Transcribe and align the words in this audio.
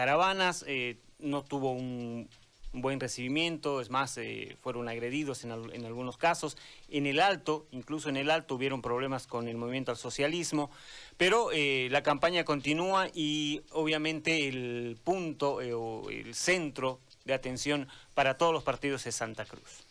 caravanas, 0.00 0.64
no 1.18 1.44
tuvo 1.44 1.72
un, 1.72 2.26
buen 2.72 3.00
recibimiento, 3.00 3.82
es 3.82 3.90
más, 3.90 4.18
fueron 4.62 4.88
agredidos 4.88 5.44
en, 5.44 5.50
algunos 5.84 6.16
casos. 6.16 6.56
En 6.88 7.06
el 7.06 7.20
Alto, 7.20 7.66
incluso 7.70 8.08
en 8.08 8.16
el 8.16 8.30
Alto, 8.30 8.54
hubieron 8.54 8.80
problemas 8.80 9.26
con 9.26 9.46
el 9.46 9.58
movimiento 9.58 9.90
al 9.90 9.98
socialismo, 9.98 10.70
pero 11.18 11.50
la 11.52 12.02
campaña 12.02 12.44
continúa 12.44 13.08
y 13.12 13.60
obviamente 13.72 14.48
el 14.48 14.96
punto 15.04 15.56
o 15.56 16.08
el 16.08 16.34
centro 16.34 17.00
de 17.26 17.34
atención 17.34 17.86
para 18.14 18.38
todos 18.38 18.54
los 18.54 18.62
partidos 18.62 19.06
es 19.06 19.16
Santa 19.16 19.44
Cruz. 19.44 19.84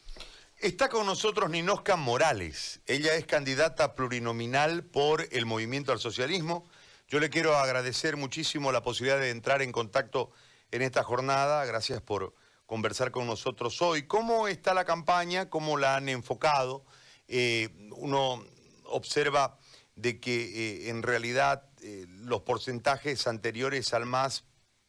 Está 0.57 0.89
con 0.89 1.05
nosotros 1.05 1.51
Ninosca 1.51 1.97
Morales. 1.97 2.81
Ella 2.87 3.13
es 3.13 3.27
candidata 3.27 3.93
plurinominal 3.93 4.83
por 4.83 5.27
el 5.31 5.45
Movimiento 5.45 5.91
al 5.91 5.99
Socialismo. 5.99 6.67
Yo 7.09 7.19
le 7.19 7.31
quiero 7.31 7.57
agradecer 7.57 8.17
muchísimo 8.17 8.71
la 8.71 8.83
posibilidad 8.83 9.19
de 9.19 9.31
entrar 9.31 9.63
en 9.63 9.71
contacto 9.71 10.29
en 10.69 10.83
esta 10.83 11.01
jornada. 11.01 11.65
Gracias 11.65 12.03
por 12.03 12.35
conversar 12.67 13.09
con 13.09 13.25
nosotros 13.25 13.81
hoy. 13.81 14.03
¿Cómo 14.03 14.47
está 14.47 14.75
la 14.75 14.85
campaña? 14.85 15.49
¿Cómo 15.49 15.79
la 15.79 15.95
han 15.95 16.07
enfocado? 16.07 16.85
Eh, 17.27 17.69
uno 17.95 18.45
observa 18.83 19.57
de 19.95 20.19
que 20.19 20.35
eh, 20.35 20.89
en 20.89 21.01
realidad 21.01 21.63
eh, 21.81 22.05
los 22.07 22.41
porcentajes 22.41 23.25
anteriores 23.25 23.91
al 23.95 24.05
MAS 24.05 24.43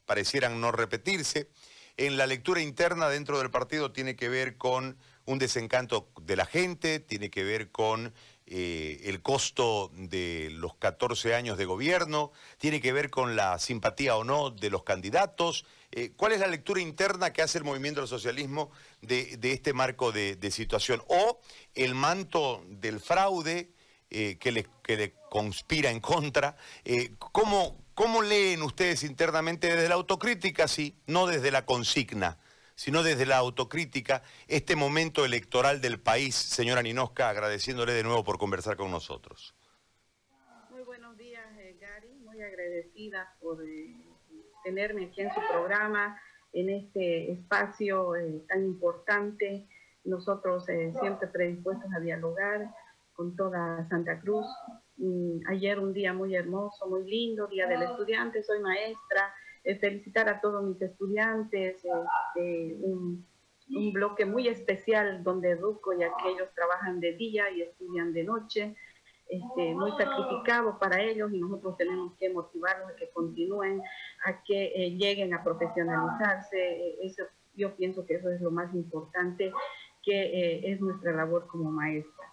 parecieran 0.04 0.60
no 0.60 0.72
repetirse. 0.72 1.48
En 1.96 2.18
la 2.18 2.26
lectura 2.26 2.60
interna 2.60 3.08
dentro 3.08 3.38
del 3.38 3.50
partido 3.50 3.92
tiene 3.92 4.14
que 4.14 4.28
ver 4.28 4.58
con 4.58 4.98
un 5.24 5.38
desencanto 5.38 6.12
de 6.20 6.36
la 6.36 6.44
gente, 6.44 7.00
tiene 7.00 7.30
que 7.30 7.44
ver 7.44 7.70
con 7.70 8.12
eh, 8.52 9.02
el 9.04 9.22
costo 9.22 9.92
de 9.94 10.48
los 10.50 10.74
14 10.74 11.36
años 11.36 11.56
de 11.56 11.66
gobierno, 11.66 12.32
tiene 12.58 12.80
que 12.80 12.92
ver 12.92 13.08
con 13.08 13.36
la 13.36 13.60
simpatía 13.60 14.16
o 14.16 14.24
no 14.24 14.50
de 14.50 14.70
los 14.70 14.82
candidatos. 14.82 15.64
Eh, 15.92 16.10
¿Cuál 16.16 16.32
es 16.32 16.40
la 16.40 16.48
lectura 16.48 16.80
interna 16.80 17.32
que 17.32 17.42
hace 17.42 17.58
el 17.58 17.64
movimiento 17.64 18.00
del 18.00 18.08
socialismo 18.08 18.72
de, 19.02 19.38
este 19.40 19.72
marco 19.72 20.10
de, 20.10 20.50
situación? 20.50 21.00
O 21.06 21.38
el 21.76 21.94
manto 21.94 22.64
del 22.66 22.98
fraude 22.98 23.70
eh, 24.10 24.36
que, 24.40 24.50
le, 24.50 24.66
que, 24.82 24.96
le, 24.96 25.14
conspira 25.30 25.92
en 25.92 26.00
contra. 26.00 26.56
¿cómo, 27.20 27.84
¿Cómo 27.94 28.20
leen 28.20 28.62
ustedes 28.62 29.04
internamente 29.04 29.68
desde 29.68 29.88
la 29.88 29.94
autocrítica, 29.94 30.66
sí, 30.66 30.96
no 31.06 31.28
desde 31.28 31.52
la 31.52 31.64
consigna? 31.64 32.36
Sino 32.80 33.02
desde 33.02 33.26
la 33.26 33.36
autocrítica, 33.36 34.22
este 34.48 34.74
momento 34.74 35.26
electoral 35.26 35.82
del 35.82 36.00
país. 36.00 36.34
Señora 36.34 36.80
Ninosca, 36.80 37.28
agradeciéndole 37.28 37.92
de 37.92 38.02
nuevo 38.02 38.24
por 38.24 38.38
conversar 38.38 38.78
con 38.78 38.90
nosotros. 38.90 39.54
Muy 40.70 40.82
buenos 40.84 41.14
días, 41.18 41.44
eh, 41.58 41.76
Gary. 41.78 42.14
Muy 42.24 42.40
agradecida 42.40 43.36
por 43.38 43.62
eh, 43.62 43.94
tenerme 44.64 45.04
aquí 45.04 45.20
en 45.20 45.28
su 45.28 45.40
programa, 45.52 46.18
en 46.54 46.70
este 46.70 47.32
espacio 47.32 48.16
eh, 48.16 48.46
tan 48.48 48.64
importante. 48.64 49.68
Nosotros 50.04 50.64
siempre 50.64 51.28
predispuestos 51.28 51.92
a 51.94 52.00
dialogar 52.00 52.66
con 53.12 53.36
toda 53.36 53.86
Santa 53.90 54.18
Cruz. 54.20 54.46
Mm, 54.96 55.40
ayer 55.50 55.78
un 55.78 55.92
día 55.92 56.14
muy 56.14 56.34
hermoso, 56.34 56.88
muy 56.88 57.04
lindo, 57.04 57.46
Día 57.46 57.66
del 57.66 57.82
Estudiante, 57.82 58.42
soy 58.42 58.60
maestra 58.60 59.34
eh, 59.62 59.76
felicitar 59.76 60.26
a 60.28 60.40
todos 60.40 60.64
mis 60.64 60.80
estudiantes, 60.80 61.76
este, 61.76 62.76
un, 62.80 63.28
bloque 63.92 64.24
muy 64.24 64.48
especial 64.48 65.22
donde 65.22 65.50
educo 65.50 65.92
ya 65.92 66.10
que 66.16 66.30
ellos 66.30 66.48
trabajan 66.56 66.98
de 66.98 67.12
día 67.12 67.48
y 67.52 67.62
estudian 67.62 68.12
de 68.12 68.24
noche, 68.24 68.74
este, 69.28 69.74
muy 69.74 69.92
sacrificado 69.92 70.76
para 70.76 71.00
ellos 71.00 71.32
y 71.32 71.38
nosotros 71.38 71.76
tenemos 71.76 72.14
que 72.18 72.30
motivarlos 72.30 72.90
a 72.90 72.96
que 72.96 73.10
continúen, 73.10 73.80
a 74.24 74.42
que 74.42 74.72
eh, 74.74 74.90
lleguen 74.96 75.34
a 75.34 75.44
profesionalizarse. 75.44 76.58
Eh, 76.58 76.98
eso, 77.02 77.22
yo 77.54 77.76
pienso 77.76 78.04
que 78.04 78.14
eso 78.14 78.28
es 78.30 78.40
lo 78.40 78.50
más 78.50 78.74
importante, 78.74 79.52
que 80.02 80.72
es 80.72 80.80
nuestra 80.80 81.12
labor 81.12 81.46
como 81.46 81.70
maestra. 81.70 82.24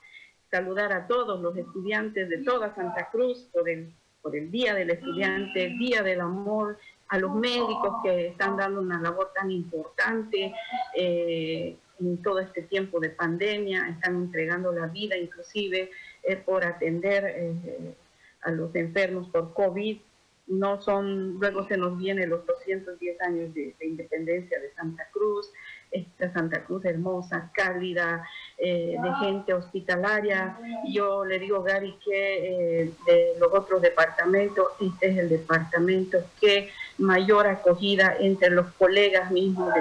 Saludar 0.49 0.91
a 0.91 1.05
todos 1.05 1.39
los 1.39 1.55
estudiantes 1.55 2.29
de 2.29 2.39
toda 2.39 2.73
Santa 2.73 3.09
Cruz 3.11 3.47
por 3.53 3.69
el, 3.69 3.93
por 4.23 4.35
el 4.35 4.49
Día 4.49 4.73
del 4.73 4.89
Estudiante, 4.89 5.75
Día 5.77 6.01
del 6.01 6.21
Amor, 6.21 6.79
a 7.09 7.17
los 7.17 7.33
médicos 7.33 8.01
que 8.03 8.27
están 8.27 8.57
dando 8.57 8.81
una 8.81 8.99
labor 9.01 9.31
tan 9.33 9.51
importante 9.51 10.53
eh, 10.95 11.77
en 11.99 12.21
todo 12.21 12.39
este 12.39 12.63
tiempo 12.63 12.99
de 12.99 13.09
pandemia, 13.09 13.87
están 13.89 14.15
entregando 14.15 14.71
la 14.71 14.87
vida 14.87 15.17
inclusive 15.17 15.89
eh, 16.23 16.35
por 16.35 16.63
atender 16.63 17.23
eh, 17.25 17.95
a 18.41 18.51
los 18.51 18.73
enfermos 18.75 19.29
por 19.29 19.53
COVID. 19.53 19.99
No 20.47 20.81
son, 20.81 21.39
luego 21.39 21.67
se 21.67 21.77
nos 21.77 21.97
vienen 21.97 22.29
los 22.29 22.45
210 22.45 23.21
años 23.21 23.53
de, 23.53 23.75
de 23.79 23.85
independencia 23.85 24.59
de 24.59 24.71
Santa 24.73 25.07
Cruz, 25.11 25.51
esta 25.97 26.31
Santa 26.33 26.63
Cruz 26.63 26.85
hermosa, 26.85 27.51
cálida, 27.53 28.25
eh, 28.57 28.95
de 29.01 29.25
gente 29.25 29.53
hospitalaria. 29.53 30.57
Yo 30.87 31.25
le 31.25 31.39
digo, 31.39 31.61
Gary, 31.63 31.95
que 32.03 32.81
eh, 32.81 32.91
de 33.05 33.33
los 33.39 33.53
otros 33.53 33.81
departamentos, 33.81 34.67
este 34.79 35.09
es 35.09 35.17
el 35.17 35.29
departamento 35.29 36.17
que 36.39 36.69
mayor 36.97 37.47
acogida 37.47 38.15
entre 38.19 38.49
los 38.49 38.67
colegas 38.73 39.31
mismos 39.31 39.71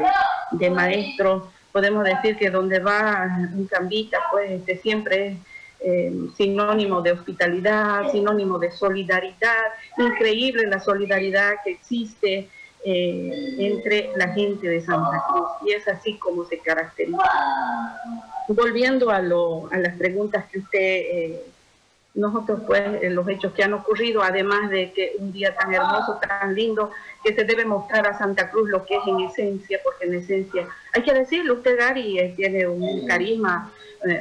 de, 0.52 0.70
maestros. 0.70 1.44
Podemos 1.72 2.04
decir 2.04 2.36
que 2.36 2.50
donde 2.50 2.78
va 2.78 3.28
un 3.54 3.66
cambita, 3.66 4.18
pues 4.30 4.50
este 4.50 4.76
siempre 4.78 5.26
es 5.28 5.38
eh, 5.80 6.12
sinónimo 6.36 7.02
de 7.02 7.12
hospitalidad, 7.12 8.10
sinónimo 8.10 8.58
de 8.58 8.70
solidaridad, 8.70 9.64
increíble 9.98 10.66
la 10.66 10.80
solidaridad 10.80 11.56
que 11.64 11.72
existe 11.72 12.48
eh, 12.88 13.56
entre 13.58 14.12
la 14.14 14.28
gente 14.28 14.68
de 14.68 14.80
Santa 14.80 15.24
Cruz 15.28 15.48
y 15.64 15.72
es 15.72 15.88
así 15.88 16.14
como 16.18 16.44
se 16.44 16.60
caracteriza. 16.60 17.18
Volviendo 18.46 19.10
a, 19.10 19.20
lo, 19.20 19.68
las 19.72 19.96
preguntas 19.96 20.44
que 20.52 20.60
usted, 20.60 20.78
eh, 20.78 21.42
nosotros 22.14 22.60
pues 22.64 23.12
los 23.12 23.28
hechos 23.28 23.52
que 23.54 23.64
han 23.64 23.72
ocurrido, 23.72 24.22
además 24.22 24.70
de 24.70 24.92
que 24.92 25.16
un 25.18 25.32
día 25.32 25.52
tan 25.56 25.74
hermoso, 25.74 26.20
tan 26.20 26.54
lindo, 26.54 26.92
que 27.24 27.34
se 27.34 27.42
debe 27.42 27.64
mostrar 27.64 28.06
a 28.06 28.16
Santa 28.16 28.52
Cruz 28.52 28.70
lo 28.70 28.86
que 28.86 28.94
es 28.94 29.02
en 29.08 29.18
esencia, 29.18 29.80
porque 29.82 30.04
en 30.06 30.14
esencia, 30.14 30.68
hay 30.94 31.02
que 31.02 31.12
decirlo, 31.12 31.54
usted 31.54 31.76
Gary 31.76 32.20
eh, 32.20 32.34
tiene 32.36 32.68
un 32.68 33.04
carisma 33.08 33.72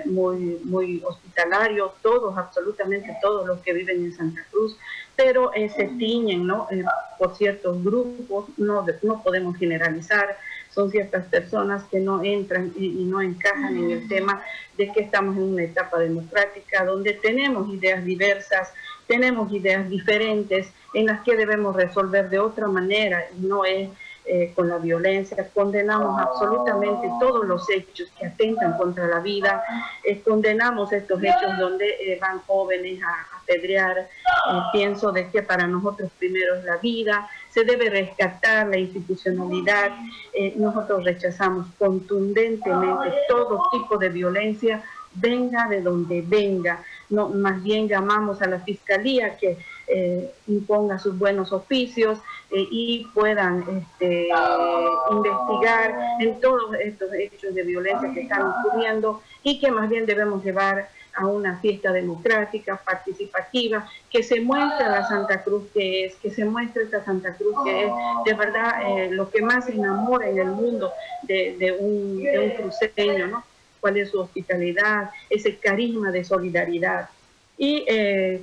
muy, 0.05 0.59
muy 0.63 1.01
hospitalario, 1.05 1.93
todos, 2.01 2.37
absolutamente 2.37 3.15
todos 3.21 3.47
los 3.47 3.59
que 3.61 3.73
viven 3.73 4.03
en 4.05 4.13
Santa 4.13 4.41
Cruz, 4.51 4.77
pero 5.15 5.53
eh, 5.53 5.69
se 5.69 5.85
tiñen 5.85 6.45
¿no? 6.45 6.67
Eh, 6.71 6.83
por 7.17 7.35
ciertos 7.35 7.83
grupos, 7.83 8.45
no, 8.57 8.85
no 9.03 9.23
podemos 9.23 9.57
generalizar, 9.57 10.37
son 10.69 10.91
ciertas 10.91 11.25
personas 11.27 11.83
que 11.85 11.99
no 11.99 12.21
entran 12.23 12.73
y, 12.75 13.05
no 13.05 13.21
encajan 13.21 13.77
en 13.77 13.91
el 13.91 14.07
tema 14.09 14.43
de 14.77 14.91
que 14.91 14.99
estamos 15.01 15.37
en 15.37 15.43
una 15.43 15.63
etapa 15.63 15.99
democrática 15.99 16.83
donde 16.83 17.13
tenemos 17.13 17.73
ideas 17.73 18.03
diversas, 18.03 18.73
tenemos 19.07 19.53
ideas 19.53 19.89
diferentes 19.89 20.67
en 20.93 21.05
las 21.05 21.21
que 21.21 21.37
debemos 21.37 21.75
resolver 21.75 22.29
de 22.29 22.39
otra 22.39 22.67
manera, 22.67 23.23
no 23.37 23.63
es 23.63 23.89
eh, 24.27 24.51
con 24.55 24.67
la 24.69 24.79
violencia, 24.79 25.47
condenamos 25.53 26.19
absolutamente 26.19 27.07
todos 27.19 27.45
los 27.45 27.69
hechos 27.69 28.11
que 28.17 28.25
atentan 28.25 28.75
contra 28.75 29.05
la 29.05 29.19
vida, 29.19 29.63
eh, 30.03 30.19
condenamos 30.21 30.91
estos 30.91 31.21
hechos 31.21 31.57
donde 31.59 31.87
eh, 31.87 32.17
van 32.19 32.39
jóvenes 32.39 33.03
a 33.03 33.37
apedrear, 33.37 34.09
pienso 34.73 35.11
de 35.11 35.29
que 35.29 35.43
para 35.43 35.67
nosotros 35.67 36.09
primero 36.17 36.55
es 36.55 36.63
la 36.63 36.77
vida, 36.77 37.29
se 37.51 37.65
debe 37.65 37.87
rescatar 37.91 38.67
la 38.67 38.77
institucionalidad, 38.77 39.91
nosotros 40.55 41.03
rechazamos 41.03 41.67
contundentemente 41.77 43.13
todo 43.29 43.61
tipo 43.71 43.97
de 43.99 44.09
violencia, 44.09 44.83
venga 45.13 45.67
de 45.67 45.81
donde 45.81 46.23
venga, 46.23 46.83
no, 47.09 47.29
más 47.29 47.61
bien 47.61 47.87
llamamos 47.87 48.41
a 48.41 48.47
la 48.47 48.59
Fiscalía 48.59 49.37
que 49.37 49.57
eh, 49.87 50.31
imponga 50.47 50.99
sus 50.99 51.17
buenos 51.17 51.53
oficios 51.53 52.19
eh, 52.51 52.67
y 52.71 53.07
puedan 53.13 53.63
este, 53.77 54.29
investigar 55.11 55.95
en 56.19 56.39
todos 56.39 56.73
estos 56.75 57.13
hechos 57.13 57.53
de 57.53 57.63
violencia 57.63 58.11
que 58.13 58.21
están 58.21 58.41
ocurriendo 58.41 59.21
y 59.43 59.59
que 59.59 59.71
más 59.71 59.89
bien 59.89 60.05
debemos 60.05 60.43
llevar 60.43 60.89
a 61.13 61.27
una 61.27 61.57
fiesta 61.59 61.93
democrática, 61.93 62.75
participativa, 62.75 63.87
que 64.09 64.21
se 64.21 64.41
muestre 64.41 64.85
la 64.87 65.07
Santa 65.07 65.43
Cruz 65.43 65.63
que 65.73 66.05
es, 66.05 66.15
que 66.15 66.29
se 66.29 66.43
muestre 66.43 66.83
esta 66.83 67.03
Santa 67.05 67.33
Cruz 67.35 67.55
que 67.63 67.85
es 67.85 67.91
de 68.25 68.33
verdad 68.33 68.81
eh, 68.85 69.09
lo 69.11 69.29
que 69.29 69.41
más 69.41 69.69
enamora 69.69 70.27
en 70.27 70.39
el 70.39 70.47
mundo 70.47 70.91
de, 71.23 71.77
un, 71.79 72.21
de 72.21 72.39
un 72.39 72.49
cruceño, 72.51 73.27
¿no? 73.27 73.43
cuál 73.85 73.97
es 73.97 74.09
su 74.09 74.19
hospitalidad, 74.19 75.11
ese 75.29 75.57
carisma 75.57 76.11
de 76.11 76.23
solidaridad. 76.23 77.07
Y 77.55 77.85
eh, 77.87 78.41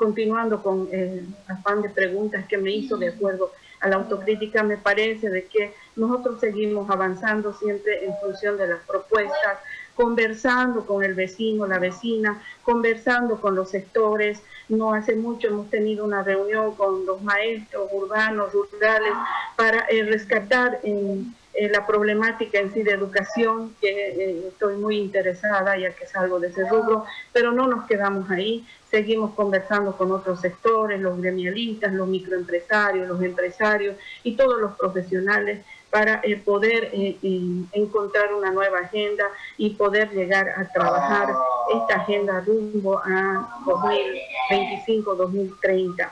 continuando 0.00 0.62
con 0.62 0.88
el 0.92 1.26
afán 1.46 1.82
de 1.82 1.90
preguntas 1.90 2.46
que 2.48 2.56
me 2.56 2.70
hizo 2.70 2.96
de 2.96 3.08
acuerdo 3.08 3.52
a 3.80 3.88
la 3.88 3.96
autocrítica, 3.96 4.62
me 4.62 4.78
parece 4.78 5.28
de 5.28 5.44
que 5.44 5.74
nosotros 5.94 6.40
seguimos 6.40 6.88
avanzando 6.88 7.52
siempre 7.52 8.06
en 8.06 8.14
función 8.16 8.56
de 8.56 8.66
las 8.66 8.80
propuestas 8.86 9.58
conversando 9.94 10.86
con 10.86 11.04
el 11.04 11.12
vecino, 11.12 11.66
la 11.66 11.78
vecina, 11.78 12.42
conversando 12.62 13.42
con 13.42 13.54
los 13.54 13.68
sectores. 13.68 14.42
No 14.70 14.94
hace 14.94 15.16
mucho 15.16 15.48
hemos 15.48 15.68
tenido 15.68 16.06
una 16.06 16.22
reunión 16.22 16.74
con 16.76 17.04
los 17.04 17.20
maestros 17.20 17.90
urbanos, 17.92 18.54
rurales, 18.54 19.12
para 19.54 19.84
eh, 19.90 20.02
rescatar 20.04 20.80
en 20.82 21.34
eh, 21.52 21.68
la 21.68 21.84
problemática 21.84 22.58
en 22.58 22.72
sí 22.72 22.84
de 22.84 22.92
educación, 22.92 23.74
que 23.80 23.88
eh, 23.88 24.44
estoy 24.48 24.76
muy 24.76 24.98
interesada 24.98 25.76
ya 25.76 25.90
que 25.90 26.06
salgo 26.06 26.38
de 26.38 26.46
ese 26.48 26.68
rubro, 26.68 27.04
pero 27.32 27.50
no 27.50 27.66
nos 27.66 27.86
quedamos 27.86 28.30
ahí, 28.30 28.64
seguimos 28.88 29.34
conversando 29.34 29.96
con 29.96 30.12
otros 30.12 30.40
sectores, 30.40 31.00
los 31.00 31.20
gremialistas, 31.20 31.92
los 31.92 32.06
microempresarios, 32.06 33.08
los 33.08 33.20
empresarios 33.22 33.96
y 34.22 34.36
todos 34.36 34.60
los 34.60 34.76
profesionales 34.76 35.64
para 35.90 36.20
eh, 36.22 36.36
poder 36.36 36.92
encontrar 37.72 38.32
una 38.32 38.52
nueva 38.52 38.78
agenda 38.78 39.24
y 39.58 39.70
poder 39.70 40.12
llegar 40.12 40.50
a 40.50 40.68
trabajar 40.72 41.34
esta 41.74 41.96
agenda 41.96 42.44
rumbo 42.46 42.98
a 42.98 43.60
2025-2030. 43.66 46.10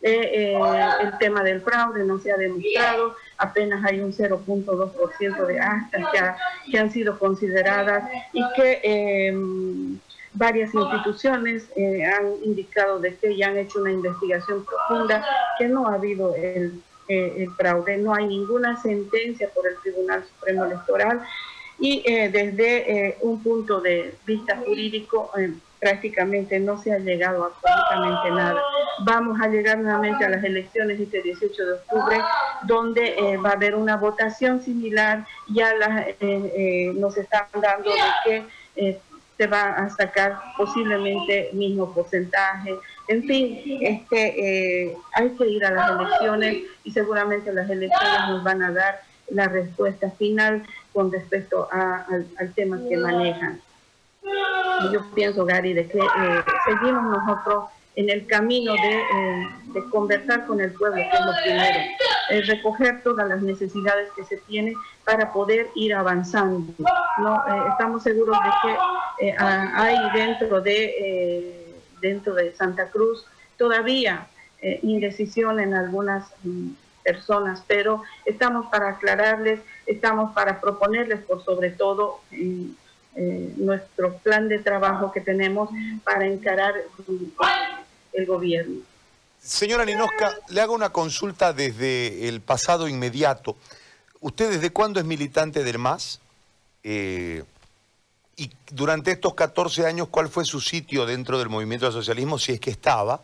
El 0.00 1.18
tema 1.18 1.42
del 1.42 1.60
fraude 1.60 2.04
no 2.04 2.18
se 2.18 2.30
ha 2.32 2.36
demostrado, 2.36 3.16
apenas 3.36 3.84
hay 3.84 4.00
un 4.00 4.12
0.2% 4.12 5.46
de 5.46 5.60
actas 5.60 6.04
que, 6.70 6.78
han 6.78 6.90
sido 6.92 7.18
consideradas 7.18 8.08
y 8.32 8.42
que 8.54 8.80
em, 8.82 9.98
varias 10.34 10.72
instituciones 10.74 11.68
eh, 11.76 12.04
han 12.04 12.26
indicado 12.44 13.00
de 13.00 13.16
que 13.16 13.36
ya 13.36 13.48
han 13.48 13.58
hecho 13.58 13.80
una 13.80 13.90
investigación 13.90 14.64
profunda, 14.64 15.24
que 15.58 15.66
no 15.66 15.88
ha 15.88 15.94
habido 15.94 16.34
el, 16.34 16.80
eh, 17.08 17.34
el 17.38 17.50
fraude, 17.52 17.96
no 17.96 18.14
hay 18.14 18.26
ninguna 18.26 18.80
sentencia 18.80 19.48
por 19.50 19.66
el 19.66 19.76
Tribunal 19.82 20.24
Supremo 20.24 20.64
Electoral 20.64 21.22
y 21.80 22.02
eh, 22.06 22.28
desde 22.28 23.16
un 23.20 23.42
punto 23.42 23.80
de 23.80 24.14
vista 24.26 24.56
jurídico 24.56 25.30
prácticamente 25.78 26.58
no 26.60 26.80
se 26.82 26.92
ha 26.92 26.98
llegado 26.98 27.44
a 27.44 27.46
absolutamente 27.46 28.30
nada. 28.30 28.60
Vamos 29.00 29.40
a 29.40 29.48
llegar 29.48 29.78
nuevamente 29.78 30.24
a 30.24 30.28
las 30.28 30.42
elecciones 30.42 31.00
este 31.00 31.22
18 31.22 31.66
de 31.66 31.72
octubre, 31.72 32.20
donde 32.64 33.14
eh, 33.18 33.36
va 33.36 33.50
a 33.50 33.52
haber 33.52 33.74
una 33.74 33.96
votación 33.96 34.60
similar, 34.60 35.24
ya 35.48 35.70
eh, 35.70 36.16
eh, 36.20 36.92
nos 36.94 37.16
están 37.16 37.46
dando 37.60 37.90
de 37.90 38.44
que 38.76 38.98
se 39.36 39.46
va 39.46 39.70
a 39.70 39.90
sacar 39.90 40.36
posiblemente 40.56 41.50
mismo 41.52 41.92
porcentaje. 41.94 42.74
En 43.06 43.22
fin, 43.22 43.78
este, 43.82 44.96
hay 45.14 45.30
que 45.30 45.46
ir 45.46 45.64
a 45.64 45.70
las 45.70 45.90
elecciones 45.90 46.56
y 46.82 46.90
seguramente 46.90 47.52
las 47.52 47.70
elecciones 47.70 48.28
nos 48.28 48.42
van 48.42 48.62
a 48.62 48.72
dar 48.72 49.00
la 49.30 49.46
respuesta 49.46 50.10
final 50.10 50.64
con 50.92 51.12
respecto 51.12 51.68
al 51.70 52.52
tema 52.54 52.80
que 52.88 52.96
manejan 52.96 53.60
yo 54.92 55.00
pienso, 55.14 55.44
Gary, 55.44 55.72
de 55.72 55.86
que 55.86 55.98
eh, 55.98 56.44
seguimos 56.66 57.02
nosotros 57.04 57.64
en 57.96 58.10
el 58.10 58.26
camino 58.26 58.74
eh, 58.74 59.48
de, 59.72 59.84
conversar 59.90 60.46
con 60.46 60.60
el 60.60 60.72
pueblo, 60.72 61.00
es 61.00 61.20
lo 61.20 61.32
primero, 61.42 61.78
es 62.30 62.46
recoger 62.46 63.02
todas 63.02 63.28
las 63.28 63.42
necesidades 63.42 64.08
que 64.14 64.24
se 64.24 64.36
tienen 64.36 64.74
para 65.04 65.32
poder 65.32 65.68
ir 65.74 65.94
avanzando. 65.94 66.72
¿no? 67.18 67.36
Eh, 67.36 67.68
estamos 67.70 68.04
seguros 68.04 68.36
de 68.44 68.50
que 68.62 69.34
hay 69.38 69.96
dentro 70.14 70.60
de, 70.60 71.74
dentro 72.00 72.34
de 72.34 72.52
Santa 72.54 72.88
Cruz 72.88 73.26
todavía 73.56 74.28
indecisión 74.82 75.60
en 75.60 75.72
algunas 75.74 76.32
mm, 76.42 76.70
personas, 77.04 77.64
pero 77.66 78.02
estamos 78.24 78.66
para 78.66 78.90
aclararles, 78.90 79.60
estamos 79.86 80.32
para 80.34 80.60
proponerles 80.60 81.20
por 81.20 81.44
sobre 81.44 81.70
todo 81.70 82.20
eh, 83.20 83.52
nuestro 83.56 84.16
plan 84.18 84.48
de 84.48 84.60
trabajo 84.60 85.10
que 85.10 85.20
tenemos 85.20 85.70
para 86.04 86.24
encarar 86.24 86.72
el 88.12 88.26
gobierno. 88.26 88.82
Señora 89.42 89.84
Ninosca, 89.84 90.36
le 90.50 90.60
hago 90.60 90.72
una 90.72 90.90
consulta 90.90 91.52
desde 91.52 92.28
el 92.28 92.40
pasado 92.40 92.86
inmediato. 92.86 93.56
¿Usted 94.20 94.52
desde 94.52 94.70
cuándo 94.70 95.00
es 95.00 95.06
militante 95.06 95.64
del 95.64 95.78
MAS? 95.78 96.20
Eh, 96.84 97.42
y 98.36 98.52
durante 98.70 99.10
estos 99.10 99.34
14 99.34 99.84
años, 99.84 100.06
¿cuál 100.12 100.28
fue 100.28 100.44
su 100.44 100.60
sitio 100.60 101.04
dentro 101.04 101.40
del 101.40 101.48
movimiento 101.48 101.86
del 101.86 101.94
socialismo, 101.94 102.38
si 102.38 102.52
es 102.52 102.60
que 102.60 102.70
estaba? 102.70 103.22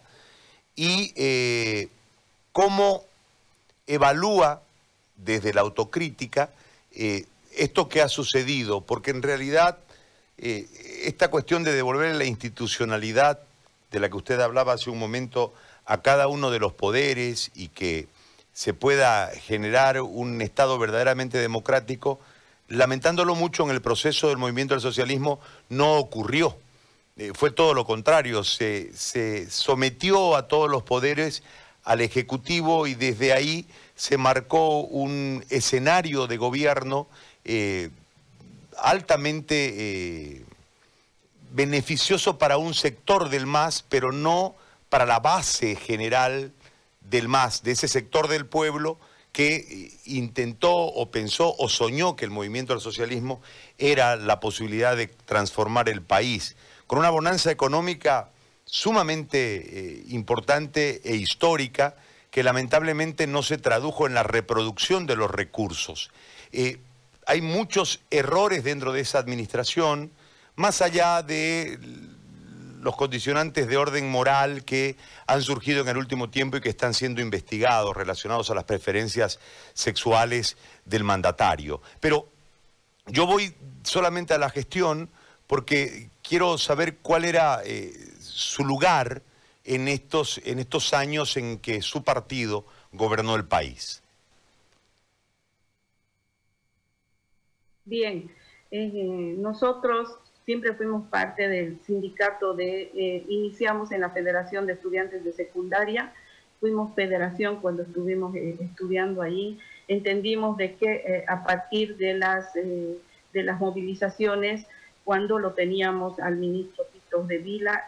Y 0.74 1.12
eh, 1.14 1.88
cómo 2.50 3.04
evalúa 3.86 4.60
desde 5.14 5.54
la 5.54 5.60
autocrítica 5.60 6.50
esto 7.56 7.88
que 7.88 8.02
ha 8.02 8.08
sucedido, 8.08 8.80
porque 8.80 9.10
en 9.12 9.22
realidad 9.22 9.78
eh, 10.38 10.66
esta 11.04 11.28
cuestión 11.28 11.64
de 11.64 11.72
devolver 11.72 12.14
la 12.14 12.24
institucionalidad 12.24 13.40
de 13.90 14.00
la 14.00 14.08
que 14.08 14.16
usted 14.16 14.40
hablaba 14.40 14.72
hace 14.72 14.90
un 14.90 14.98
momento 14.98 15.54
a 15.86 16.02
cada 16.02 16.28
uno 16.28 16.50
de 16.50 16.58
los 16.58 16.72
poderes 16.72 17.50
y 17.54 17.68
que 17.68 18.08
se 18.52 18.74
pueda 18.74 19.28
generar 19.28 20.00
un 20.00 20.40
Estado 20.40 20.78
verdaderamente 20.78 21.38
democrático, 21.38 22.20
lamentándolo 22.68 23.34
mucho 23.34 23.64
en 23.64 23.70
el 23.70 23.82
proceso 23.82 24.28
del 24.28 24.38
movimiento 24.38 24.74
del 24.74 24.80
socialismo, 24.80 25.40
no 25.68 25.96
ocurrió. 25.96 26.56
Eh, 27.16 27.32
fue 27.34 27.50
todo 27.50 27.74
lo 27.74 27.84
contrario, 27.84 28.42
se, 28.42 28.90
sometió 29.50 30.34
a 30.36 30.48
todos 30.48 30.68
los 30.68 30.82
poderes 30.82 31.42
al 31.84 32.00
Ejecutivo 32.00 32.86
y 32.86 32.94
desde 32.94 33.32
ahí 33.32 33.66
se 33.94 34.16
marcó 34.16 34.80
un 34.80 35.44
escenario 35.50 36.26
de 36.26 36.36
gobierno 36.36 37.06
eh, 37.44 37.90
altamente 38.78 39.74
eh, 39.76 40.44
beneficioso 41.52 42.38
para 42.38 42.56
un 42.56 42.74
sector 42.74 43.28
del 43.28 43.46
MAS, 43.46 43.84
pero 43.88 44.12
no 44.12 44.54
para 44.88 45.06
la 45.06 45.20
base 45.20 45.76
general 45.76 46.52
del 47.00 47.28
MAS, 47.28 47.62
de 47.62 47.72
ese 47.72 47.88
sector 47.88 48.28
del 48.28 48.46
pueblo 48.46 48.98
que 49.32 49.56
eh, 49.56 49.92
intentó 50.04 50.74
o 50.74 51.10
pensó 51.10 51.54
o 51.58 51.68
soñó 51.68 52.16
que 52.16 52.24
el 52.24 52.30
movimiento 52.30 52.72
del 52.72 52.82
socialismo 52.82 53.40
era 53.78 54.16
la 54.16 54.40
posibilidad 54.40 54.96
de 54.96 55.08
transformar 55.08 55.88
el 55.88 56.02
país, 56.02 56.56
con 56.86 56.98
una 56.98 57.10
bonanza 57.10 57.50
económica 57.50 58.30
sumamente 58.64 60.02
importante 60.08 61.02
e 61.04 61.16
histórica 61.16 61.96
que 62.30 62.42
lamentablemente 62.42 63.26
no 63.26 63.42
se 63.42 63.58
tradujo 63.58 64.06
en 64.06 64.14
la 64.14 64.22
reproducción 64.22 65.06
de 65.06 65.16
los 65.16 65.30
recursos 65.30 66.10
hay 67.26 67.40
muchos 67.40 68.00
errores 68.10 68.64
dentro 68.64 68.92
de 68.92 69.00
esa 69.00 69.18
administración, 69.18 70.12
más 70.56 70.82
allá 70.82 71.22
de 71.22 71.78
los 72.80 72.96
condicionantes 72.96 73.66
de 73.66 73.78
orden 73.78 74.10
moral 74.10 74.64
que 74.64 74.96
han 75.26 75.42
surgido 75.42 75.80
en 75.80 75.88
el 75.88 75.96
último 75.96 76.28
tiempo 76.28 76.58
y 76.58 76.60
que 76.60 76.68
están 76.68 76.92
siendo 76.92 77.22
investigados 77.22 77.96
relacionados 77.96 78.50
a 78.50 78.54
las 78.54 78.64
preferencias 78.64 79.40
sexuales 79.72 80.58
del 80.84 81.02
mandatario. 81.02 81.80
Pero 81.98 82.28
yo 83.06 83.26
voy 83.26 83.54
solamente 83.82 84.34
a 84.34 84.38
la 84.38 84.50
gestión 84.50 85.08
porque 85.46 86.10
quiero 86.22 86.58
saber 86.58 86.98
cuál 86.98 87.24
era 87.24 87.62
eh, 87.64 87.92
su 88.20 88.64
lugar 88.64 89.22
en 89.64 89.88
estos, 89.88 90.40
en 90.44 90.58
estos 90.58 90.92
años 90.92 91.36
en 91.38 91.58
que 91.58 91.80
su 91.80 92.04
partido 92.04 92.66
gobernó 92.92 93.34
el 93.34 93.46
país. 93.46 94.02
Bien, 97.86 98.30
eh, 98.70 99.34
nosotros 99.36 100.16
siempre 100.46 100.72
fuimos 100.72 101.06
parte 101.08 101.48
del 101.48 101.78
sindicato 101.82 102.54
de, 102.54 102.90
eh, 102.94 103.24
iniciamos 103.28 103.92
en 103.92 104.00
la 104.00 104.08
Federación 104.08 104.66
de 104.66 104.72
Estudiantes 104.72 105.22
de 105.22 105.32
Secundaria, 105.32 106.14
fuimos 106.60 106.94
federación 106.94 107.60
cuando 107.60 107.82
estuvimos 107.82 108.34
eh, 108.36 108.56
estudiando 108.58 109.20
ahí, 109.20 109.58
entendimos 109.86 110.56
de 110.56 110.76
que 110.76 111.24
a 111.28 111.44
partir 111.44 111.98
de 111.98 112.14
las, 112.14 112.54
de 112.54 113.42
las 113.42 113.60
movilizaciones, 113.60 114.66
cuando 115.04 115.38
lo 115.38 115.52
teníamos 115.52 116.18
al 116.20 116.36
ministro 116.36 116.86
Tito 116.90 117.22
de 117.24 117.36
Vila 117.36 117.84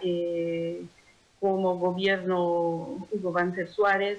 como 1.41 1.79
gobierno 1.79 3.09
Hugo 3.11 3.33
Banzer 3.33 3.69
Suárez, 3.69 4.19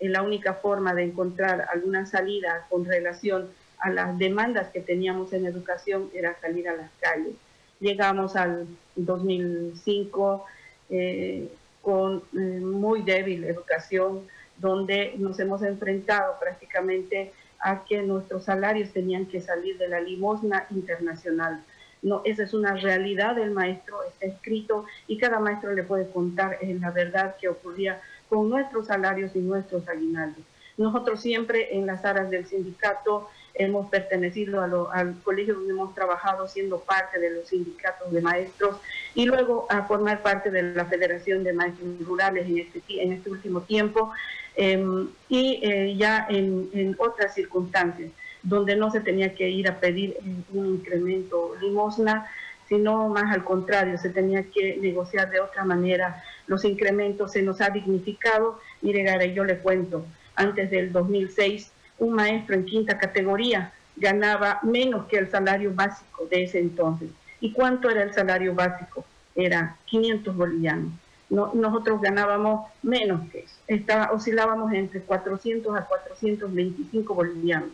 la 0.00 0.22
única 0.22 0.54
forma 0.54 0.94
de 0.94 1.04
encontrar 1.04 1.68
alguna 1.72 2.06
salida 2.06 2.66
con 2.68 2.84
relación 2.84 3.48
a 3.82 3.90
las 3.90 4.16
demandas 4.16 4.68
que 4.68 4.80
teníamos 4.80 5.32
en 5.32 5.44
educación 5.44 6.08
era 6.14 6.36
salir 6.40 6.68
a 6.68 6.76
las 6.76 6.90
calles. 7.00 7.34
Llegamos 7.80 8.36
al 8.36 8.66
2005 8.94 10.44
eh, 10.88 11.48
con 11.82 12.22
eh, 12.32 12.38
muy 12.60 13.02
débil 13.02 13.42
educación, 13.42 14.20
donde 14.56 15.14
nos 15.18 15.40
hemos 15.40 15.62
enfrentado 15.62 16.36
prácticamente 16.38 17.32
a 17.58 17.84
que 17.84 18.02
nuestros 18.02 18.44
salarios 18.44 18.90
tenían 18.92 19.26
que 19.26 19.40
salir 19.40 19.76
de 19.78 19.88
la 19.88 20.00
limosna 20.00 20.66
internacional. 20.70 21.60
No, 22.02 22.22
esa 22.24 22.44
es 22.44 22.54
una 22.54 22.74
realidad 22.74 23.34
del 23.34 23.50
maestro, 23.50 24.02
está 24.04 24.26
escrito 24.26 24.84
y 25.08 25.18
cada 25.18 25.40
maestro 25.40 25.72
le 25.72 25.82
puede 25.82 26.08
contar 26.08 26.58
en 26.60 26.80
la 26.80 26.90
verdad 26.90 27.34
que 27.40 27.48
ocurría 27.48 28.00
con 28.28 28.48
nuestros 28.48 28.86
salarios 28.86 29.34
y 29.34 29.40
nuestros 29.40 29.88
aguinaldos. 29.88 30.44
Nosotros 30.76 31.20
siempre 31.20 31.76
en 31.76 31.86
las 31.86 32.04
áreas 32.04 32.30
del 32.30 32.46
sindicato 32.46 33.28
hemos 33.54 33.90
pertenecido 33.90 34.62
al 34.90 35.14
colegio 35.22 35.54
donde 35.54 35.72
hemos 35.72 35.94
trabajado 35.94 36.48
siendo 36.48 36.80
parte 36.80 37.18
de 37.18 37.30
los 37.30 37.48
sindicatos 37.48 38.10
de 38.12 38.20
maestros 38.20 38.76
y 39.14 39.26
luego 39.26 39.66
a 39.68 39.84
formar 39.84 40.22
parte 40.22 40.50
de 40.50 40.62
la 40.62 40.86
Federación 40.86 41.44
de 41.44 41.52
Maestros 41.52 41.88
Rurales 42.06 42.46
en 42.46 42.58
este, 42.58 42.82
en 42.88 43.12
este 43.12 43.30
último 43.30 43.62
tiempo 43.62 44.12
em, 44.56 45.08
y 45.28 45.60
eh, 45.62 45.94
ya 45.96 46.26
en, 46.28 46.70
en, 46.72 46.96
otras 46.98 47.34
circunstancias 47.34 48.10
donde 48.42 48.74
no 48.74 48.90
se 48.90 49.00
tenía 49.00 49.34
que 49.34 49.48
ir 49.48 49.68
a 49.68 49.78
pedir 49.78 50.16
un 50.52 50.66
incremento 50.66 51.54
limosna, 51.60 52.28
sino 52.68 53.08
más 53.08 53.32
al 53.32 53.44
contrario, 53.44 53.98
se 53.98 54.10
tenía 54.10 54.44
que 54.50 54.78
negociar 54.78 55.30
de 55.30 55.40
otra 55.40 55.64
manera 55.64 56.24
los 56.46 56.64
incrementos, 56.64 57.32
se 57.32 57.42
nos 57.42 57.60
ha 57.60 57.70
dignificado. 57.70 58.58
Mire, 58.80 59.04
Gare, 59.04 59.32
yo 59.32 59.44
le 59.44 59.58
cuento, 59.58 60.04
antes 60.34 60.70
del 60.70 60.90
2006 60.90 61.70
un 62.02 62.14
maestro 62.14 62.56
en 62.56 62.64
quinta 62.64 62.98
categoría 62.98 63.72
ganaba 63.96 64.58
menos 64.62 65.06
que 65.06 65.18
el 65.18 65.30
salario 65.30 65.72
básico 65.72 66.26
de 66.26 66.44
ese 66.44 66.58
entonces. 66.58 67.08
¿Y 67.40 67.52
cuánto 67.52 67.88
era 67.88 68.02
el 68.02 68.12
salario 68.12 68.54
básico? 68.54 69.04
Era 69.36 69.76
500 69.86 70.36
bolivianos. 70.36 70.92
nosotros 71.30 72.00
ganábamos 72.00 72.68
menos 72.82 73.30
que 73.30 73.40
eso. 73.40 73.54
Estaba, 73.66 74.12
oscilábamos 74.12 74.72
entre 74.72 75.00
400 75.00 75.76
a 75.76 75.84
425 75.84 77.14
bolivianos. 77.14 77.70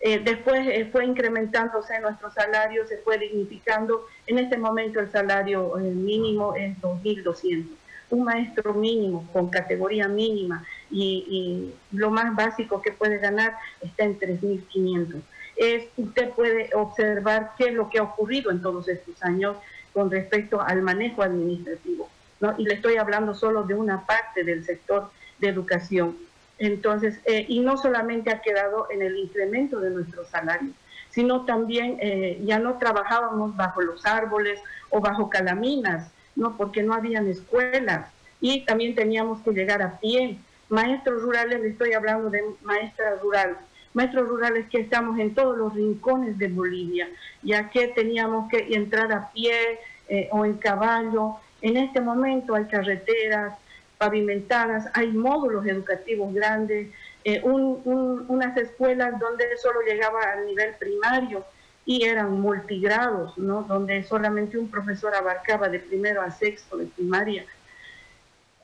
Eh, 0.00 0.18
después 0.22 0.66
eh, 0.66 0.88
fue 0.90 1.06
incrementándose 1.06 1.98
nuestro 2.00 2.30
salario, 2.32 2.86
se 2.86 2.98
fue 2.98 3.18
dignificando. 3.18 4.06
En 4.26 4.38
este 4.38 4.58
momento 4.58 5.00
el 5.00 5.10
salario 5.10 5.78
eh, 5.78 5.82
mínimo 5.82 6.54
es 6.56 6.76
2.200 6.80 7.64
un 8.10 8.24
maestro 8.24 8.74
mínimo 8.74 9.26
con 9.32 9.48
categoría 9.48 10.08
mínima 10.08 10.64
y, 10.94 11.74
lo 11.92 12.10
más 12.10 12.34
básico 12.34 12.82
que 12.82 12.92
puede 12.92 13.18
ganar 13.18 13.56
está 13.80 14.04
en 14.04 14.18
3.500. 14.18 15.20
Es, 15.56 15.84
usted 15.96 16.30
puede 16.30 16.70
observar 16.74 17.52
qué 17.56 17.66
es 17.66 17.74
lo 17.74 17.88
que 17.88 17.98
ha 17.98 18.02
ocurrido 18.02 18.50
en 18.50 18.60
todos 18.60 18.88
estos 18.88 19.22
años 19.22 19.56
con 19.92 20.10
respecto 20.10 20.60
al 20.60 20.82
manejo 20.82 21.22
administrativo. 21.22 22.08
¿no? 22.40 22.54
Y 22.58 22.64
le 22.64 22.74
estoy 22.74 22.96
hablando 22.96 23.34
solo 23.34 23.62
de 23.62 23.74
una 23.74 24.04
parte 24.04 24.42
del 24.42 24.64
sector 24.64 25.10
de 25.38 25.48
educación. 25.48 26.16
Entonces, 26.58 27.20
eh, 27.24 27.44
y 27.48 27.60
no 27.60 27.76
solamente 27.76 28.30
ha 28.30 28.40
quedado 28.40 28.88
en 28.90 29.02
el 29.02 29.16
incremento 29.16 29.80
de 29.80 29.90
nuestros 29.90 30.28
salarios, 30.28 30.74
sino 31.10 31.44
también 31.44 31.98
eh, 32.00 32.40
ya 32.44 32.58
no 32.58 32.78
trabajábamos 32.78 33.56
bajo 33.56 33.80
los 33.82 34.04
árboles 34.04 34.60
o 34.90 35.00
bajo 35.00 35.30
calaminas, 35.30 36.10
no, 36.34 36.56
porque 36.56 36.82
no 36.82 36.94
habían 36.94 37.28
escuelas 37.28 38.10
y 38.40 38.64
también 38.64 38.94
teníamos 38.94 39.40
que 39.42 39.52
llegar 39.52 39.80
a 39.80 39.98
pie. 39.98 40.38
Maestros 40.68 41.22
rurales, 41.22 41.60
le 41.60 41.68
estoy 41.68 41.92
hablando 41.92 42.30
de 42.30 42.42
maestras 42.62 43.20
rurales, 43.20 43.56
maestros 43.92 44.28
rurales 44.28 44.66
que 44.68 44.80
estamos 44.80 45.18
en 45.18 45.34
todos 45.34 45.56
los 45.56 45.74
rincones 45.74 46.38
de 46.38 46.48
Bolivia, 46.48 47.08
ya 47.42 47.70
que 47.70 47.88
teníamos 47.88 48.48
que 48.50 48.74
entrar 48.74 49.12
a 49.12 49.30
pie 49.32 49.78
eh, 50.08 50.28
o 50.32 50.44
en 50.44 50.54
caballo. 50.54 51.36
En 51.62 51.76
este 51.76 52.00
momento 52.00 52.54
hay 52.54 52.64
carreteras 52.64 53.54
pavimentadas, 53.98 54.88
hay 54.94 55.12
módulos 55.12 55.66
educativos 55.66 56.34
grandes, 56.34 56.88
eh, 57.24 57.40
unas 57.42 58.56
escuelas 58.56 59.18
donde 59.18 59.44
solo 59.56 59.80
llegaba 59.80 60.20
al 60.32 60.46
nivel 60.46 60.74
primario 60.78 61.44
y 61.86 62.04
eran 62.04 62.40
multigrados, 62.40 63.36
¿no? 63.38 63.62
donde 63.62 64.02
solamente 64.04 64.58
un 64.58 64.70
profesor 64.70 65.14
abarcaba 65.14 65.68
de 65.68 65.78
primero 65.78 66.22
a 66.22 66.30
sexto 66.30 66.76
de 66.76 66.86
primaria. 66.86 67.44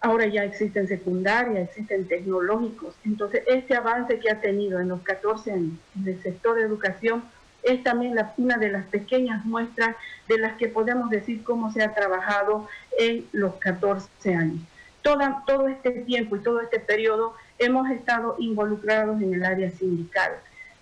Ahora 0.01 0.27
ya 0.27 0.45
existen 0.45 0.89
secundaria, 0.89 1.61
existen 1.61 2.09
tecnológicos. 2.09 2.95
Entonces, 3.05 3.43
este 3.47 3.75
avance 3.75 4.19
que 4.19 4.31
ha 4.31 4.41
tenido 4.41 4.81
en 4.81 4.89
los 4.89 5.03
14 5.03 5.53
años 5.53 5.79
del 5.95 6.23
sector 6.23 6.57
de 6.57 6.63
educación 6.63 7.23
es 7.63 7.83
también 7.83 8.15
la, 8.15 8.33
una 8.39 8.57
de 8.57 8.71
las 8.71 8.87
pequeñas 8.87 9.45
muestras 9.45 9.95
de 10.27 10.39
las 10.39 10.57
que 10.57 10.69
podemos 10.69 11.11
decir 11.11 11.43
cómo 11.43 11.71
se 11.71 11.83
ha 11.83 11.93
trabajado 11.93 12.67
en 12.99 13.27
los 13.33 13.57
14 13.57 14.35
años. 14.35 14.61
Toda, 15.03 15.45
todo 15.47 15.69
este 15.69 15.91
tiempo 15.91 16.37
y 16.37 16.41
todo 16.41 16.61
este 16.61 16.81
periodo 16.81 17.35
hemos 17.59 17.91
estado 17.91 18.37
involucrados 18.39 19.21
en 19.21 19.35
el 19.35 19.45
área 19.45 19.71
sindical 19.71 20.33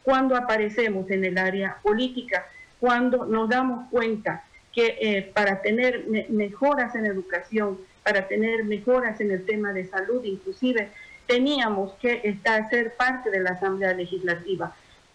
cuando 0.08 0.37
aparecemos 0.37 1.10
en 1.10 1.22
el 1.22 1.37
área 1.37 1.76
política, 1.82 2.46
cuando 2.80 3.26
nos 3.26 3.48
damos 3.50 3.90
cuenta 3.90 4.42
que 4.72 4.96
eh, 5.00 5.30
para 5.34 5.60
tener 5.60 6.06
mejoras 6.30 6.94
en 6.94 7.04
educación, 7.04 7.78
para 8.02 8.28
tener 8.28 8.64
mejoras 8.64 9.21
en 9.21 9.31
el 9.31 9.45
tema 9.45 9.73
de 9.73 9.85
salud, 9.85 10.25
inclusive 10.25 10.90
teníamos 11.26 11.93
que 11.95 12.21
estar, 12.25 12.69
ser 12.71 12.95
parte 12.95 13.31
de 13.31 13.40
la 13.40 13.50
Asamblea 13.50 13.93
Legislativa. 13.93 14.75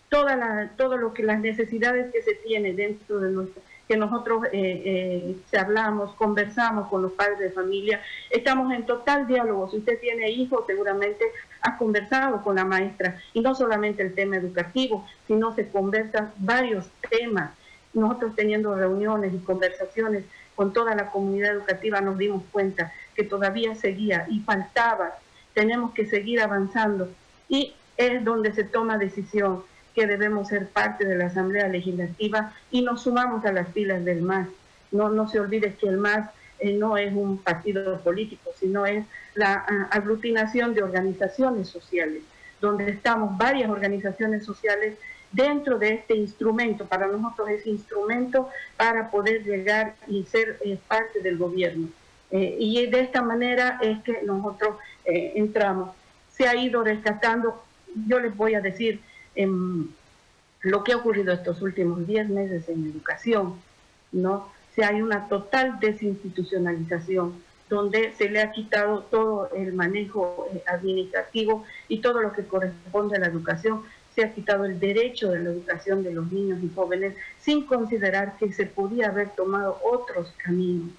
Toda 0.09 0.71
todo 0.77 0.97
lo 0.97 1.13
que 1.13 1.23
las 1.23 1.39
necesidades 1.39 2.11
que 2.13 2.21
se 2.21 2.35
tiene 2.35 2.73
dentro 2.73 3.19
de 3.19 3.31
nuestra 3.31 3.63
que 3.87 3.97
nosotros 3.97 4.45
eh, 4.51 5.35
eh, 5.51 6.15
conversamos 6.17 6.87
con 6.87 7.01
los 7.01 7.11
padres 7.13 7.39
de 7.39 7.51
familia, 7.51 8.01
estamos 8.29 8.71
en 8.73 8.85
total 8.85 9.27
diálogo. 9.27 9.69
Si 9.69 9.77
usted 9.77 9.99
tiene 9.99 10.31
hijos, 10.31 10.65
seguramente 10.65 11.25
ha 11.61 11.77
conversado 11.77 12.41
con 12.43 12.55
la 12.55 12.65
maestra, 12.65 13.19
y 13.33 13.41
no 13.41 13.55
solamente 13.55 14.01
el 14.01 14.13
tema 14.13 14.37
educativo, 14.37 15.05
sino 15.27 15.53
se 15.53 15.67
conversan 15.67 16.31
varios 16.37 16.89
temas. 17.09 17.51
Nosotros 17.93 18.35
teniendo 18.35 18.73
reuniones 18.75 19.33
y 19.33 19.37
conversaciones 19.39 20.23
con 20.55 20.73
toda 20.73 20.95
la 20.95 21.11
comunidad 21.11 21.53
educativa 21.53 22.01
nos 22.01 22.17
dimos 22.17 22.43
cuenta 22.51 22.93
que 23.15 23.23
todavía 23.23 23.75
seguía 23.75 24.25
y 24.29 24.39
faltaba, 24.41 25.17
tenemos 25.53 25.93
que 25.93 26.05
seguir 26.05 26.41
avanzando 26.41 27.09
y 27.49 27.73
es 27.97 28.23
donde 28.23 28.53
se 28.53 28.63
toma 28.63 28.97
decisión 28.97 29.63
que 29.93 30.07
debemos 30.07 30.47
ser 30.47 30.67
parte 30.67 31.05
de 31.05 31.15
la 31.15 31.27
Asamblea 31.27 31.67
Legislativa 31.67 32.53
y 32.71 32.81
nos 32.81 33.03
sumamos 33.03 33.45
a 33.45 33.51
las 33.51 33.67
filas 33.69 34.03
del 34.03 34.21
MAS. 34.21 34.47
No, 34.91 35.09
no 35.09 35.29
se 35.29 35.39
olvide 35.39 35.75
que 35.75 35.87
el 35.87 35.97
MAS 35.97 36.29
eh, 36.59 36.73
no 36.73 36.97
es 36.97 37.13
un 37.13 37.37
partido 37.37 37.99
político, 37.99 38.51
sino 38.59 38.85
es 38.85 39.05
la 39.35 39.65
ah, 39.67 39.87
aglutinación 39.91 40.73
de 40.73 40.81
organizaciones 40.81 41.67
sociales, 41.67 42.23
donde 42.61 42.89
estamos 42.89 43.37
varias 43.37 43.69
organizaciones 43.69 44.45
sociales 44.45 44.97
dentro 45.33 45.77
de 45.77 45.95
este 45.95 46.15
instrumento, 46.15 46.85
para 46.85 47.07
nosotros 47.07 47.49
es 47.49 47.67
instrumento 47.67 48.49
para 48.77 49.11
poder 49.11 49.43
llegar 49.43 49.95
y 50.07 50.23
ser 50.23 50.57
eh, 50.63 50.79
parte 50.87 51.19
del 51.19 51.37
gobierno. 51.37 51.89
Eh, 52.31 52.55
y 52.57 52.87
de 52.87 53.01
esta 53.01 53.21
manera 53.21 53.79
es 53.81 54.01
que 54.03 54.21
nosotros 54.23 54.77
entramos. 55.05 55.93
Se 56.31 56.47
ha 56.47 56.55
ido 56.55 56.81
rescatando, 56.81 57.61
yo 58.07 58.21
les 58.21 58.35
voy 58.37 58.55
a 58.55 58.61
decir, 58.61 59.01
en 59.35 59.93
lo 60.61 60.83
que 60.83 60.93
ha 60.93 60.97
ocurrido 60.97 61.33
estos 61.33 61.61
últimos 61.61 62.07
10 62.07 62.29
meses 62.29 62.69
en 62.69 62.85
educación, 62.85 63.55
¿no? 64.13 64.49
Se 64.75 64.85
hay 64.85 65.01
una 65.01 65.27
total 65.27 65.79
desinstitucionalización 65.79 67.33
donde 67.69 68.13
se 68.13 68.29
le 68.29 68.41
ha 68.41 68.51
quitado 68.51 69.01
todo 69.01 69.49
el 69.55 69.73
manejo 69.73 70.47
eh, 70.53 70.63
administrativo 70.67 71.65
y 71.87 71.99
todo 71.99 72.21
lo 72.21 72.31
que 72.31 72.45
corresponde 72.45 73.17
a 73.17 73.19
la 73.19 73.27
educación, 73.27 73.83
se 74.15 74.23
ha 74.23 74.33
quitado 74.33 74.65
el 74.65 74.79
derecho 74.79 75.31
de 75.31 75.39
la 75.39 75.49
educación 75.49 76.03
de 76.03 76.13
los 76.13 76.31
niños 76.31 76.59
y 76.63 76.69
jóvenes 76.73 77.13
sin 77.39 77.65
considerar 77.65 78.37
que 78.37 78.51
se 78.53 78.65
podía 78.65 79.07
haber 79.07 79.29
tomado 79.29 79.79
otros 79.83 80.33
caminos, 80.43 80.91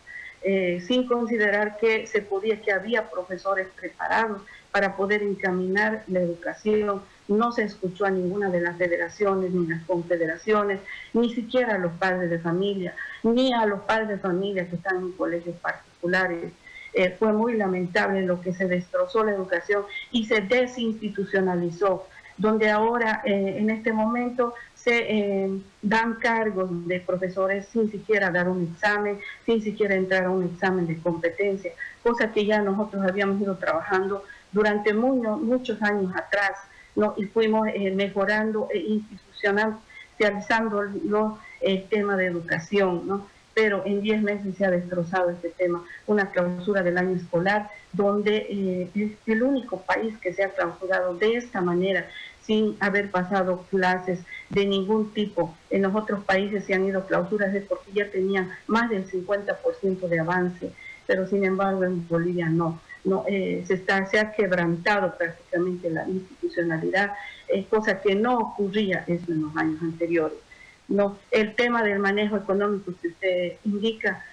eh, 0.42 0.83
sin 0.87 1.06
considerar 1.06 1.76
que 1.78 2.06
se 2.06 2.23
podía, 2.23 2.61
que 2.61 2.73
había 2.73 3.11
profesores 3.11 3.68
preparados 3.76 4.42
para 4.71 4.97
poder 4.97 5.23
encaminar 5.23 6.02
la 6.09 6.21
educación, 6.21 7.02
no 7.28 7.52
se 7.52 7.62
escuchó 7.62 8.04
a 8.06 8.11
ninguna 8.11 8.50
de 8.50 8.61
las 8.61 8.76
federaciones 8.76 9.52
ni 9.52 9.66
las 9.66 9.85
confederaciones, 9.85 10.80
ni 11.12 11.33
siquiera 11.33 11.76
a 11.76 11.78
los 11.78 11.92
padres 11.92 12.28
de 12.28 12.38
familia, 12.38 12.94
ni 13.23 13.52
a 13.52 13.66
los 13.66 13.80
padres 13.83 14.09
de 14.09 14.18
familia 14.18 14.68
que 14.68 14.76
están 14.76 14.97
en 14.97 15.12
colegios 15.12 15.56
particulares. 15.56 16.52
Eh, 16.92 17.14
fue 17.18 17.33
muy 17.33 17.54
lamentable 17.54 18.23
lo 18.23 18.40
que 18.40 18.52
se 18.52 18.68
destrozó 18.68 19.25
la 19.25 19.33
educación 19.33 19.85
y 20.12 20.26
se 20.26 20.40
desinstitucionalizó, 20.40 22.06
donde 22.37 22.71
ahora 22.71 23.23
eh, 23.25 23.57
en 23.59 23.71
este 23.71 23.93
momento 23.93 24.55
se 24.75 25.07
eh, 25.09 25.50
dan 25.83 26.14
cargos 26.14 26.87
de 26.87 27.00
profesores 27.00 27.67
sin 27.67 27.91
siquiera 27.91 28.31
dar 28.31 28.49
un 28.49 28.71
examen, 28.73 29.19
sin 29.47 29.62
siquiera 29.62 29.95
entrar 29.95 30.25
a 30.25 30.31
un 30.31 30.45
examen 30.45 30.87
de 30.87 30.99
competencia, 30.99 31.73
cosa 32.03 32.33
que 32.33 32.45
ya 32.45 32.61
nosotros 32.61 33.03
habíamos 33.07 33.41
ido 33.41 33.57
trabajando 33.57 34.25
durante 34.53 34.93
muchos 34.93 35.81
años 35.83 36.14
atrás 36.14 36.59
y 37.17 37.25
fuimos 37.25 37.67
eh, 37.75 37.91
mejorando 37.91 38.69
e 38.73 38.79
institucionalizando 38.79 41.38
el 41.61 41.88
tema 41.88 42.17
de 42.17 42.26
educación, 42.26 43.07
¿no? 43.07 43.34
Pero 43.54 43.82
en 43.87 44.02
10 44.02 44.23
meses 44.23 44.56
se 44.56 44.64
ha 44.64 44.70
destrozado 44.70 45.30
este 45.30 45.50
tema, 45.50 45.84
una 46.06 46.30
clausura 46.30 46.82
del 46.82 46.99
año 46.99 47.16
escolar, 47.16 47.70
donde 47.92 48.46
eh, 48.50 48.90
es 48.94 49.12
el 49.26 49.42
único 49.42 49.80
país 49.82 50.18
que 50.18 50.34
se 50.34 50.42
ha 50.42 50.50
clausurado 50.50 51.14
de 51.14 51.37
esta 51.37 51.61
manera, 51.61 52.08
sin 52.42 52.76
haber 52.80 53.11
pasado 53.11 53.64
clases 53.70 54.18
de 54.50 54.66
ningún 54.66 55.14
tipo. 55.14 55.54
En 55.70 55.82
los 55.82 55.94
otros 55.94 56.25
países 56.25 56.64
se 56.64 56.75
han 56.75 56.84
ido 56.84 57.06
clausuras 57.06 57.54
es 57.54 57.64
porque 57.64 57.92
ya 57.92 58.11
tenían 58.11 58.50
más 58.66 58.90
del 58.90 59.06
50% 59.08 60.08
de 60.08 60.20
avance, 60.20 60.73
pero 61.06 61.26
sin 61.26 61.44
embargo 61.44 61.84
en 61.84 62.06
Bolivia 62.06 62.49
no. 62.49 62.80
no 63.04 63.25
eh, 63.28 63.64
se, 63.66 63.75
está, 63.75 64.04
se 64.06 64.18
ha 64.18 64.32
quebrantado 64.32 65.16
prácticamente 65.16 65.88
la 65.88 66.06
institucionalidad, 66.08 67.12
cosa 67.70 68.00
que 68.00 68.14
no 68.16 68.38
ocurría 68.38 69.04
eso 69.06 69.30
en 69.30 69.42
los 69.42 69.56
años 69.56 69.80
anteriores. 69.80 70.44
No, 70.88 71.19
el 71.31 71.55
tema 71.55 71.83
del 71.83 71.99
manejo 71.99 72.37
económico 72.37 72.93
que 73.00 73.09
usted 73.09 73.53
indica, 73.64 74.25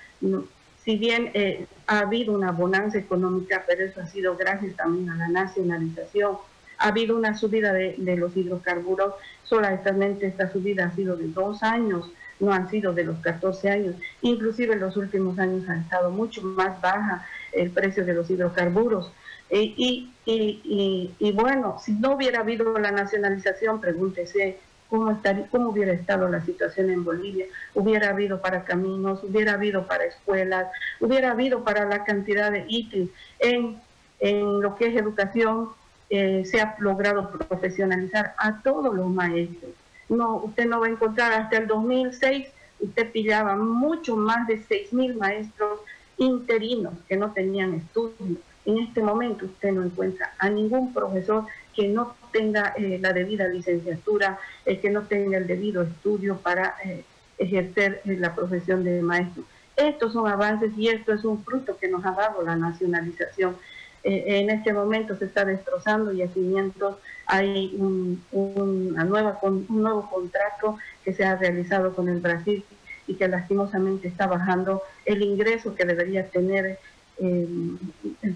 si 0.83 0.97
bien 0.97 1.31
eh, 1.33 1.65
ha 1.87 1.99
habido 1.99 2.33
una 2.33 2.51
bonanza 2.51 2.97
económica, 2.97 3.63
pero 3.67 3.85
eso 3.85 4.01
ha 4.01 4.07
sido 4.07 4.35
gracias 4.35 4.75
también 4.75 5.09
a 5.09 5.15
la 5.15 5.27
nacionalización, 5.29 6.37
ha 6.77 6.87
habido 6.87 7.15
una 7.15 7.37
subida 7.37 7.71
de, 7.73 7.95
los 8.17 8.35
hidrocarburos, 8.35 9.13
solamente 9.43 10.25
esta 10.25 10.51
subida 10.51 10.85
ha 10.85 10.95
sido 10.95 11.15
de 11.15 11.27
dos 11.27 11.63
años, 11.63 12.11
no 12.39 12.51
han 12.51 12.69
sido 12.69 12.91
de 12.91 13.03
los 13.03 13.19
14 13.19 13.69
años, 13.69 13.95
inclusive 14.21 14.73
en 14.73 14.79
los 14.79 14.97
últimos 14.97 15.37
años 15.37 15.69
ha 15.69 15.77
estado 15.77 16.09
mucho 16.09 16.41
más 16.41 16.81
baja 16.81 17.25
el 17.53 17.69
precio 17.69 18.03
de 18.03 18.13
los 18.15 18.29
hidrocarburos. 18.29 19.11
Eh, 19.51 19.73
y, 19.77 20.11
y, 20.25 21.13
y, 21.19 21.31
bueno, 21.33 21.77
si 21.83 21.91
no 21.91 22.15
hubiera 22.15 22.39
habido 22.39 22.77
la 22.79 22.91
nacionalización, 22.91 23.81
pregúntese 23.81 24.57
cómo, 24.91 25.09
estaría, 25.11 25.47
cómo 25.47 25.69
hubiera 25.69 25.93
estado 25.93 26.27
la 26.27 26.45
situación 26.45 26.89
en 26.89 27.05
Bolivia. 27.05 27.45
Hubiera 27.73 28.09
habido 28.09 28.41
para 28.41 28.65
caminos, 28.65 29.23
hubiera 29.23 29.53
habido 29.53 29.87
para 29.87 30.03
escuelas, 30.03 30.67
hubiera 30.99 31.31
habido 31.31 31.63
para 31.63 31.85
la 31.85 32.03
cantidad 32.03 32.51
de 32.51 32.65
ítems. 32.67 33.09
En, 33.39 33.81
en 34.19 34.61
lo 34.61 34.75
que 34.75 34.87
es 34.87 34.95
educación, 34.95 35.69
eh, 36.09 36.43
se 36.45 36.59
ha 36.59 36.75
logrado 36.79 37.31
profesionalizar 37.31 38.35
a 38.37 38.61
todos 38.61 38.93
los 38.93 39.09
maestros. 39.09 39.71
No, 40.09 40.35
usted 40.43 40.65
no 40.65 40.81
va 40.81 40.87
a 40.87 40.89
encontrar 40.89 41.31
hasta 41.31 41.55
el 41.55 41.67
2006, 41.67 42.49
usted 42.81 43.11
pillaba 43.11 43.55
mucho 43.55 44.17
más 44.17 44.45
de 44.45 44.59
6.000 44.59 45.15
maestros 45.15 45.79
interinos 46.17 46.93
que 47.07 47.15
no 47.15 47.31
tenían 47.31 47.75
estudios. 47.75 48.39
En 48.65 48.77
este 48.79 49.01
momento 49.01 49.45
usted 49.45 49.71
no 49.71 49.83
encuentra 49.83 50.33
a 50.37 50.49
ningún 50.49 50.93
profesor 50.93 51.45
que 51.81 51.87
no 51.87 52.15
tenga 52.31 52.75
eh, 52.77 52.99
la 53.01 53.11
debida 53.11 53.47
licenciatura, 53.47 54.37
eh, 54.67 54.77
que 54.79 54.91
no 54.91 55.01
tenga 55.07 55.37
el 55.39 55.47
debido 55.47 55.81
estudio 55.81 56.37
para 56.37 56.75
eh, 56.85 57.03
ejercer 57.39 58.03
la 58.05 58.35
profesión 58.35 58.83
de 58.83 59.01
maestro. 59.01 59.43
Estos 59.75 60.13
son 60.13 60.27
avances 60.27 60.71
y 60.77 60.89
esto 60.89 61.11
es 61.11 61.25
un 61.25 61.43
fruto 61.43 61.79
que 61.79 61.87
nos 61.87 62.05
ha 62.05 62.11
dado 62.11 62.43
la 62.43 62.55
nacionalización. 62.55 63.55
en 64.03 64.49
este 64.51 64.73
momento 64.73 65.15
se 65.15 65.25
está 65.25 65.43
destrozando 65.43 66.11
yacimientos, 66.11 66.97
hay 67.25 67.73
un, 67.77 68.23
una 68.31 69.03
nueva, 69.03 69.39
un 69.41 69.65
nuevo 69.69 70.07
contrato 70.07 70.77
que 71.03 71.13
se 71.13 71.23
ha 71.23 71.35
realizado 71.35 71.95
con 71.95 72.09
el 72.09 72.19
Brasil 72.19 72.63
y 73.07 73.15
que 73.15 73.27
lastimosamente 73.27 74.07
está 74.07 74.27
bajando 74.27 74.83
el 75.05 75.23
ingreso 75.23 75.73
que 75.73 75.85
debería 75.85 76.27
tener 76.27 76.77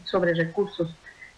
sobre 0.04 0.34
recursos 0.34 0.90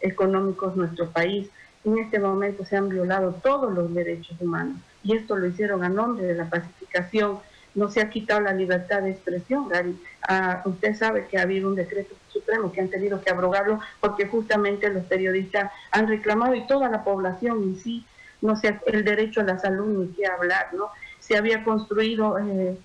económicos 0.01 0.75
nuestro 0.75 1.09
país 1.09 1.49
en 1.83 1.97
este 1.99 2.19
momento 2.19 2.65
se 2.65 2.75
han 2.75 2.89
violado 2.89 3.33
todos 3.43 3.73
los 3.73 3.93
derechos 3.93 4.39
humanos 4.41 4.77
y 5.03 5.15
esto 5.15 5.37
lo 5.37 5.47
hicieron 5.47 5.83
a 5.83 5.89
nombre 5.89 6.25
de 6.25 6.35
la 6.35 6.49
pacificación. 6.49 7.39
No 7.75 7.89
se 7.89 8.01
ha 8.01 8.09
quitado 8.09 8.41
la 8.41 8.53
libertad 8.53 9.03
de 9.03 9.11
expresión, 9.11 9.69
Gary. 9.69 9.97
Ah, 10.27 10.63
usted 10.65 10.95
sabe 10.95 11.27
que 11.27 11.37
ha 11.37 11.43
habido 11.43 11.69
un 11.69 11.75
decreto 11.75 12.15
supremo 12.27 12.71
que 12.71 12.81
han 12.81 12.89
tenido 12.89 13.21
que 13.21 13.29
abrogarlo 13.29 13.79
porque 13.99 14.27
justamente 14.27 14.89
los 14.89 15.05
periodistas 15.05 15.71
han 15.91 16.07
reclamado 16.07 16.55
y 16.55 16.67
toda 16.67 16.89
la 16.89 17.03
población 17.03 17.63
en 17.63 17.79
sí, 17.79 18.05
no 18.41 18.55
sé, 18.55 18.79
el 18.87 19.03
derecho 19.03 19.41
a 19.41 19.43
la 19.43 19.59
salud 19.59 19.87
ni 19.87 20.13
qué 20.13 20.25
hablar, 20.25 20.73
¿no? 20.73 20.89
Se 21.19 21.37
había 21.37 21.63
construido 21.63 22.37
eh, 22.39 22.77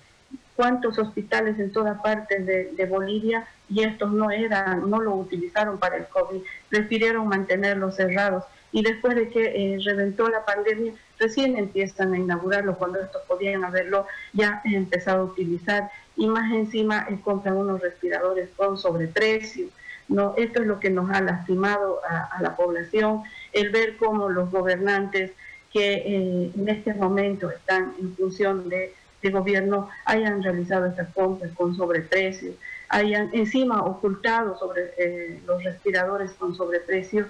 cuántos 0.55 0.97
hospitales 0.99 1.59
en 1.59 1.71
toda 1.71 2.01
parte 2.01 2.39
de, 2.39 2.71
de, 2.73 2.85
Bolivia 2.85 3.47
y 3.69 3.83
estos 3.83 4.11
no 4.11 4.31
eran, 4.31 4.89
no 4.89 5.01
lo 5.01 5.15
utilizaron 5.15 5.77
para 5.77 5.97
el 5.97 6.05
COVID, 6.05 6.41
prefirieron 6.69 7.27
mantenerlos 7.27 7.95
cerrados 7.95 8.43
y 8.73 8.81
después 8.81 9.15
de 9.15 9.29
que 9.29 9.45
eh, 9.45 9.79
reventó 9.85 10.27
la 10.29 10.43
pandemia, 10.43 10.93
recién 11.19 11.57
empiezan 11.57 12.13
a 12.13 12.17
inaugurarlo 12.17 12.75
cuando 12.75 12.99
estos 12.99 13.21
podían 13.27 13.63
haberlo 13.63 14.07
ya 14.33 14.61
empezado 14.65 15.21
a 15.21 15.25
utilizar 15.25 15.91
y 16.17 16.27
más 16.27 16.51
encima 16.51 17.05
eh, 17.07 17.19
compran 17.23 17.55
unos 17.55 17.79
respiradores 17.79 18.49
con 18.57 18.77
sobreprecio. 18.79 19.67
No, 20.09 20.33
esto 20.37 20.61
es 20.61 20.67
lo 20.67 20.79
que 20.79 20.89
nos 20.89 21.09
ha 21.11 21.21
lastimado 21.21 22.01
a, 22.03 22.41
la 22.41 22.55
población, 22.55 23.21
el 23.53 23.69
ver 23.69 23.95
cómo 23.97 24.27
los 24.27 24.51
gobernantes 24.51 25.31
que 25.71 25.93
eh, 25.93 26.51
en 26.55 26.67
este 26.67 26.93
momento 26.95 27.51
están 27.51 27.93
en 27.99 28.15
función 28.15 28.69
de, 28.69 28.93
de 29.21 29.29
gobierno 29.29 29.89
hayan 30.05 30.41
realizado 30.41 30.87
estas 30.87 31.13
compras 31.13 31.51
con 31.55 31.75
sobreprecio, 31.75 32.53
hayan 32.89 33.29
encima 33.33 33.83
ocultado 33.83 34.57
sobre 34.57 35.39
los 35.47 35.63
respiradores 35.63 36.31
con 36.33 36.53
sobreprecio 36.53 37.27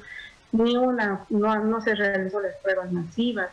ni 0.53 0.77
una, 0.77 1.25
no, 1.29 1.63
no 1.63 1.81
se 1.81 1.95
realizó 1.95 2.39
las 2.39 2.55
pruebas 2.63 2.91
masivas, 2.91 3.49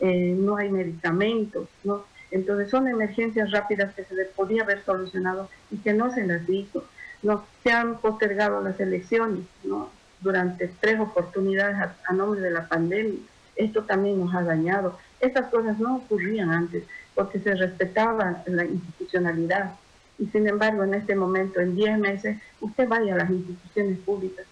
eh, 0.00 0.34
no 0.38 0.56
hay 0.56 0.70
medicamentos, 0.70 1.68
¿no? 1.82 2.04
Entonces 2.30 2.70
son 2.70 2.88
emergencias 2.88 3.50
rápidas 3.52 3.94
que 3.94 4.04
se 4.04 4.14
les 4.14 4.28
podía 4.28 4.62
haber 4.62 4.82
solucionado 4.84 5.48
y 5.70 5.76
que 5.76 5.92
no 5.92 6.12
se 6.12 6.26
las 6.26 6.48
hizo. 6.48 6.84
¿no? 7.22 7.44
Se 7.62 7.70
han 7.70 7.98
postergado 7.98 8.60
las 8.60 8.78
elecciones 8.80 9.44
¿no? 9.62 9.88
durante 10.20 10.68
tres 10.80 10.98
oportunidades 10.98 11.76
a, 11.76 12.12
nombre 12.12 12.40
de 12.40 12.50
la 12.50 12.66
pandemia. 12.66 13.20
Esto 13.54 13.84
también 13.84 14.18
nos 14.18 14.34
ha 14.34 14.42
dañado. 14.42 14.98
Estas 15.20 15.46
cosas 15.46 15.78
no 15.78 15.96
ocurrían 15.96 16.50
antes 16.50 16.82
porque 17.14 17.38
se 17.38 17.54
respetaba 17.54 18.42
la 18.46 18.64
institucionalidad. 18.64 19.76
Y 20.18 20.26
sin 20.26 20.48
embargo, 20.48 20.82
en 20.82 20.94
este 20.94 21.14
momento, 21.14 21.60
en 21.60 21.76
diez 21.76 21.96
meses, 21.98 22.38
usted 22.60 22.88
vaya 22.88 23.14
a 23.14 23.18
las 23.18 23.30
instituciones 23.30 23.98
públicas 24.00 24.44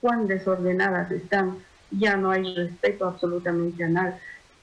cuán 0.00 0.26
desordenadas 0.26 1.10
están, 1.10 1.58
ya 1.90 2.16
no 2.16 2.30
hay 2.30 2.54
respeto 2.54 3.06
absolutamente 3.06 3.84
a 3.84 3.88
nada. 3.88 4.18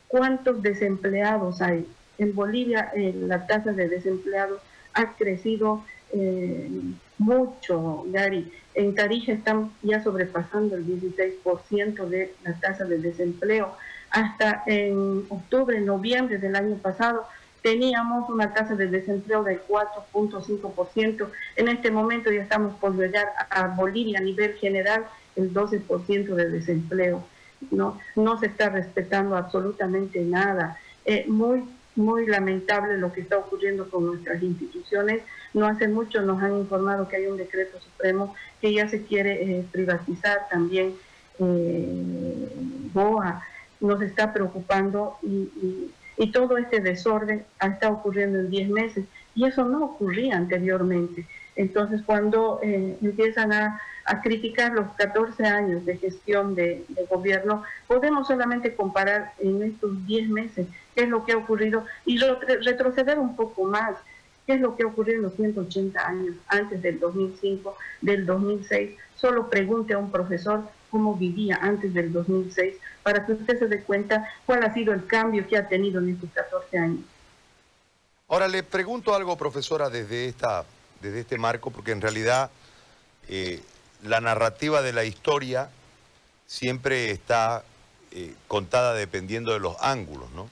¿Cuántos 0.08 0.62
desempleados 0.62 1.62
hay? 1.62 1.88
En 2.18 2.36
Bolivia 2.36 2.92
eh, 2.96 3.14
la 3.16 3.48
tasa 3.48 3.72
de 3.72 3.90
desempleados 3.90 4.62
ha 4.94 5.14
crecido 5.14 5.84
eh, 6.12 6.70
mucho, 7.18 8.04
Gary. 8.08 8.52
En 8.76 8.96
Tarija 8.96 9.32
están 9.34 9.72
ya 9.82 10.04
sobrepasando 10.04 10.76
el 10.76 10.86
16% 10.86 12.08
de 12.08 12.34
la 12.44 12.54
tasa 12.54 12.86
de 12.86 13.00
desempleo. 13.00 13.76
Hasta 14.12 14.64
en 14.68 15.26
octubre, 15.30 15.80
noviembre 15.82 16.38
del 16.38 16.56
año 16.56 16.76
pasado, 16.76 17.26
teníamos 17.64 18.30
una 18.30 18.54
tasa 18.54 18.76
de 18.76 18.88
desempleo 18.88 19.44
del 19.44 19.62
4.5%. 19.68 21.28
En 21.56 21.68
este 21.68 21.90
momento 21.90 22.32
ya 22.32 22.44
estamos 22.44 22.76
por 22.76 22.96
llegar 22.96 23.30
a 23.50 23.68
Bolivia 23.70 24.20
a 24.20 24.22
nivel 24.22 24.54
general 24.56 25.06
el 25.36 25.54
12% 25.54 26.36
de 26.36 26.50
desempleo. 26.50 27.24
No, 27.72 28.00
no 28.16 28.40
se 28.40 28.48
está 28.48 28.70
respetando 28.70 29.36
absolutamente 29.36 30.22
nada. 30.22 30.78
Eh, 31.06 31.26
muy, 31.28 31.64
muy 31.96 32.26
lamentable 32.26 32.98
lo 32.98 33.12
que 33.12 33.22
está 33.22 33.38
ocurriendo 33.38 33.90
con 33.90 34.06
nuestras 34.06 34.42
instituciones. 34.42 35.22
No 35.54 35.68
hace 35.68 35.88
mucho 35.88 36.22
nos 36.22 36.42
han 36.42 36.58
informado 36.58 37.08
que 37.08 37.18
hay 37.18 37.28
un 37.28 37.38
decreto 37.38 37.80
supremo 37.80 38.36
que 38.62 38.74
ya 38.74 38.88
se 38.90 39.04
quiere 39.04 39.60
eh, 39.60 39.66
privatizar 39.72 40.48
también. 40.50 40.94
Eh, 41.40 42.50
BOA 42.94 43.44
nos 43.80 44.02
está 44.02 44.32
preocupando 44.34 45.18
y, 45.24 45.92
todo 46.32 46.58
este 46.58 46.80
desorden 46.80 47.46
está 47.62 47.90
ocurriendo 47.90 48.40
en 48.40 48.50
10 48.50 48.70
meses 48.70 49.06
y 49.36 49.46
eso 49.46 49.66
no 49.66 49.86
ocurría 49.86 50.36
anteriormente. 50.38 51.28
Entonces, 51.56 52.02
cuando 52.04 52.60
empiezan 52.64 53.52
a 53.52 53.80
a 54.06 54.22
criticar 54.22 54.74
los 54.74 54.92
14 54.98 55.46
años 55.46 55.86
de 55.86 55.98
gestión 55.98 56.56
de, 56.56 56.86
gobierno, 57.10 57.64
podemos 57.88 58.28
solamente 58.28 58.76
comparar 58.76 59.34
en 59.40 59.64
estos 59.64 60.06
10 60.06 60.30
meses 60.30 60.68
qué 60.96 61.04
es 61.04 61.10
lo 61.10 61.26
que 61.26 61.34
ha 61.34 61.38
ocurrido 61.38 61.86
y 62.06 62.18
retroceder 62.18 63.20
un 63.20 63.36
poco 63.36 63.66
más, 63.66 63.96
qué 64.46 64.54
es 64.54 64.62
lo 64.62 64.76
que 64.76 64.84
ha 64.84 64.88
ocurrido 64.88 65.18
en 65.18 65.24
los 65.24 65.36
180 65.36 66.08
años 66.08 66.36
antes 66.48 66.82
del 66.82 67.00
2005, 67.00 67.76
del 68.02 68.26
2006. 68.26 68.98
Solo 69.16 69.50
pregunte 69.50 69.94
a 69.94 69.98
un 69.98 70.12
profesor 70.12 70.64
cómo 70.90 71.16
vivía 71.16 71.60
antes 71.62 71.94
del 71.94 72.12
2006 72.12 72.76
para 73.04 73.26
que 73.26 73.34
usted 73.34 73.58
se 73.60 73.68
dé 73.68 73.82
cuenta 73.82 74.30
cuál 74.46 74.64
ha 74.64 74.74
sido 74.74 74.94
el 74.94 75.06
cambio 75.06 75.48
que 75.48 75.58
ha 75.58 75.68
tenido 75.68 76.00
en 76.00 76.10
estos 76.10 76.30
14 76.32 76.78
años. 76.78 77.06
Ahora 78.28 78.48
le 78.48 78.64
pregunto 78.64 79.14
algo, 79.14 79.38
profesora, 79.38 79.90
desde, 79.90 80.28
esta, 80.28 80.66
desde 81.02 81.22
este 81.22 81.38
marco, 81.38 81.72
porque 81.72 81.92
en 81.92 82.02
realidad 82.02 82.50
eh, 83.28 83.62
la 84.04 84.22
narrativa 84.22 84.82
de 84.82 84.94
la 84.94 85.06
historia 85.06 85.70
siempre 86.46 87.12
está 87.12 87.64
eh, 88.12 88.34
contada 88.48 88.94
dependiendo 88.94 89.54
de 89.54 89.60
los 89.60 89.76
ángulos, 89.80 90.30
¿no? 90.32 90.50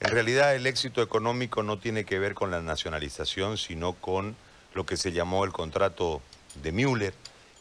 En 0.00 0.10
realidad 0.10 0.54
el 0.54 0.66
éxito 0.66 1.02
económico 1.02 1.62
no 1.62 1.78
tiene 1.78 2.04
que 2.04 2.18
ver 2.18 2.34
con 2.34 2.50
la 2.50 2.60
nacionalización, 2.60 3.58
sino 3.58 3.94
con 3.94 4.36
lo 4.74 4.86
que 4.86 4.96
se 4.96 5.10
llamó 5.10 5.44
el 5.44 5.52
contrato 5.52 6.22
de 6.62 6.70
Müller, 6.70 7.14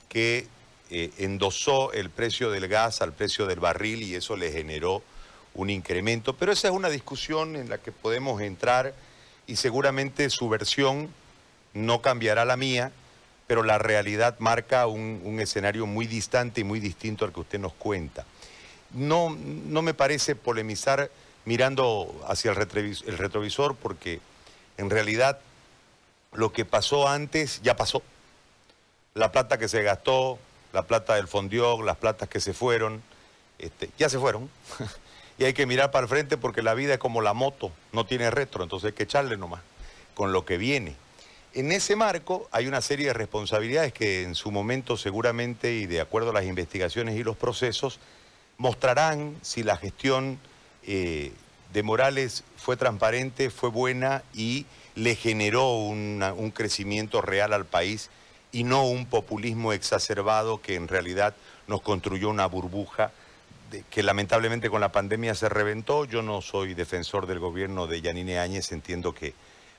que 0.08 0.48
eh, 0.90 1.12
endosó 1.18 1.92
el 1.94 2.10
precio 2.12 2.52
del 2.52 2.68
gas 2.68 3.02
al 3.02 3.14
precio 3.14 3.48
del 3.48 3.60
barril 3.60 4.04
y 4.04 4.16
eso 4.16 4.36
le 4.36 4.52
generó 4.52 5.02
un 5.56 5.70
incremento. 5.72 6.36
Pero 6.36 6.52
esa 6.52 6.68
es 6.68 6.74
una 6.74 6.90
discusión 6.90 7.56
en 7.56 7.70
la 7.70 7.80
que 7.80 7.92
podemos 7.92 8.40
entrar 8.42 8.94
y 9.48 9.56
seguramente 9.56 10.30
su 10.30 10.48
versión 10.48 11.10
no 11.74 12.02
cambiará 12.02 12.46
la 12.46 12.58
mía, 12.58 12.92
pero 13.48 13.64
la 13.64 13.78
realidad 13.78 14.36
marca 14.40 14.86
un, 14.88 15.40
escenario 15.40 15.86
muy 15.86 16.06
distante 16.06 16.62
y 16.62 16.64
muy 16.66 16.80
distinto 16.80 17.26
al 17.26 17.32
que 17.32 17.40
usted 17.40 17.60
nos 17.60 17.74
cuenta. 17.74 18.26
No, 18.92 19.36
no 19.36 19.82
me 19.82 19.94
parece 19.94 20.36
polemizar 20.36 21.10
mirando 21.46 22.14
hacia 22.28 22.52
el, 22.52 22.58
retrovisor 22.58 23.76
porque 23.76 24.20
en 24.78 24.90
realidad 24.90 25.40
lo 26.34 26.52
que 26.52 26.66
pasó 26.66 27.08
antes 27.08 27.62
ya 27.64 27.78
pasó. 27.78 28.04
La 29.14 29.32
plata 29.32 29.58
que 29.58 29.70
se 29.70 29.82
gastó, 29.82 30.38
la 30.74 30.84
plata 30.84 31.16
del 31.16 31.28
fondió, 31.28 31.82
las 31.82 31.98
platas 31.98 32.28
que 32.28 32.42
se 32.42 32.54
fueron, 32.54 33.02
este, 33.60 33.90
ya 33.98 34.10
se 34.10 34.20
fueron. 34.20 34.50
y 35.38 35.46
hay 35.46 35.54
que 35.54 35.66
mirar 35.66 35.90
para 35.92 36.04
el 36.04 36.10
frente 36.10 36.36
porque 36.36 36.62
la 36.62 36.74
vida 36.74 36.96
es 36.96 37.00
como 37.00 37.22
la 37.22 37.34
moto, 37.34 37.72
no 37.94 38.06
tiene 38.06 38.30
retro, 38.30 38.64
entonces 38.64 38.88
hay 38.88 38.94
que 38.94 39.04
echarle 39.04 39.38
nomás 39.38 39.62
con 40.16 40.34
lo 40.34 40.46
que 40.46 40.58
viene. 40.58 40.96
En 41.54 41.72
ese 41.72 41.96
marco 41.96 42.48
hay 42.52 42.68
una 42.68 42.82
serie 42.82 43.08
de 43.08 43.14
responsabilidades 43.14 43.94
que 43.94 44.24
en 44.24 44.36
su 44.36 44.52
momento 44.52 44.98
seguramente 44.98 45.74
y 45.74 45.88
de 45.88 46.02
acuerdo 46.02 46.30
a 46.30 46.34
las 46.34 46.46
investigaciones 46.46 47.16
y 47.16 47.24
los 47.24 47.36
procesos 47.36 48.00
mostrarán 48.58 49.36
si 49.42 49.64
la 49.64 49.78
gestión 49.78 50.40
eh, 50.84 51.32
de 51.74 51.84
Morales 51.84 52.44
fue 52.58 52.78
transparente, 52.78 53.50
fue 53.50 53.70
buena 53.70 54.24
y 54.34 54.66
le 54.96 55.16
generó 55.16 55.74
un 55.74 56.52
crecimiento 56.54 57.22
real 57.22 57.54
al 57.54 57.66
país 57.66 58.10
y 58.52 58.64
no 58.64 58.86
un 58.86 59.06
populismo 59.06 59.74
exacerbado 59.74 60.62
que 60.62 60.76
en 60.76 60.88
realidad 60.88 61.36
nos 61.68 61.82
construyó 61.82 62.30
una 62.30 62.48
burbuja 62.48 63.12
que 63.90 64.04
lamentablemente 64.04 64.70
con 64.70 64.82
la 64.82 64.92
pandemia 64.92 65.36
se 65.36 65.50
reventó. 65.50 66.06
Yo 66.06 66.22
no 66.22 66.42
soy 66.42 66.74
defensor 66.74 67.28
del 67.28 67.40
gobierno 67.40 67.88
de 67.88 68.02
Yanine 68.02 68.40
Áñez, 68.40 68.72
entiendo 68.72 69.14
que 69.14 69.34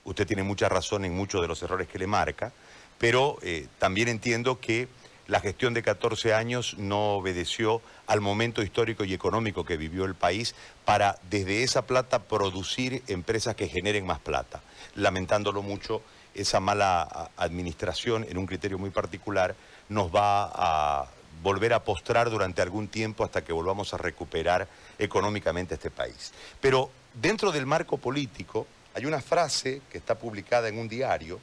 usted 0.09 0.27
tiene 0.27 0.43
mucha 0.43 0.69
razón 0.69 1.05
en 1.05 1.15
muchos 1.15 1.43
de 1.43 1.49
los 1.49 1.63
errores 1.63 1.87
que 1.87 1.99
le 1.99 2.07
marca, 2.07 2.53
pero 2.99 3.39
eh, 3.43 3.69
también 3.79 4.09
entiendo 4.09 4.59
que 4.59 4.89
la 5.27 5.41
gestión 5.41 5.75
de 5.75 5.83
14 5.83 6.33
años 6.33 6.77
no 6.79 7.13
obedeció 7.13 7.83
al 8.07 8.23
momento 8.23 8.63
histórico 8.63 9.05
y 9.05 9.13
económico 9.13 9.65
que 9.65 9.77
vivió 9.77 10.07
el 10.07 10.15
país 10.15 10.55
para 10.87 11.19
desde 11.29 11.63
esa 11.63 11.83
plata 11.83 12.21
producir 12.21 13.03
empresas 13.07 13.55
que 13.55 13.69
generen 13.69 14.07
más 14.07 14.21
plata. 14.21 14.63
Lamentándolo 14.95 15.61
mucho, 15.63 16.01
esa 16.35 16.61
mala 16.61 17.31
administración 17.37 18.25
en 18.29 18.39
un 18.39 18.47
criterio 18.47 18.79
muy 18.79 18.91
particular 18.91 19.55
nos 19.91 20.15
va 20.15 20.51
a 20.55 21.11
volver 21.43 21.75
a 21.75 21.85
postrar 21.85 22.31
durante 22.31 22.63
algún 22.63 22.89
tiempo 22.89 23.23
hasta 23.23 23.45
que 23.45 23.53
volvamos 23.53 23.93
a 23.93 23.99
recuperar 23.99 24.67
económicamente 24.99 25.75
este 25.75 25.91
país. 25.91 26.33
Pero 26.61 26.91
dentro 27.15 27.53
del 27.53 27.67
marco 27.67 27.99
político 27.99 28.67
hay 28.99 29.07
una 29.07 29.21
frase 29.21 29.81
que 29.93 29.99
está 29.99 30.19
publicada 30.19 30.67
en 30.67 30.77
un 30.77 30.89
diario 30.89 31.39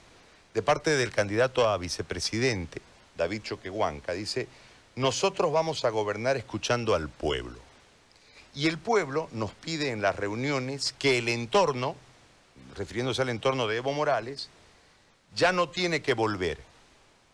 de 0.54 0.62
parte 0.62 0.98
del 0.98 1.10
candidato 1.12 1.70
a 1.70 1.78
vicepresidente, 1.78 2.82
David 3.16 3.44
Choquehuanca, 3.44 4.12
dice, 4.12 4.50
nosotros 4.98 5.54
vamos 5.54 5.86
a 5.86 5.90
gobernar 5.90 6.36
escuchando 6.36 6.96
al 6.96 7.08
pueblo. 7.08 7.58
Y 8.54 8.68
el 8.68 8.78
pueblo 8.78 9.30
nos 9.32 9.52
pide 9.52 9.92
en 9.92 10.02
las 10.02 10.18
reuniones 10.18 10.94
que 11.00 11.18
el 11.18 11.30
entorno, 11.30 11.96
refiriéndose 12.76 13.22
al 13.22 13.30
entorno 13.30 13.68
de 13.68 13.78
Evo 13.78 13.94
Morales, 13.94 14.50
ya 15.34 15.54
no 15.54 15.70
tiene 15.70 16.02
que 16.02 16.14
volver. 16.14 16.60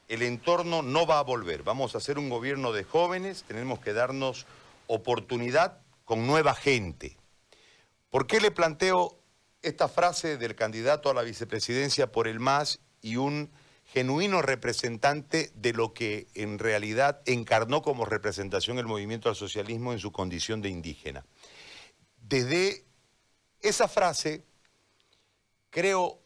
El 0.07 0.21
entorno 0.21 0.83
no 0.83 1.07
va 1.07 1.17
a 1.17 1.23
volver. 1.23 1.63
Vamos 1.63 1.95
a 1.95 1.97
hacer 1.97 2.19
un 2.19 2.29
gobierno 2.29 2.73
de 2.73 2.83
jóvenes, 2.83 3.43
tenemos 3.47 3.79
que 3.79 3.93
darnos 3.93 4.45
oportunidad 4.85 5.79
con 6.05 6.27
nueva 6.27 6.53
gente. 6.53 7.17
¿Por 8.11 8.27
qué 8.27 8.39
le 8.39 8.51
planteo 8.51 9.17
esta 9.61 9.87
frase 9.87 10.37
del 10.37 10.55
candidato 10.55 11.09
a 11.09 11.13
la 11.13 11.21
vicepresidencia 11.21 12.11
por 12.11 12.27
el 12.27 12.39
MAS 12.39 12.79
y 13.01 13.17
un 13.17 13.51
genuino 13.85 14.41
representante 14.41 15.51
de 15.55 15.73
lo 15.73 15.93
que 15.93 16.27
en 16.33 16.59
realidad 16.59 17.21
encarnó 17.25 17.81
como 17.81 18.05
representación 18.05 18.79
el 18.79 18.85
movimiento 18.85 19.29
al 19.29 19.35
socialismo 19.35 19.91
en 19.91 19.99
su 19.99 20.11
condición 20.11 20.61
de 20.61 20.69
indígena. 20.69 21.25
Desde 22.21 22.85
esa 23.61 23.87
frase 23.87 24.45
creo 25.69 26.21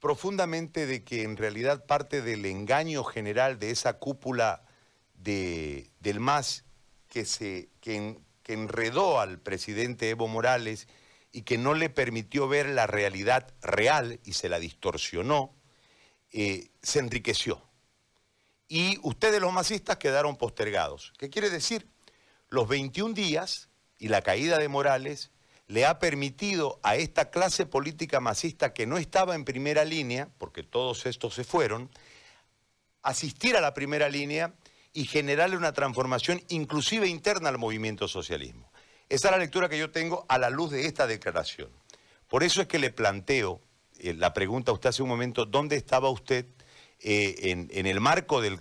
profundamente 0.00 0.86
de 0.86 1.04
que 1.04 1.22
en 1.22 1.36
realidad 1.36 1.86
parte 1.86 2.22
del 2.22 2.44
engaño 2.46 3.04
general 3.04 3.58
de 3.58 3.70
esa 3.70 3.98
cúpula 3.98 4.64
de, 5.14 5.90
del 6.00 6.20
MAS 6.20 6.64
que, 7.08 7.24
se, 7.24 7.68
que, 7.80 8.18
que 8.42 8.52
enredó 8.52 9.20
al 9.20 9.38
presidente 9.38 10.10
Evo 10.10 10.28
Morales 10.28 10.88
y 11.36 11.42
que 11.42 11.58
no 11.58 11.74
le 11.74 11.90
permitió 11.90 12.48
ver 12.48 12.66
la 12.66 12.86
realidad 12.86 13.52
real 13.60 14.20
y 14.24 14.32
se 14.32 14.48
la 14.48 14.58
distorsionó, 14.58 15.54
eh, 16.32 16.70
se 16.80 16.98
enriqueció. 16.98 17.62
Y 18.68 18.98
ustedes 19.02 19.42
los 19.42 19.52
masistas 19.52 19.98
quedaron 19.98 20.36
postergados. 20.36 21.12
¿Qué 21.18 21.28
quiere 21.28 21.50
decir? 21.50 21.90
Los 22.48 22.66
21 22.68 23.12
días 23.12 23.68
y 23.98 24.08
la 24.08 24.22
caída 24.22 24.56
de 24.56 24.68
Morales 24.68 25.30
le 25.66 25.84
ha 25.84 25.98
permitido 25.98 26.80
a 26.82 26.96
esta 26.96 27.28
clase 27.28 27.66
política 27.66 28.18
masista 28.18 28.72
que 28.72 28.86
no 28.86 28.96
estaba 28.96 29.34
en 29.34 29.44
primera 29.44 29.84
línea, 29.84 30.30
porque 30.38 30.62
todos 30.62 31.04
estos 31.04 31.34
se 31.34 31.44
fueron, 31.44 31.90
asistir 33.02 33.58
a 33.58 33.60
la 33.60 33.74
primera 33.74 34.08
línea 34.08 34.54
y 34.94 35.04
generarle 35.04 35.58
una 35.58 35.74
transformación 35.74 36.42
inclusive 36.48 37.08
interna 37.08 37.50
al 37.50 37.58
movimiento 37.58 38.08
socialismo. 38.08 38.72
Esa 39.08 39.28
es 39.28 39.32
la 39.32 39.38
lectura 39.38 39.68
que 39.68 39.78
yo 39.78 39.90
tengo 39.90 40.26
a 40.28 40.38
la 40.38 40.50
luz 40.50 40.70
de 40.70 40.86
esta 40.86 41.06
declaración. 41.06 41.70
Por 42.28 42.42
eso 42.42 42.60
es 42.60 42.66
que 42.66 42.78
le 42.78 42.90
planteo 42.90 43.60
eh, 43.98 44.14
la 44.14 44.32
pregunta 44.32 44.72
usted 44.72 44.90
hace 44.90 45.02
un 45.02 45.08
momento, 45.08 45.46
¿dónde 45.46 45.76
estaba 45.76 46.10
usted 46.10 46.46
eh, 47.00 47.68
en, 47.70 47.86
el 47.86 48.00
marco 48.00 48.40
del, 48.40 48.58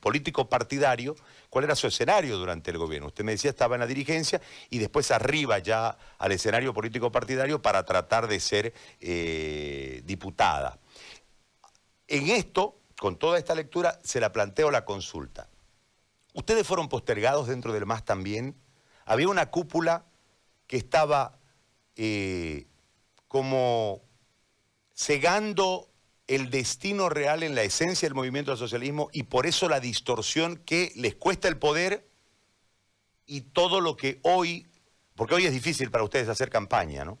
político 0.00 0.48
partidario? 0.48 1.16
¿Cuál 1.50 1.64
era 1.64 1.74
su 1.74 1.86
escenario 1.86 2.36
durante 2.36 2.70
el 2.70 2.78
gobierno? 2.78 3.08
Usted 3.08 3.24
me 3.24 3.32
decía 3.32 3.50
estaba 3.50 3.76
en 3.76 3.80
la 3.80 3.86
dirigencia 3.86 4.40
y 4.70 4.78
después 4.78 5.10
arriba 5.10 5.58
ya 5.58 5.96
al 6.18 6.32
escenario 6.32 6.72
político 6.72 7.10
partidario 7.12 7.60
para 7.60 7.84
tratar 7.84 8.26
de 8.26 8.40
ser 8.40 8.72
eh, 9.00 10.02
diputada. 10.04 10.78
En 12.08 12.28
esto, 12.30 12.78
con 12.98 13.16
toda 13.16 13.38
esta 13.38 13.54
lectura, 13.54 13.98
se 14.02 14.20
la 14.20 14.32
planteo 14.32 14.70
la 14.70 14.84
consulta. 14.84 15.48
Ustedes 16.36 16.66
fueron 16.66 16.90
postergados 16.90 17.48
dentro 17.48 17.72
del 17.72 17.86
MAS 17.86 18.04
también. 18.04 18.54
Había 19.06 19.26
una 19.28 19.46
cúpula 19.46 20.04
que 20.66 20.76
estaba 20.76 21.38
eh, 21.96 22.66
como 23.26 24.02
cegando 24.94 25.88
el 26.26 26.50
destino 26.50 27.08
real 27.08 27.42
en 27.42 27.54
la 27.54 27.62
esencia 27.62 28.06
del 28.06 28.14
movimiento 28.14 28.50
del 28.50 28.58
socialismo 28.58 29.08
y 29.14 29.22
por 29.22 29.46
eso 29.46 29.66
la 29.66 29.80
distorsión 29.80 30.58
que 30.58 30.92
les 30.96 31.14
cuesta 31.14 31.48
el 31.48 31.56
poder 31.56 32.06
y 33.24 33.40
todo 33.40 33.80
lo 33.80 33.96
que 33.96 34.20
hoy, 34.20 34.66
porque 35.14 35.36
hoy 35.36 35.46
es 35.46 35.52
difícil 35.52 35.90
para 35.90 36.04
ustedes 36.04 36.28
hacer 36.28 36.50
campaña, 36.50 37.06
¿no? 37.06 37.18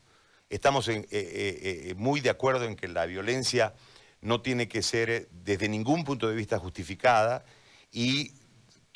Estamos 0.50 0.88
eh, 0.88 1.06
eh, 1.10 1.94
muy 1.96 2.20
de 2.20 2.28
acuerdo 2.28 2.66
en 2.66 2.76
que 2.76 2.86
la 2.86 3.06
violencia 3.06 3.72
no 4.20 4.42
tiene 4.42 4.68
que 4.68 4.82
ser 4.82 5.30
desde 5.30 5.70
ningún 5.70 6.04
punto 6.04 6.28
de 6.28 6.34
vista 6.34 6.58
justificada 6.58 7.46
y 7.90 8.34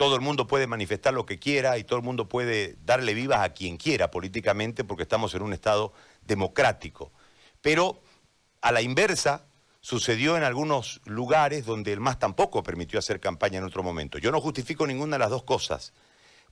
todo 0.01 0.15
el 0.15 0.23
mundo 0.23 0.47
puede 0.47 0.67
manifestar 0.67 1.13
lo 1.13 1.27
que 1.27 1.39
quiera 1.39 1.77
y 1.77 1.85
todo 1.85 1.99
el 1.99 2.05
mundo 2.07 2.27
puede 2.27 2.79
darle 2.87 3.13
vivas 3.13 3.41
a 3.41 3.53
quien 3.53 3.77
quiera 3.77 4.11
políticamente 4.11 4.83
porque 4.83 5.03
estamos 5.03 5.35
en 5.35 5.43
un 5.43 5.53
Estado 5.53 5.93
democrático. 6.23 7.13
Pero 7.61 8.01
a 8.63 8.73
la 8.73 8.81
inversa 8.81 9.45
sucedió 9.83 10.39
en 10.39 10.43
algunos 10.43 11.03
lugares 11.05 11.67
donde 11.67 11.93
el 11.93 12.01
MAS 12.01 12.19
tampoco 12.19 12.63
permitió 12.63 12.99
hacer 12.99 13.21
campaña 13.21 13.59
en 13.59 13.65
otro 13.65 13.83
momento. 13.83 14.17
Yo 14.17 14.33
no 14.33 14.41
justifico 14.41 14.87
ninguna 14.87 15.17
de 15.17 15.19
las 15.19 15.29
dos 15.29 15.43
cosas. 15.43 15.93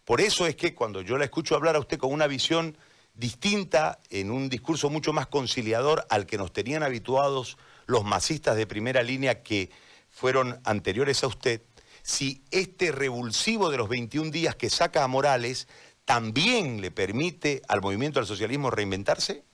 Por 0.04 0.20
eso 0.20 0.46
es 0.46 0.54
que 0.54 0.74
cuando 0.74 1.00
yo 1.00 1.16
la 1.16 1.24
escucho 1.24 1.54
hablar 1.54 1.74
a 1.74 1.80
usted 1.80 1.96
con 1.96 2.12
una 2.12 2.26
visión 2.26 2.76
distinta, 3.14 3.98
en 4.11 4.30
un 4.30 4.50
discurso 4.50 4.90
mucho 4.90 5.14
más 5.14 5.26
conciliador 5.26 6.06
al 6.11 6.26
que 6.26 6.37
nos 6.37 6.52
tenían 6.52 6.82
habituados 6.82 7.56
los 7.87 8.04
masistas 8.04 8.56
de 8.56 8.66
primera 8.66 9.02
línea 9.02 9.42
que 9.42 9.70
fueron 10.11 10.61
anteriores 10.64 11.24
a 11.24 11.28
usted, 11.28 11.62
si 12.09 12.42
este 12.51 12.90
revulsivo 12.90 13.68
de 13.68 13.77
los 13.77 13.87
21 13.90 14.31
días 14.31 14.57
que 14.57 14.71
saca 14.71 15.05
a 15.05 15.09
Morales 15.09 15.68
también 16.07 16.81
le 16.81 16.90
permite 16.90 17.61
al 17.68 17.83
movimiento 17.83 18.18
del 18.18 18.27
socialismo 18.27 18.71
reinventarse? 18.71 19.44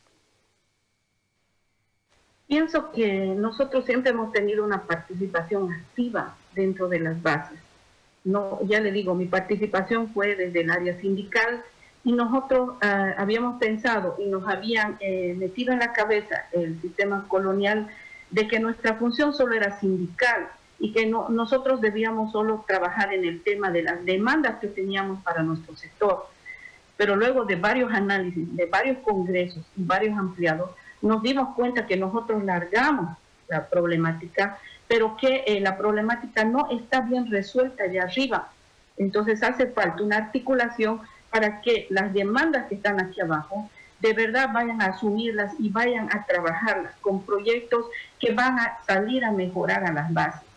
Pienso 2.46 2.92
que 2.92 3.34
nosotros 3.36 3.84
siempre 3.84 4.12
hemos 4.12 4.32
tenido 4.32 4.64
una 4.64 4.84
participación 4.84 5.72
activa 5.72 6.36
dentro 6.54 6.86
de 6.88 7.00
las 7.00 7.20
bases. 7.20 7.58
No, 8.22 8.60
ya 8.62 8.78
le 8.78 8.92
digo, 8.92 9.16
mi 9.16 9.26
participación 9.26 10.14
fue 10.14 10.36
desde 10.36 10.60
el 10.60 10.70
área 10.70 11.00
sindical 11.00 11.64
y 12.04 12.12
nosotros 12.12 12.76
ah, 12.82 13.14
habíamos 13.18 13.58
pensado 13.58 14.14
y 14.20 14.26
nos 14.26 14.46
habían 14.46 14.96
eh, 15.00 15.34
metido 15.36 15.72
en 15.72 15.80
la 15.80 15.92
cabeza 15.92 16.46
el 16.52 16.80
sistema 16.80 17.26
colonial 17.26 17.88
de 18.30 18.46
que 18.46 18.60
nuestra 18.60 18.94
función 18.94 19.34
solo 19.34 19.56
era 19.56 19.80
sindical 19.80 20.50
y 20.78 20.92
que 20.92 21.06
no, 21.06 21.28
nosotros 21.28 21.80
debíamos 21.80 22.32
solo 22.32 22.64
trabajar 22.66 23.12
en 23.12 23.24
el 23.24 23.42
tema 23.42 23.70
de 23.70 23.82
las 23.82 24.04
demandas 24.04 24.58
que 24.60 24.68
teníamos 24.68 25.22
para 25.22 25.42
nuestro 25.42 25.76
sector. 25.76 26.26
Pero 26.96 27.16
luego 27.16 27.44
de 27.44 27.56
varios 27.56 27.92
análisis, 27.92 28.54
de 28.56 28.66
varios 28.66 28.98
congresos 28.98 29.64
y 29.76 29.82
varios 29.84 30.16
ampliados, 30.18 30.70
nos 31.02 31.22
dimos 31.22 31.54
cuenta 31.54 31.86
que 31.86 31.96
nosotros 31.96 32.44
largamos 32.44 33.16
la 33.48 33.66
problemática, 33.68 34.58
pero 34.88 35.16
que 35.16 35.44
eh, 35.46 35.60
la 35.60 35.76
problemática 35.76 36.44
no 36.44 36.68
está 36.70 37.00
bien 37.00 37.30
resuelta 37.30 37.84
de 37.88 38.00
arriba. 38.00 38.50
Entonces 38.96 39.42
hace 39.42 39.66
falta 39.66 40.02
una 40.02 40.16
articulación 40.16 41.00
para 41.30 41.60
que 41.60 41.86
las 41.90 42.12
demandas 42.12 42.66
que 42.68 42.76
están 42.76 43.00
aquí 43.00 43.20
abajo 43.20 43.68
de 44.00 44.12
verdad 44.12 44.50
vayan 44.52 44.82
a 44.82 44.86
asumirlas 44.86 45.52
y 45.58 45.70
vayan 45.70 46.08
a 46.14 46.26
trabajarlas 46.26 46.94
con 47.00 47.22
proyectos 47.22 47.86
que 48.20 48.32
van 48.32 48.58
a 48.58 48.78
salir 48.86 49.24
a 49.24 49.30
mejorar 49.30 49.84
a 49.84 49.92
las 49.92 50.12
bases. 50.12 50.53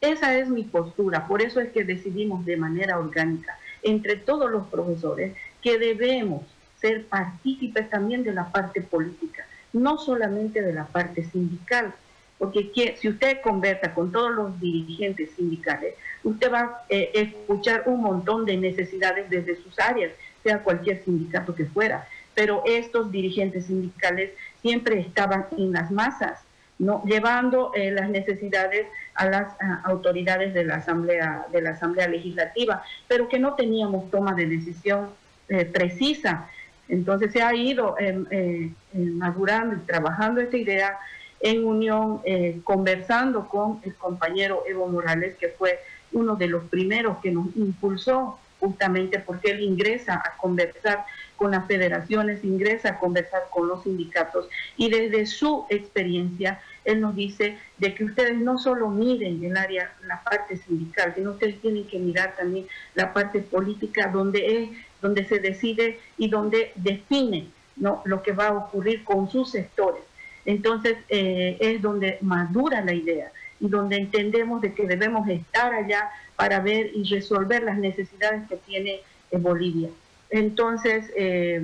Esa 0.00 0.38
es 0.38 0.48
mi 0.48 0.62
postura, 0.62 1.28
por 1.28 1.42
eso 1.42 1.60
es 1.60 1.72
que 1.72 1.84
decidimos 1.84 2.46
de 2.46 2.56
manera 2.56 2.98
orgánica 2.98 3.58
entre 3.82 4.16
todos 4.16 4.50
los 4.50 4.66
profesores 4.68 5.36
que 5.60 5.78
debemos 5.78 6.42
ser 6.80 7.04
partícipes 7.04 7.90
también 7.90 8.24
de 8.24 8.32
la 8.32 8.50
parte 8.50 8.80
política, 8.80 9.46
no 9.74 9.98
solamente 9.98 10.62
de 10.62 10.72
la 10.72 10.86
parte 10.86 11.24
sindical, 11.24 11.92
porque 12.38 12.96
si 12.98 13.08
usted 13.10 13.42
conversa 13.42 13.92
con 13.92 14.10
todos 14.10 14.30
los 14.30 14.58
dirigentes 14.58 15.32
sindicales, 15.36 15.94
usted 16.24 16.50
va 16.50 16.60
a 16.60 16.84
eh, 16.88 17.10
escuchar 17.12 17.82
un 17.84 18.00
montón 18.00 18.46
de 18.46 18.56
necesidades 18.56 19.28
desde 19.28 19.56
sus 19.56 19.78
áreas, 19.78 20.12
sea 20.42 20.62
cualquier 20.62 21.04
sindicato 21.04 21.54
que 21.54 21.66
fuera, 21.66 22.08
pero 22.34 22.62
estos 22.64 23.12
dirigentes 23.12 23.66
sindicales 23.66 24.30
siempre 24.62 24.98
estaban 24.98 25.46
en 25.58 25.72
las 25.72 25.90
masas, 25.90 26.40
¿no? 26.80 27.02
llevando 27.04 27.72
eh, 27.74 27.90
las 27.90 28.08
necesidades 28.08 28.86
a 29.14 29.26
las 29.26 29.52
autoridades 29.84 30.54
de 30.54 30.64
la 30.64 30.76
asamblea 30.76 31.46
de 31.52 31.60
la 31.60 31.70
asamblea 31.70 32.08
legislativa, 32.08 32.82
pero 33.06 33.28
que 33.28 33.38
no 33.38 33.54
teníamos 33.54 34.10
toma 34.10 34.34
de 34.34 34.46
decisión 34.46 35.10
eh, 35.48 35.66
precisa. 35.66 36.48
Entonces 36.88 37.32
se 37.32 37.42
ha 37.42 37.54
ido 37.54 37.96
eh, 38.00 38.72
madurando 38.94 39.76
y 39.76 39.80
trabajando 39.80 40.40
esta 40.40 40.56
idea 40.56 40.98
en 41.40 41.64
unión, 41.64 42.20
conversando 42.64 43.48
con 43.48 43.80
el 43.84 43.94
compañero 43.94 44.64
Evo 44.68 44.88
Morales, 44.88 45.36
que 45.36 45.48
fue 45.48 45.78
uno 46.12 46.36
de 46.36 46.48
los 46.48 46.64
primeros 46.64 47.18
que 47.18 47.30
nos 47.30 47.46
impulsó 47.56 48.38
justamente 48.58 49.18
porque 49.20 49.52
él 49.52 49.60
ingresa 49.60 50.16
a 50.16 50.36
conversar 50.36 51.06
con 51.36 51.52
las 51.52 51.66
federaciones, 51.66 52.44
ingresa 52.44 52.90
a 52.90 52.98
conversar 52.98 53.44
con 53.50 53.66
los 53.66 53.84
sindicatos 53.84 54.46
y 54.76 54.90
desde 54.90 55.24
su 55.24 55.64
experiencia 55.70 56.60
él 56.84 57.00
nos 57.00 57.14
dice 57.14 57.58
de 57.78 57.94
que 57.94 58.04
ustedes 58.04 58.38
no 58.38 58.58
solo 58.58 58.88
miren 58.88 59.42
el 59.44 59.56
área, 59.56 59.92
la 60.06 60.22
parte 60.22 60.56
sindical, 60.56 61.12
sino 61.14 61.32
ustedes 61.32 61.60
tienen 61.60 61.86
que 61.86 61.98
mirar 61.98 62.34
también 62.36 62.66
la 62.94 63.12
parte 63.12 63.40
política 63.40 64.08
donde 64.08 64.62
es, 64.62 64.70
donde 65.00 65.24
se 65.24 65.38
decide 65.38 65.98
y 66.16 66.28
donde 66.28 66.72
define 66.76 67.48
¿no? 67.76 68.02
lo 68.04 68.22
que 68.22 68.32
va 68.32 68.48
a 68.48 68.56
ocurrir 68.56 69.04
con 69.04 69.30
sus 69.30 69.50
sectores. 69.50 70.02
Entonces 70.46 70.96
eh, 71.08 71.56
es 71.60 71.82
donde 71.82 72.18
madura 72.22 72.80
la 72.82 72.94
idea 72.94 73.30
y 73.60 73.68
donde 73.68 73.96
entendemos 73.96 74.62
de 74.62 74.72
que 74.72 74.86
debemos 74.86 75.28
estar 75.28 75.74
allá 75.74 76.10
para 76.36 76.60
ver 76.60 76.90
y 76.94 77.04
resolver 77.04 77.62
las 77.62 77.76
necesidades 77.76 78.48
que 78.48 78.56
tiene 78.56 79.00
eh, 79.30 79.36
Bolivia. 79.36 79.90
Entonces, 80.30 81.10
eh, 81.16 81.62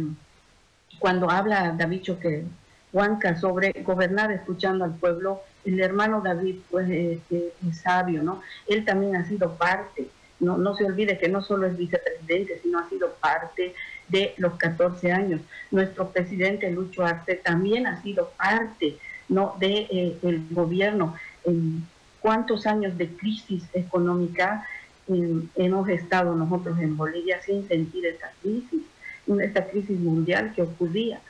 cuando 0.99 1.31
habla 1.31 1.75
David 1.77 2.03
Choque 2.03 2.45
Huanca 2.97 3.39
sobre 3.39 3.73
gobernar 3.83 4.33
escuchando 4.33 4.85
al 4.85 4.95
pueblo, 4.95 5.43
el 5.67 5.79
hermano 5.81 6.23
David 6.23 6.57
pues 6.71 6.89
es 6.89 7.21
sabio, 7.83 8.23
¿no? 8.23 8.41
Él 8.67 8.87
también 8.87 9.17
ha 9.17 9.29
sido 9.29 9.53
parte, 9.57 10.09
no, 10.41 10.57
no 10.57 10.75
se 10.75 10.87
olvide 10.87 11.19
que 11.19 11.29
no 11.29 11.43
solo 11.43 11.67
es 11.67 11.77
vicepresidente, 11.77 12.59
sino 12.63 12.79
ha 12.79 12.89
sido 12.89 13.13
parte 13.21 13.75
de 14.09 14.33
los 14.39 14.55
14 14.55 15.13
años. 15.13 15.43
Nuestro 15.71 16.09
presidente 16.09 16.71
Lucho 16.71 17.05
Arce 17.05 17.35
también 17.35 17.87
ha 17.87 18.01
sido 18.03 18.31
parte 18.39 18.97
¿no? 19.29 19.57
de, 19.59 19.87
eh, 19.91 20.41
gobierno 20.51 21.15
cuántos 22.21 22.67
años 22.67 22.97
de 22.97 23.09
crisis 23.09 23.65
económica 23.75 24.67
hemos 25.55 25.89
estado 25.89 26.35
nosotros 26.35 26.79
en 26.81 26.97
Bolivia 26.97 27.41
sin 27.43 27.69
sentir 27.69 28.07
esta 28.07 28.33
crisis, 28.43 28.83
esta 29.41 29.69
crisis 29.69 29.99
mundial 30.01 30.53
que 30.55 30.63
ocurría. 30.63 31.21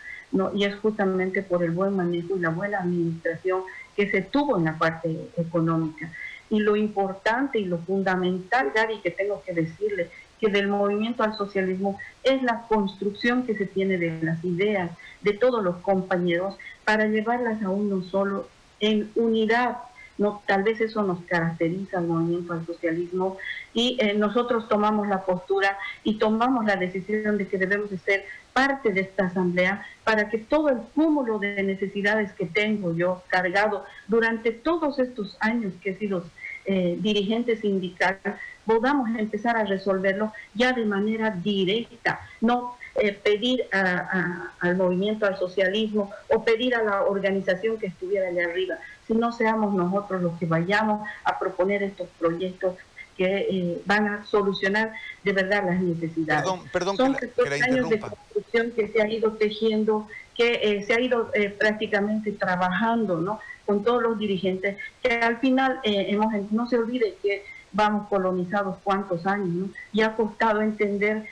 Y 0.54 0.64
es 0.64 0.76
justamente 0.76 1.42
por 1.42 1.62
el 1.62 1.70
buen 1.70 1.96
manejo 1.96 2.36
y 2.36 2.40
la 2.40 2.50
buena 2.50 2.80
administración 2.80 3.62
que 3.96 4.10
se 4.10 4.22
tuvo 4.22 4.58
en 4.58 4.64
la 4.64 4.78
parte 4.78 5.28
económica. 5.36 6.10
Y 6.50 6.60
lo 6.60 6.76
importante 6.76 7.58
y 7.58 7.64
lo 7.64 7.78
fundamental, 7.78 8.72
Gary, 8.74 9.00
que 9.02 9.10
tengo 9.10 9.42
que 9.44 9.52
decirle, 9.52 10.10
que 10.40 10.48
del 10.48 10.68
movimiento 10.68 11.22
al 11.22 11.34
socialismo 11.34 11.98
es 12.22 12.42
la 12.42 12.62
construcción 12.68 13.44
que 13.44 13.56
se 13.56 13.66
tiene 13.66 13.96
de 13.96 14.22
las 14.22 14.44
ideas 14.44 14.90
de 15.22 15.32
todos 15.32 15.64
los 15.64 15.76
compañeros 15.76 16.56
para 16.84 17.06
llevarlas 17.06 17.62
a 17.62 17.70
uno 17.70 18.02
solo 18.02 18.48
en 18.80 19.10
unidad 19.14 19.78
no, 20.18 20.42
tal 20.46 20.62
vez 20.62 20.80
eso 20.80 21.02
nos 21.02 21.20
caracteriza 21.24 21.98
al 21.98 22.06
movimiento 22.06 22.54
al 22.54 22.64
socialismo 22.64 23.36
y 23.74 23.98
eh, 24.00 24.14
nosotros 24.14 24.66
tomamos 24.68 25.08
la 25.08 25.24
postura 25.24 25.76
y 26.04 26.14
tomamos 26.14 26.64
la 26.64 26.76
decisión 26.76 27.36
de 27.36 27.46
que 27.46 27.58
debemos 27.58 27.90
de 27.90 27.98
ser 27.98 28.24
parte 28.56 28.90
de 28.90 29.02
esta 29.02 29.26
asamblea 29.26 29.84
para 30.02 30.30
que 30.30 30.38
todo 30.38 30.70
el 30.70 30.78
cúmulo 30.94 31.38
de 31.38 31.62
necesidades 31.62 32.32
que 32.32 32.46
tengo 32.46 32.96
yo 32.96 33.22
cargado 33.28 33.84
durante 34.08 34.50
todos 34.50 34.98
estos 34.98 35.36
años 35.40 35.74
que 35.82 35.90
he 35.90 35.94
sido 35.98 36.24
eh, 36.64 36.96
dirigente 36.98 37.58
sindical 37.58 38.18
podamos 38.64 39.10
empezar 39.10 39.58
a 39.58 39.64
resolverlo 39.64 40.32
ya 40.54 40.72
de 40.72 40.86
manera 40.86 41.32
directa, 41.32 42.20
no 42.40 42.78
eh, 42.94 43.12
pedir 43.12 43.66
al 43.70 44.76
movimiento 44.76 45.26
al 45.26 45.36
socialismo 45.38 46.10
o 46.30 46.42
pedir 46.42 46.74
a 46.74 46.82
la 46.82 47.02
organización 47.02 47.76
que 47.76 47.88
estuviera 47.88 48.28
allá 48.28 48.46
arriba, 48.46 48.76
si 49.06 49.12
no 49.12 49.32
seamos 49.32 49.74
nosotros 49.74 50.22
los 50.22 50.38
que 50.38 50.46
vayamos 50.46 51.06
a 51.24 51.38
proponer 51.38 51.82
estos 51.82 52.08
proyectos 52.18 52.74
que 53.16 53.46
eh, 53.50 53.82
van 53.86 54.06
a 54.06 54.26
solucionar 54.26 54.92
de 55.24 55.32
verdad 55.32 55.64
las 55.66 55.80
necesidades. 55.80 56.42
Perdón, 56.42 56.60
perdón 56.72 56.96
Son 56.96 57.16
que 57.16 57.64
años 57.64 57.88
de 57.88 57.98
construcción 57.98 58.72
que 58.72 58.88
se 58.88 59.02
ha 59.02 59.08
ido 59.08 59.32
tejiendo, 59.32 60.06
que 60.34 60.60
eh, 60.62 60.84
se 60.86 60.94
ha 60.94 61.00
ido 61.00 61.30
eh, 61.34 61.50
prácticamente 61.50 62.32
trabajando 62.32 63.20
¿no? 63.20 63.40
con 63.64 63.82
todos 63.82 64.02
los 64.02 64.18
dirigentes, 64.18 64.76
que 65.02 65.14
al 65.14 65.38
final 65.38 65.80
hemos, 65.82 66.32
no 66.52 66.68
se 66.68 66.78
olvide 66.78 67.16
que 67.22 67.44
vamos 67.72 68.08
colonizados 68.08 68.76
cuántos 68.84 69.26
años, 69.26 69.48
¿no? 69.48 69.68
y 69.92 70.02
ha 70.02 70.14
costado 70.14 70.62
entender 70.62 71.26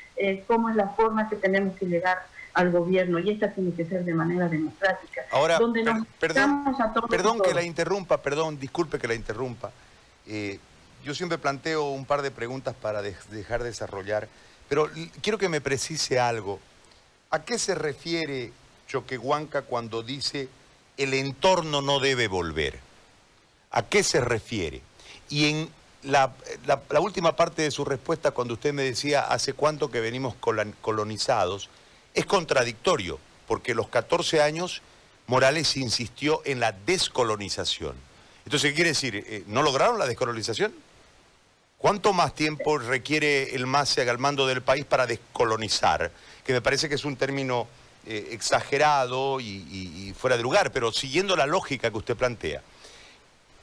cómo 0.46 0.68
es 0.68 0.76
la 0.76 0.88
forma 0.88 1.28
que 1.28 1.36
tenemos 1.36 1.76
que 1.76 1.86
llegar 1.86 2.18
al 2.54 2.70
gobierno 2.70 3.18
y 3.18 3.30
esta 3.30 3.52
tiene 3.52 3.72
que 3.72 3.84
ser 3.84 4.04
de 4.04 4.14
manera 4.14 4.48
democrática. 4.48 5.22
Ahora, 5.30 5.58
perdón, 6.18 6.64
perdón 7.08 7.40
que 7.40 7.52
la 7.52 7.62
interrumpa, 7.62 8.22
perdón, 8.22 8.58
disculpe 8.58 8.98
que 8.98 9.08
la 9.08 9.14
interrumpa. 9.14 9.70
Eh, 10.26 10.58
yo 11.04 11.14
siempre 11.14 11.38
planteo 11.38 11.90
un 11.90 12.06
par 12.06 12.22
de 12.22 12.30
preguntas 12.30 12.74
para 12.74 13.02
dejar 13.02 13.62
de 13.62 13.68
desarrollar, 13.68 14.28
pero 14.68 14.90
quiero 15.22 15.38
que 15.38 15.48
me 15.48 15.60
precise 15.60 16.18
algo. 16.18 16.58
¿A 17.30 17.44
qué 17.44 17.58
se 17.58 17.74
refiere 17.74 18.52
Choquehuanca 18.88 19.62
cuando 19.62 20.02
dice 20.02 20.48
el 20.96 21.14
entorno 21.14 21.82
no 21.82 22.00
debe 22.00 22.26
volver? 22.26 22.80
¿A 23.70 23.82
qué 23.82 24.02
se 24.02 24.20
refiere? 24.20 24.80
Y 25.28 25.50
en 25.50 25.68
la, 26.02 26.32
la 26.66 27.00
última 27.00 27.36
parte 27.36 27.62
de 27.62 27.70
su 27.70 27.84
respuesta, 27.84 28.30
cuando 28.30 28.54
usted 28.54 28.72
me 28.72 28.82
decía 28.82 29.22
hace 29.22 29.52
cuánto 29.52 29.90
que 29.90 30.00
venimos 30.00 30.34
colonizados, 30.80 31.68
es 32.14 32.24
contradictorio, 32.24 33.18
porque 33.46 33.74
los 33.74 33.88
14 33.88 34.40
años 34.40 34.82
Morales 35.26 35.76
insistió 35.76 36.42
en 36.44 36.60
la 36.60 36.72
descolonización. 36.72 37.94
Entonces, 38.44 38.70
¿qué 38.70 38.74
quiere 38.74 38.90
decir? 38.90 39.16
Eh, 39.16 39.44
¿No 39.46 39.62
lograron 39.62 39.98
la 39.98 40.06
descolonización? 40.06 40.74
¿Cuánto 41.84 42.14
más 42.14 42.34
tiempo 42.34 42.78
requiere 42.78 43.54
el 43.54 43.66
MASE 43.66 44.08
al 44.08 44.16
mando 44.16 44.46
del 44.46 44.62
país 44.62 44.86
para 44.86 45.06
descolonizar? 45.06 46.10
Que 46.42 46.54
me 46.54 46.62
parece 46.62 46.88
que 46.88 46.94
es 46.94 47.04
un 47.04 47.14
término 47.14 47.66
eh, 48.06 48.28
exagerado 48.30 49.38
y, 49.38 50.14
fuera 50.18 50.38
de 50.38 50.42
lugar, 50.42 50.72
pero 50.72 50.92
siguiendo 50.92 51.36
la 51.36 51.44
lógica 51.44 51.90
que 51.90 51.98
usted 51.98 52.16
plantea. 52.16 52.62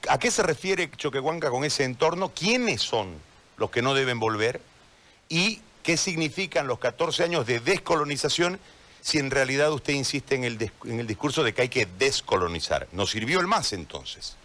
¿A 0.08 0.20
qué 0.20 0.30
se 0.30 0.44
refiere 0.44 0.88
Choquehuanca 0.88 1.50
con 1.50 1.64
ese 1.64 1.82
entorno? 1.82 2.28
¿Quiénes 2.28 2.80
son 2.80 3.12
los 3.56 3.72
que 3.72 3.82
no 3.82 3.92
deben 3.92 4.20
volver? 4.20 4.60
¿Y 5.28 5.60
qué 5.82 5.96
significan 5.96 6.68
los 6.68 6.78
14 6.78 7.24
años 7.24 7.44
de 7.44 7.58
descolonización 7.58 8.60
si 9.00 9.18
en 9.18 9.32
realidad 9.32 9.72
usted 9.72 9.94
insiste 9.94 10.36
en 10.36 10.44
el, 10.44 10.70
en 10.84 11.00
el 11.00 11.08
discurso 11.08 11.42
de 11.42 11.54
que 11.54 11.62
hay 11.62 11.68
que 11.68 11.88
descolonizar. 11.98 12.86
¿Nos 12.92 13.10
sirvió 13.10 13.40
el 13.40 13.48
más 13.48 13.72
entonces? 13.72 14.36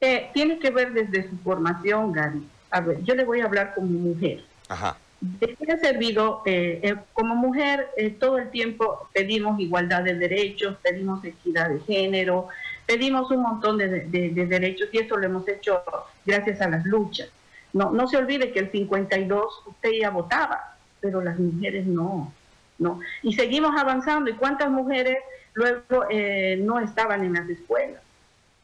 Eh, 0.00 0.30
tiene 0.34 0.58
que 0.58 0.70
ver 0.70 0.92
desde 0.92 1.28
su 1.28 1.36
formación, 1.38 2.12
Gary. 2.12 2.46
A 2.70 2.80
ver, 2.80 3.02
yo 3.02 3.14
le 3.14 3.24
voy 3.24 3.40
a 3.40 3.46
hablar 3.46 3.74
como 3.74 3.88
mujer. 3.88 4.44
Ajá. 4.68 4.98
¿De 5.20 5.54
qué 5.54 5.72
ha 5.72 5.78
servido? 5.78 6.42
Eh, 6.44 6.80
eh, 6.82 6.96
como 7.14 7.34
mujer, 7.34 7.88
todo 8.20 8.38
el 8.38 8.50
tiempo 8.50 9.08
pedimos 9.12 9.58
igualdad 9.58 10.02
de 10.02 10.14
derechos, 10.14 10.76
pedimos 10.82 11.24
equidad 11.24 11.70
de 11.70 11.80
género, 11.80 12.48
pedimos 12.84 13.30
un 13.30 13.42
montón 13.42 13.78
de, 13.78 13.88
de 13.88 14.46
derechos 14.46 14.90
y 14.92 14.98
eso 14.98 15.16
lo 15.16 15.26
hemos 15.26 15.48
hecho 15.48 15.82
gracias 16.26 16.60
a 16.60 16.68
las 16.68 16.84
luchas. 16.84 17.30
No, 17.72 17.90
no 17.90 18.08
se 18.08 18.16
olvide 18.16 18.52
que 18.52 18.60
el 18.60 18.70
52 18.70 19.62
usted 19.66 19.90
ya 20.00 20.10
votaba, 20.10 20.76
pero 21.00 21.20
las 21.22 21.38
mujeres 21.38 21.86
no, 21.86 22.32
no. 22.78 23.00
Y 23.22 23.34
seguimos 23.34 23.78
avanzando. 23.78 24.30
¿Y 24.30 24.34
cuántas 24.34 24.70
mujeres 24.70 25.18
luego 25.54 26.06
eh, 26.10 26.58
no 26.60 26.80
estaban 26.80 27.24
en 27.24 27.34
las 27.34 27.48
escuelas? 27.48 28.00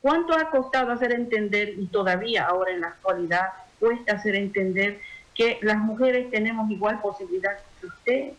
¿Cuánto 0.02 0.36
ha 0.36 0.50
costado 0.50 0.90
hacer 0.90 1.12
entender, 1.12 1.74
y 1.78 1.86
todavía 1.86 2.46
ahora 2.46 2.72
en 2.72 2.80
la 2.80 2.88
actualidad 2.88 3.46
cuesta 3.78 4.14
hacer 4.14 4.34
entender 4.34 5.00
que 5.32 5.58
las 5.62 5.78
mujeres 5.78 6.28
tenemos 6.30 6.68
igual 6.70 7.00
posibilidad 7.00 7.56
que 7.80 7.86
usted? 7.86 8.32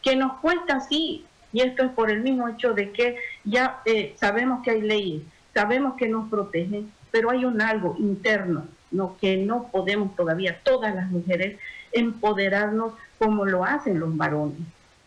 Que 0.00 0.14
nos 0.14 0.38
cuesta 0.38 0.80
sí, 0.80 1.26
y 1.52 1.60
esto 1.60 1.82
es 1.82 1.90
por 1.90 2.10
el 2.10 2.20
mismo 2.20 2.48
hecho 2.48 2.72
de 2.72 2.92
que 2.92 3.16
ya 3.44 3.80
eh, 3.84 4.14
sabemos 4.16 4.62
que 4.62 4.70
hay 4.70 4.80
leyes, 4.80 5.22
sabemos 5.52 5.96
que 5.96 6.08
nos 6.08 6.30
protegen, 6.30 6.92
pero 7.10 7.30
hay 7.30 7.44
un 7.44 7.60
algo 7.60 7.96
interno, 7.98 8.68
¿no? 8.92 9.16
que 9.20 9.36
no 9.36 9.64
podemos 9.64 10.14
todavía 10.14 10.60
todas 10.62 10.94
las 10.94 11.10
mujeres 11.10 11.58
empoderarnos 11.90 12.92
como 13.18 13.44
lo 13.44 13.64
hacen 13.64 13.98
los 13.98 14.16
varones. 14.16 14.60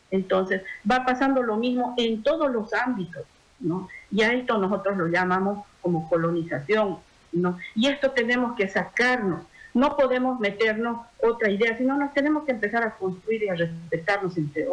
Entonces, 0.09 0.61
va 0.89 1.05
pasando 1.05 1.41
lo 1.41 1.55
mismo 1.55 1.93
en 1.97 2.21
todos 2.21 2.51
los 2.51 2.73
ámbitos, 2.73 3.23
¿no? 3.61 3.87
Y 4.11 4.23
a 4.23 4.33
esto 4.33 4.57
nosotros 4.57 4.97
lo 4.97 5.07
llamamos 5.07 5.65
como 5.81 6.09
colonización, 6.09 6.97
¿no? 7.31 7.57
Y 7.75 7.87
esto 7.87 8.11
tenemos 8.11 8.55
que 8.55 8.67
sacarnos. 8.67 9.43
No 9.73 9.95
podemos 9.95 10.39
meternos 10.39 11.05
otra 11.21 11.49
idea, 11.49 11.77
sino 11.77 11.97
nos 11.97 12.13
tenemos 12.13 12.43
que 12.43 12.51
empezar 12.51 12.83
a 12.83 12.95
construir 12.95 13.43
y 13.43 13.49
a 13.49 13.55
respetarnos 13.55 14.37
entre, 14.37 14.65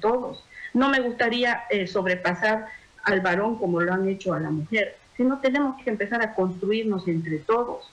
todos. 0.00 0.44
No 0.72 0.88
me 0.88 1.00
gustaría 1.00 1.64
eh, 1.70 1.86
sobrepasar 1.86 2.66
al 3.04 3.20
varón 3.20 3.56
como 3.58 3.80
lo 3.80 3.92
han 3.92 4.08
hecho 4.08 4.34
a 4.34 4.40
la 4.40 4.50
mujer, 4.50 4.96
sino 5.16 5.38
tenemos 5.38 5.80
que 5.82 5.90
empezar 5.90 6.20
a 6.20 6.34
construirnos 6.34 7.06
entre 7.06 7.38
todos. 7.38 7.88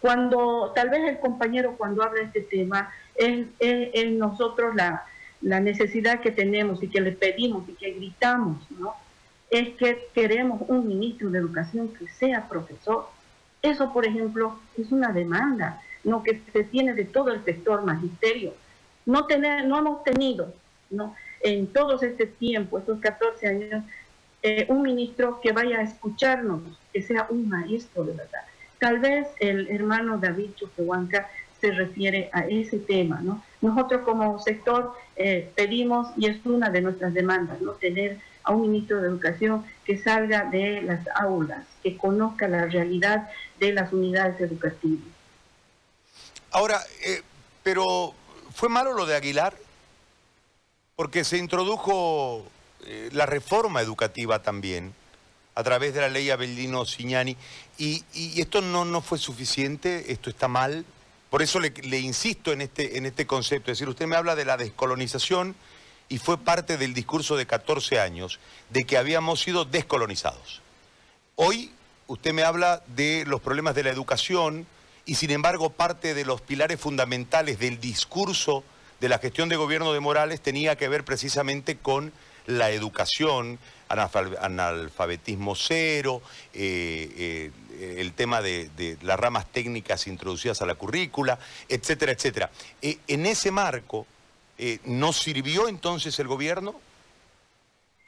Cuando 0.00 0.72
tal 0.74 0.90
vez 0.90 1.08
el 1.08 1.18
compañero 1.18 1.74
cuando 1.78 2.02
habla 2.02 2.20
de 2.20 2.26
este 2.26 2.42
tema, 2.42 2.92
es, 3.14 3.46
en 3.60 4.18
nosotros 4.18 4.74
la, 4.74 5.04
la 5.40 5.60
necesidad 5.60 6.20
que 6.20 6.30
tenemos 6.30 6.82
y 6.82 6.88
que 6.88 7.00
le 7.00 7.12
pedimos 7.12 7.68
y 7.68 7.72
que 7.72 7.92
gritamos, 7.92 8.58
¿no? 8.78 8.94
Es 9.50 9.70
que 9.76 10.08
queremos 10.14 10.62
un 10.68 10.86
ministro 10.86 11.30
de 11.30 11.38
educación 11.38 11.88
que 11.88 12.08
sea 12.08 12.48
profesor. 12.48 13.08
Eso, 13.62 13.92
por 13.92 14.06
ejemplo, 14.06 14.58
es 14.76 14.92
una 14.92 15.12
demanda, 15.12 15.82
¿no? 16.04 16.22
Que 16.22 16.40
se 16.52 16.64
tiene 16.64 16.94
de 16.94 17.04
todo 17.04 17.30
el 17.30 17.44
sector 17.44 17.84
magisterio. 17.84 18.54
No, 19.06 19.26
tener, 19.26 19.66
no 19.66 19.78
hemos 19.78 20.04
tenido, 20.04 20.52
¿no? 20.90 21.14
En 21.40 21.66
todo 21.68 22.00
este 22.00 22.26
tiempo, 22.26 22.78
estos 22.78 23.00
14 23.00 23.48
años, 23.48 23.84
eh, 24.42 24.66
un 24.68 24.82
ministro 24.82 25.40
que 25.40 25.52
vaya 25.52 25.78
a 25.78 25.82
escucharnos, 25.82 26.60
que 26.92 27.02
sea 27.02 27.26
un 27.30 27.48
maestro 27.48 28.04
de 28.04 28.12
verdad. 28.12 28.42
Tal 28.78 29.00
vez 29.00 29.26
el 29.40 29.68
hermano 29.70 30.18
David 30.18 30.50
Chuquehuanca 30.54 31.28
se 31.60 31.72
refiere 31.72 32.30
a 32.32 32.40
ese 32.46 32.78
tema, 32.78 33.20
¿no? 33.20 33.42
Nosotros 33.60 34.02
como 34.02 34.38
sector 34.38 34.92
eh, 35.16 35.50
pedimos, 35.56 36.08
y 36.16 36.26
es 36.26 36.44
una 36.46 36.70
de 36.70 36.80
nuestras 36.80 37.12
demandas, 37.14 37.60
¿no? 37.60 37.72
Tener 37.72 38.18
a 38.48 38.52
un 38.52 38.62
ministro 38.62 39.02
de 39.02 39.08
Educación 39.08 39.64
que 39.84 39.98
salga 39.98 40.46
de 40.46 40.80
las 40.80 41.06
aulas, 41.14 41.66
que 41.82 41.98
conozca 41.98 42.48
la 42.48 42.64
realidad 42.64 43.28
de 43.60 43.74
las 43.74 43.92
unidades 43.92 44.40
educativas. 44.40 45.04
Ahora, 46.50 46.80
eh, 47.04 47.20
pero 47.62 48.14
¿fue 48.54 48.70
malo 48.70 48.94
lo 48.94 49.04
de 49.04 49.16
Aguilar? 49.16 49.54
Porque 50.96 51.24
se 51.24 51.36
introdujo 51.36 52.42
eh, 52.86 53.10
la 53.12 53.26
reforma 53.26 53.82
educativa 53.82 54.40
también 54.40 54.94
a 55.54 55.62
través 55.62 55.92
de 55.92 56.00
la 56.00 56.08
ley 56.08 56.30
Abelino 56.30 56.86
Signani 56.86 57.36
y, 57.76 58.02
esto 58.40 58.62
no, 58.62 58.86
no 58.86 59.02
fue 59.02 59.18
suficiente, 59.18 60.10
esto 60.10 60.30
está 60.30 60.48
mal, 60.48 60.86
por 61.28 61.42
eso 61.42 61.60
le, 61.60 61.98
insisto 61.98 62.52
en 62.52 62.62
este, 62.62 62.96
en 62.96 63.04
este 63.04 63.26
concepto. 63.26 63.70
Es 63.70 63.78
decir, 63.78 63.90
usted 63.90 64.06
me 64.06 64.16
habla 64.16 64.34
de 64.34 64.46
la 64.46 64.56
descolonización 64.56 65.54
y 66.08 66.18
fue 66.18 66.38
parte 66.38 66.76
del 66.76 66.94
discurso 66.94 67.36
de 67.36 67.46
14 67.46 68.00
años 68.00 68.38
de 68.70 68.84
que 68.84 68.96
habíamos 68.96 69.40
sido 69.40 69.64
descolonizados. 69.64 70.62
Hoy 71.36 71.72
usted 72.06 72.32
me 72.32 72.42
habla 72.42 72.82
de 72.86 73.24
los 73.26 73.40
problemas 73.40 73.74
de 73.74 73.84
la 73.84 73.90
educación 73.90 74.66
y 75.04 75.14
sin 75.14 75.30
embargo 75.30 75.70
parte 75.70 76.14
de 76.14 76.24
los 76.24 76.40
pilares 76.40 76.80
fundamentales 76.80 77.58
del 77.58 77.80
discurso 77.80 78.64
de 79.00 79.08
la 79.08 79.18
gestión 79.18 79.48
de 79.48 79.56
gobierno 79.56 79.92
de 79.92 80.00
Morales 80.00 80.40
tenía 80.40 80.76
que 80.76 80.88
ver 80.88 81.04
precisamente 81.04 81.76
con 81.76 82.12
la 82.46 82.70
educación, 82.70 83.58
analfabetismo 83.88 85.54
cero, 85.54 86.22
eh, 86.54 87.52
eh, 87.70 87.96
el 87.98 88.12
tema 88.14 88.40
de, 88.40 88.98
las 89.02 89.20
ramas 89.20 89.46
técnicas 89.52 90.06
introducidas 90.06 90.62
a 90.62 90.66
la 90.66 90.74
currícula, 90.74 91.38
etcétera, 91.68 92.12
etcétera. 92.12 92.50
Eh, 92.80 92.98
en 93.06 93.26
ese 93.26 93.50
marco, 93.50 94.06
¿no 94.84 95.12
sirvió 95.12 95.68
entonces 95.68 96.18
el 96.18 96.28
gobierno? 96.28 96.74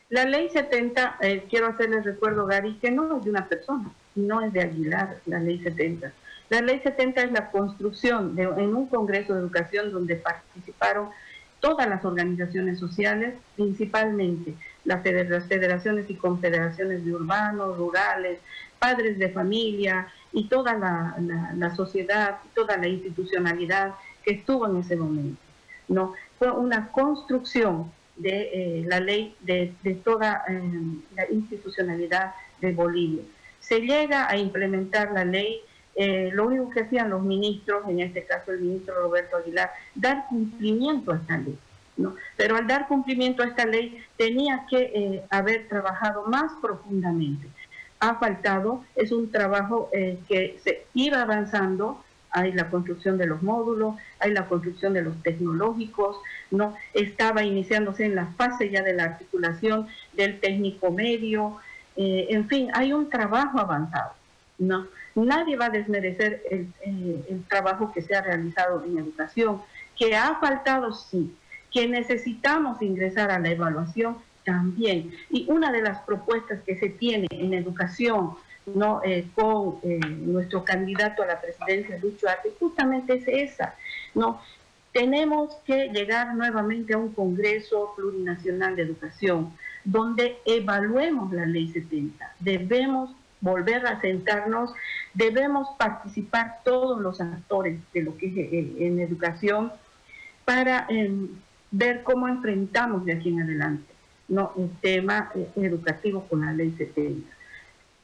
La 0.08 0.24
ley 0.24 0.48
70, 0.48 1.18
quiero 1.48 1.68
hacerles 1.68 2.04
recuerdo, 2.04 2.46
Gary, 2.46 2.74
que 2.80 2.90
no 2.90 3.16
es 3.16 3.24
de 3.24 3.30
una 3.30 3.46
persona, 3.46 3.92
no 4.16 4.40
es 4.40 4.52
de 4.52 4.62
Aguilar, 4.62 5.20
la 5.26 5.38
ley 5.38 5.60
70. 5.62 6.12
La 6.48 6.60
ley 6.60 6.80
70 6.80 7.22
es 7.22 7.32
la 7.32 7.50
construcción 7.52 8.34
de, 8.34 8.42
en 8.42 8.74
un 8.74 8.86
Congreso 8.88 9.34
de 9.34 9.40
Educación 9.40 9.92
donde 9.92 10.16
participaron 10.16 11.10
todas 11.60 11.88
las 11.88 12.04
organizaciones 12.04 12.80
sociales, 12.80 13.34
principalmente 13.54 14.54
las 14.84 15.02
federaciones 15.02 16.08
y 16.08 16.14
confederaciones 16.14 17.04
de 17.04 17.14
urbanos, 17.14 17.76
rurales, 17.76 18.40
padres 18.78 19.18
de 19.18 19.28
familia 19.28 20.08
y 20.32 20.48
toda 20.48 20.74
la, 20.74 21.76
sociedad, 21.76 22.38
toda 22.54 22.76
la 22.78 22.88
institucionalidad 22.88 23.94
que 24.24 24.32
estuvo 24.32 24.66
en 24.66 24.78
ese 24.78 24.96
momento. 24.96 25.40
¿no? 25.88 26.14
Fue 26.40 26.50
una 26.50 26.90
construcción 26.90 27.92
de 28.16 28.48
eh, 28.54 28.84
la 28.86 28.98
ley 28.98 29.36
de, 29.40 29.74
toda 30.02 30.42
eh, 30.48 30.62
la 31.14 31.30
institucionalidad 31.30 32.32
de 32.62 32.72
Bolivia. 32.72 33.22
Se 33.60 33.80
llega 33.80 34.26
a 34.26 34.38
implementar 34.38 35.12
la 35.12 35.26
ley, 35.26 35.60
eh, 35.96 36.30
lo 36.32 36.46
único 36.46 36.70
que 36.70 36.80
hacían 36.80 37.10
los 37.10 37.20
ministros, 37.20 37.86
en 37.90 38.00
este 38.00 38.24
caso 38.24 38.52
el 38.52 38.60
ministro 38.60 38.94
Roberto 39.02 39.36
Aguilar, 39.36 39.70
dar 39.94 40.28
cumplimiento 40.30 41.12
a 41.12 41.16
esta 41.16 41.36
ley. 41.36 41.58
Pero 42.38 42.56
al 42.56 42.66
dar 42.66 42.88
cumplimiento 42.88 43.42
a 43.42 43.46
esta 43.46 43.66
ley 43.66 44.02
tenía 44.16 44.64
que 44.66 44.92
eh, 44.94 45.22
haber 45.28 45.68
trabajado 45.68 46.24
más 46.24 46.52
profundamente. 46.62 47.48
Ha 47.98 48.14
faltado, 48.14 48.82
es 48.96 49.12
un 49.12 49.30
trabajo 49.30 49.90
que 49.92 50.58
se 50.64 50.86
iba 50.94 51.20
avanzando, 51.20 52.02
hay 52.30 52.52
la 52.52 52.70
construcción 52.70 53.18
de 53.18 53.26
los 53.26 53.42
módulos, 53.42 53.96
hay 54.18 54.32
la 54.32 54.46
construcción 54.46 54.92
de 54.92 55.02
los 55.02 55.20
tecnológicos, 55.22 56.16
no 56.50 56.76
estaba 56.94 57.42
iniciándose 57.42 58.04
en 58.04 58.14
la 58.14 58.26
fase 58.26 58.70
ya 58.70 58.82
de 58.82 58.94
la 58.94 59.04
articulación 59.04 59.88
del 60.12 60.40
técnico 60.40 60.90
medio, 60.90 61.56
eh, 61.96 62.28
en 62.30 62.48
fin, 62.48 62.70
hay 62.74 62.92
un 62.92 63.10
trabajo 63.10 63.58
avanzado, 63.58 64.12
¿no? 64.58 64.86
Nadie 65.14 65.56
va 65.56 65.66
a 65.66 65.70
desmerecer 65.70 66.42
el, 66.50 66.68
el 66.84 67.44
trabajo 67.48 67.92
que 67.92 68.00
se 68.00 68.14
ha 68.14 68.22
realizado 68.22 68.84
en 68.84 68.98
educación, 68.98 69.60
que 69.98 70.16
ha 70.16 70.36
faltado, 70.36 70.92
sí, 70.92 71.34
que 71.72 71.88
necesitamos 71.88 72.80
ingresar 72.80 73.30
a 73.30 73.38
la 73.38 73.50
evaluación 73.50 74.16
también. 74.44 75.12
Y 75.30 75.46
una 75.48 75.72
de 75.72 75.82
las 75.82 76.00
propuestas 76.02 76.60
que 76.62 76.76
se 76.76 76.88
tiene 76.88 77.26
en 77.30 77.54
educación 77.54 78.36
¿no? 78.66 79.00
Eh, 79.04 79.26
con 79.34 79.78
eh, 79.82 79.98
nuestro 79.98 80.64
candidato 80.64 81.22
a 81.22 81.26
la 81.26 81.40
presidencia, 81.40 81.98
Lucho 81.98 82.28
Arte, 82.28 82.52
justamente 82.58 83.14
es 83.14 83.28
esa. 83.28 83.74
¿no? 84.14 84.40
Tenemos 84.92 85.54
que 85.66 85.88
llegar 85.88 86.34
nuevamente 86.34 86.94
a 86.94 86.98
un 86.98 87.12
Congreso 87.12 87.92
Plurinacional 87.96 88.76
de 88.76 88.82
Educación, 88.82 89.52
donde 89.84 90.38
evaluemos 90.44 91.32
la 91.32 91.46
ley 91.46 91.68
70. 91.72 92.34
Debemos 92.40 93.10
volver 93.40 93.86
a 93.86 94.00
sentarnos, 94.00 94.72
debemos 95.14 95.68
participar 95.78 96.58
todos 96.64 97.00
los 97.00 97.20
actores 97.20 97.78
de 97.92 98.02
lo 98.02 98.16
que 98.16 98.26
es 98.26 98.36
eh, 98.36 98.86
en 98.86 99.00
educación 99.00 99.72
para 100.44 100.86
em, 100.88 101.28
ver 101.70 102.02
cómo 102.02 102.28
enfrentamos 102.28 103.04
de 103.04 103.14
aquí 103.14 103.30
en 103.30 103.42
adelante 103.42 103.90
¿no? 104.28 104.52
un 104.56 104.70
tema 104.80 105.30
eh, 105.34 105.48
educativo 105.56 106.26
con 106.28 106.44
la 106.44 106.52
ley 106.52 106.72
70. 106.76 107.28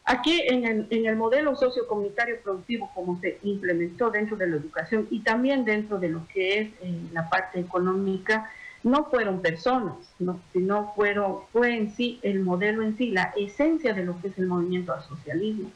Aquí 0.09 0.41
en 0.47 0.65
el, 0.65 0.87
en 0.91 1.07
el 1.07 1.17
modelo 1.17 1.57
sociocomunitario 1.57 2.41
productivo, 2.41 2.89
como 2.95 3.21
se 3.21 3.39
implementó 3.43 4.09
dentro 4.11 4.37
de 4.37 4.47
la 4.47 4.57
educación 4.57 5.09
y 5.11 5.19
también 5.21 5.65
dentro 5.65 5.99
de 5.99 6.09
lo 6.09 6.29
que 6.29 6.61
es 6.61 6.69
eh, 6.81 6.97
la 7.13 7.29
parte 7.29 7.59
económica, 7.59 8.49
no 8.85 9.07
fueron 9.07 9.43
personas, 9.43 9.97
¿no? 10.21 10.41
sino 10.53 10.93
fueron, 10.95 11.39
fue 11.53 11.77
en 11.77 11.93
sí 11.93 12.21
el 12.23 12.39
modelo 12.39 12.83
en 12.83 12.97
sí, 12.97 13.11
la 13.11 13.33
esencia 13.37 13.95
de 13.95 14.05
lo 14.05 14.21
que 14.21 14.29
es 14.29 14.39
el 14.39 14.47
movimiento 14.47 14.93
al 14.93 15.03
socialismo. 15.03 15.73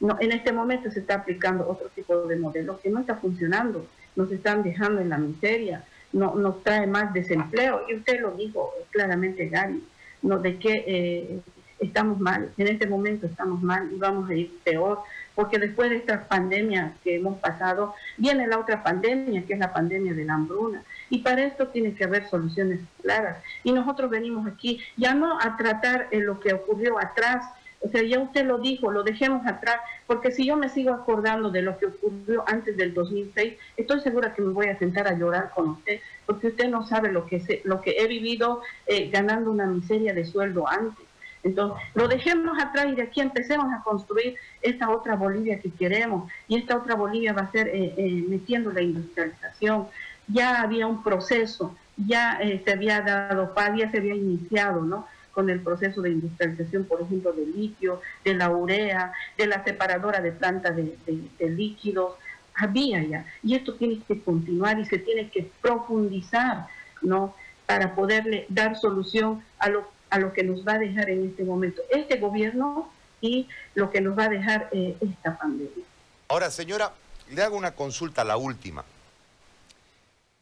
No, 0.00 0.16
en 0.18 0.32
este 0.32 0.50
momento 0.50 0.90
se 0.90 0.98
está 0.98 1.14
aplicando 1.14 1.68
otro 1.68 1.90
tipo 1.90 2.26
de 2.26 2.34
modelo 2.34 2.80
que 2.80 2.90
no 2.90 2.98
está 2.98 3.14
funcionando, 3.14 3.86
nos 4.16 4.32
están 4.32 4.64
dejando 4.64 5.00
en 5.00 5.10
la 5.10 5.18
miseria, 5.18 5.84
no, 6.12 6.34
nos 6.34 6.60
trae 6.64 6.88
más 6.88 7.14
desempleo. 7.14 7.82
Y 7.88 7.94
usted 7.94 8.20
lo 8.20 8.32
dijo 8.32 8.72
claramente, 8.90 9.48
Gary, 9.48 9.80
¿no? 10.22 10.40
de 10.40 10.58
que 10.58 10.84
eh, 10.88 11.40
estamos 11.80 12.20
mal, 12.20 12.52
en 12.56 12.68
este 12.68 12.86
momento 12.86 13.26
estamos 13.26 13.62
mal 13.62 13.90
y 13.92 13.96
vamos 13.96 14.28
a 14.28 14.34
ir 14.34 14.52
peor, 14.62 15.00
porque 15.34 15.58
después 15.58 15.90
de 15.90 15.96
esta 15.96 16.28
pandemia 16.28 16.92
que 17.02 17.16
hemos 17.16 17.38
pasado, 17.38 17.94
viene 18.18 18.46
la 18.46 18.58
otra 18.58 18.82
pandemia, 18.82 19.44
que 19.46 19.54
es 19.54 19.58
la 19.58 19.72
pandemia 19.72 20.12
de 20.12 20.24
la 20.24 20.34
hambruna. 20.34 20.82
Y 21.08 21.18
para 21.18 21.42
esto 21.42 21.68
tiene 21.68 21.94
que 21.94 22.04
haber 22.04 22.28
soluciones 22.28 22.80
claras. 23.02 23.38
Y 23.64 23.72
nosotros 23.72 24.10
venimos 24.10 24.46
aquí 24.46 24.80
ya 24.96 25.14
no 25.14 25.40
a 25.40 25.56
tratar 25.56 26.08
lo 26.12 26.38
que 26.40 26.52
ocurrió 26.52 26.98
atrás, 26.98 27.44
O 27.82 27.88
sea, 27.88 28.02
ya 28.02 28.18
usted 28.18 28.44
lo 28.44 28.58
dijo, 28.58 28.92
lo 28.92 29.02
dejemos 29.02 29.46
atrás, 29.46 29.80
porque 30.06 30.32
si 30.32 30.44
yo 30.44 30.54
me 30.54 30.68
sigo 30.68 30.92
acordando 30.92 31.48
de 31.50 31.62
lo 31.62 31.78
que 31.78 31.86
ocurrió 31.86 32.44
antes 32.46 32.76
del 32.76 32.92
2006, 32.92 33.54
estoy 33.78 34.00
segura 34.00 34.34
que 34.34 34.42
me 34.42 34.52
voy 34.52 34.66
a 34.66 34.78
sentar 34.78 35.08
a 35.08 35.16
llorar 35.16 35.50
con 35.54 35.70
usted, 35.70 35.98
porque 36.26 36.48
usted 36.48 36.68
no 36.68 36.86
sabe 36.86 37.10
lo 37.10 37.24
que, 37.24 37.62
lo 37.64 37.80
que 37.80 37.92
he 37.92 38.06
vivido 38.06 38.60
eh, 38.86 39.08
ganando 39.08 39.50
una 39.50 39.64
miseria 39.64 40.12
de 40.12 40.26
sueldo 40.26 40.68
antes. 40.68 41.09
Entonces, 41.42 41.82
lo 41.94 42.08
dejemos 42.08 42.58
atrás 42.58 42.86
y 42.90 42.94
de 42.94 43.02
aquí 43.02 43.20
empecemos 43.20 43.72
a 43.72 43.82
construir 43.82 44.36
esta 44.60 44.90
otra 44.90 45.16
Bolivia 45.16 45.58
que 45.58 45.70
queremos. 45.70 46.30
Y 46.48 46.58
esta 46.58 46.76
otra 46.76 46.94
Bolivia 46.94 47.32
va 47.32 47.42
a 47.42 47.50
ser 47.50 47.68
eh, 47.68 47.94
eh, 47.96 48.24
metiendo 48.28 48.72
la 48.72 48.82
industrialización. 48.82 49.86
Ya 50.28 50.60
había 50.60 50.86
un 50.86 51.02
proceso, 51.02 51.74
ya 51.96 52.38
se 52.38 52.72
había 52.72 53.00
dado 53.00 53.54
paz, 53.54 53.72
ya 53.76 53.90
se 53.90 53.98
había 53.98 54.14
iniciado, 54.14 54.82
¿no? 54.82 55.06
con 55.32 55.48
el 55.48 55.60
proceso 55.60 56.02
de 56.02 56.10
industrialización, 56.10 56.84
por 56.84 57.00
ejemplo, 57.00 57.32
del 57.32 57.52
litio, 57.52 58.00
de 58.24 58.34
la 58.34 58.50
urea, 58.50 59.12
de 59.38 59.46
la 59.46 59.62
separadora 59.64 60.20
de 60.20 60.32
plantas 60.32 60.76
de, 60.76 60.96
líquidos, 61.38 62.14
había 62.54 63.02
ya. 63.02 63.24
Y 63.42 63.54
esto 63.54 63.74
tiene 63.74 64.00
que 64.06 64.20
continuar 64.20 64.78
y 64.78 64.84
se 64.84 64.98
tiene 64.98 65.30
que 65.30 65.50
profundizar, 65.62 66.66
¿no? 67.00 67.34
Para 67.66 67.94
poderle 67.94 68.46
dar 68.48 68.76
solución 68.76 69.42
a 69.58 69.68
lo, 69.68 69.88
a 70.10 70.18
lo 70.18 70.32
que 70.32 70.42
nos 70.42 70.66
va 70.66 70.74
a 70.74 70.78
dejar 70.78 71.08
en 71.10 71.28
este 71.28 71.44
momento 71.44 71.82
este 71.90 72.18
gobierno 72.18 72.92
y 73.20 73.48
lo 73.74 73.90
que 73.90 74.00
nos 74.00 74.18
va 74.18 74.24
a 74.24 74.28
dejar 74.28 74.68
eh, 74.72 74.96
esta 75.00 75.38
pandemia. 75.38 75.84
Ahora, 76.28 76.50
señora, 76.50 76.92
le 77.30 77.42
hago 77.42 77.56
una 77.56 77.74
consulta, 77.74 78.24
la 78.24 78.36
última. 78.36 78.84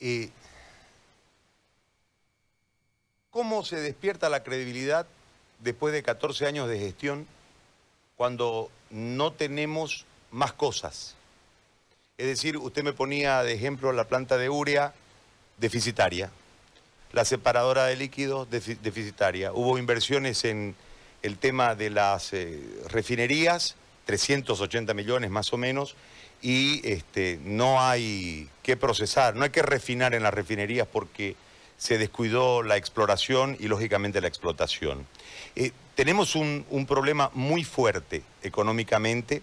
Eh, 0.01 0.31
¿Cómo 3.31 3.65
se 3.65 3.77
despierta 3.77 4.29
la 4.29 4.43
credibilidad 4.43 5.07
después 5.61 5.93
de 5.93 6.03
14 6.03 6.47
años 6.47 6.69
de 6.69 6.79
gestión 6.79 7.27
cuando 8.17 8.71
no 8.91 9.33
tenemos 9.33 10.07
más 10.31 10.53
cosas? 10.53 11.15
Es 12.17 12.27
decir, 12.27 12.57
usted 12.57 12.83
me 12.83 12.93
ponía 12.93 13.43
de 13.43 13.53
ejemplo 13.53 13.93
la 13.93 14.05
planta 14.05 14.39
de 14.39 14.49
urea 14.49 14.93
deficitaria, 15.59 16.31
la 17.13 17.25
separadora 17.25 17.87
de 17.87 17.97
líquidos 17.97 18.49
deficitaria. 18.51 19.53
Hubo 19.53 19.79
inversiones 19.79 20.45
en 20.45 20.75
el 21.23 21.39
tema 21.39 21.75
de 21.75 21.91
las 21.91 22.33
eh, 22.33 22.61
refinerías, 22.89 23.77
380 24.07 24.95
millones 24.95 25.31
más 25.31 25.53
o 25.53 25.57
menos, 25.57 25.97
y 26.41 26.87
este, 26.89 27.41
no 27.43 27.81
hay 27.81 28.49
que 28.63 28.77
procesar, 28.77 29.35
no 29.35 29.45
hay 29.45 29.51
que 29.51 29.63
refinar 29.63 30.15
en 30.15 30.23
las 30.23 30.33
refinerías 30.33 30.87
porque 30.87 31.37
se 31.79 31.97
descuidó 31.97 32.63
la 32.63 32.77
exploración 32.77 33.57
y 33.59 33.69
lógicamente 33.69 34.21
la 34.21 34.29
explotación. 34.29 35.07
Eh, 35.57 35.73
tenemos 35.95 36.35
un, 36.35 36.65
problema 36.87 37.31
muy 37.35 37.65
fuerte 37.65 38.23
económicamente 38.43 39.43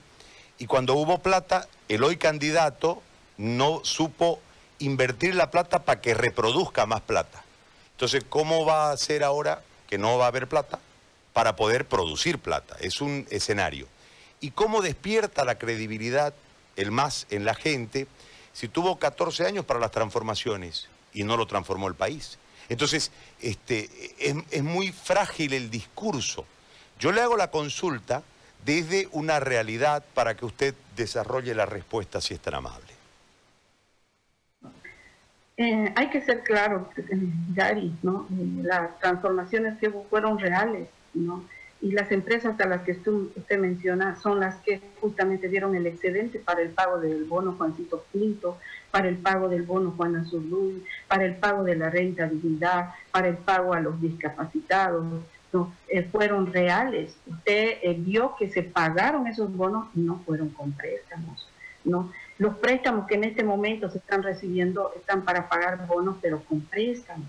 y 0.57 0.67
cuando 0.67 0.95
hubo 0.95 1.19
plata, 1.19 1.67
el 1.89 2.03
hoy 2.03 2.17
candidato 2.17 3.01
no 3.37 3.81
supo 3.83 4.39
invertir 4.79 5.35
la 5.35 5.51
plata 5.51 5.83
para 5.83 6.01
que 6.01 6.13
reproduzca 6.13 6.85
más 6.85 7.01
plata. 7.01 7.44
Entonces, 7.95 8.23
¿cómo 8.29 8.65
va 8.65 8.91
a 8.91 8.97
ser 8.97 9.23
ahora 9.23 9.61
que 9.87 9.97
no 9.97 10.17
va 10.17 10.25
a 10.25 10.27
haber 10.29 10.47
plata 10.47 10.79
para 11.33 11.55
poder 11.55 11.87
producir 11.87 12.39
plata? 12.39 12.77
Es 12.79 13.01
un 13.01 13.27
escenario. 13.29 13.87
¿Y 14.39 14.51
cómo 14.51 14.81
despierta 14.81 15.43
la 15.43 15.57
credibilidad, 15.57 16.33
el 16.75 16.91
más 16.91 17.25
en 17.29 17.45
la 17.45 17.55
gente, 17.55 18.07
si 18.53 18.67
tuvo 18.67 18.99
14 18.99 19.45
años 19.45 19.65
para 19.65 19.79
las 19.79 19.91
transformaciones? 19.91 20.87
y 21.15 21.23
no 21.23 21.37
lo 21.37 21.47
transformó 21.47 21.87
el 21.87 21.95
país. 21.95 22.37
Entonces, 22.69 23.11
este, 23.41 23.89
es, 24.19 24.63
muy 24.63 24.91
frágil 24.91 25.53
el 25.53 25.71
discurso. 25.71 26.45
Yo 26.99 27.11
le 27.11 27.21
hago 27.21 27.37
la 27.37 27.49
consulta 27.49 28.21
desde 28.63 29.07
una 29.11 29.39
realidad 29.39 30.03
para 30.13 30.35
que 30.35 30.45
usted 30.45 30.75
desarrolle 30.95 31.55
la 31.55 31.65
respuesta 31.65 32.21
si 32.21 32.33
es 32.33 32.39
tan 32.39 32.55
amable. 32.55 32.94
Eh, 35.57 35.93
hay 35.95 36.09
que 36.09 36.21
ser 36.21 36.43
claro, 36.43 36.89
Gary, 37.53 37.95
¿no? 38.03 38.27
Eh, 38.31 38.63
las 38.63 38.99
transformaciones 38.99 39.77
que 39.77 39.89
fueron 39.89 40.37
reales, 40.37 40.89
¿no? 41.13 41.43
y 41.81 41.91
las 41.91 42.11
empresas 42.11 42.59
a 42.59 42.67
las 42.67 42.81
que 42.81 42.93
usted, 42.93 43.59
menciona 43.59 44.15
son 44.15 44.39
las 44.39 44.55
que 44.57 44.81
justamente 45.01 45.49
dieron 45.49 45.75
el 45.75 45.85
excedente 45.85 46.39
para 46.39 46.61
el 46.61 46.69
pago 46.69 46.99
del 46.99 47.25
bono 47.25 47.53
Juancito 47.53 48.05
Pinto, 48.11 48.57
para 48.89 49.07
el 49.07 49.17
pago 49.17 49.49
del 49.49 49.61
bono 49.61 49.91
Juan 49.91 50.15
Azul, 50.15 50.83
para 51.07 51.25
el 51.25 51.35
pago 51.35 51.63
de 51.63 51.75
la 51.75 51.91
renta 51.91 52.27
dignidad, 52.27 52.89
para 53.11 53.27
el 53.27 53.37
pago 53.37 53.73
a 53.73 53.81
los 53.81 54.01
discapacitados. 54.01 55.05
¿no? 55.53 55.73
Eh, 55.87 56.01
fueron 56.03 56.51
reales. 56.51 57.15
Usted 57.27 57.77
eh, 57.83 57.95
vio 57.99 58.35
que 58.35 58.49
se 58.49 58.63
pagaron 58.63 59.27
esos 59.27 59.55
bonos 59.55 59.87
y 59.95 59.99
no 59.99 60.21
fueron 60.25 60.49
con 60.49 60.71
préstamos. 60.71 61.47
¿no? 61.83 62.11
Los 62.37 62.55
préstamos 62.57 63.07
que 63.07 63.15
en 63.15 63.23
este 63.23 63.43
momento 63.43 63.89
se 63.89 63.97
están 63.99 64.23
recibiendo 64.23 64.91
están 64.95 65.23
para 65.23 65.47
pagar 65.47 65.87
bonos, 65.87 66.17
pero 66.21 66.41
con 66.43 66.61
préstamos 66.61 67.27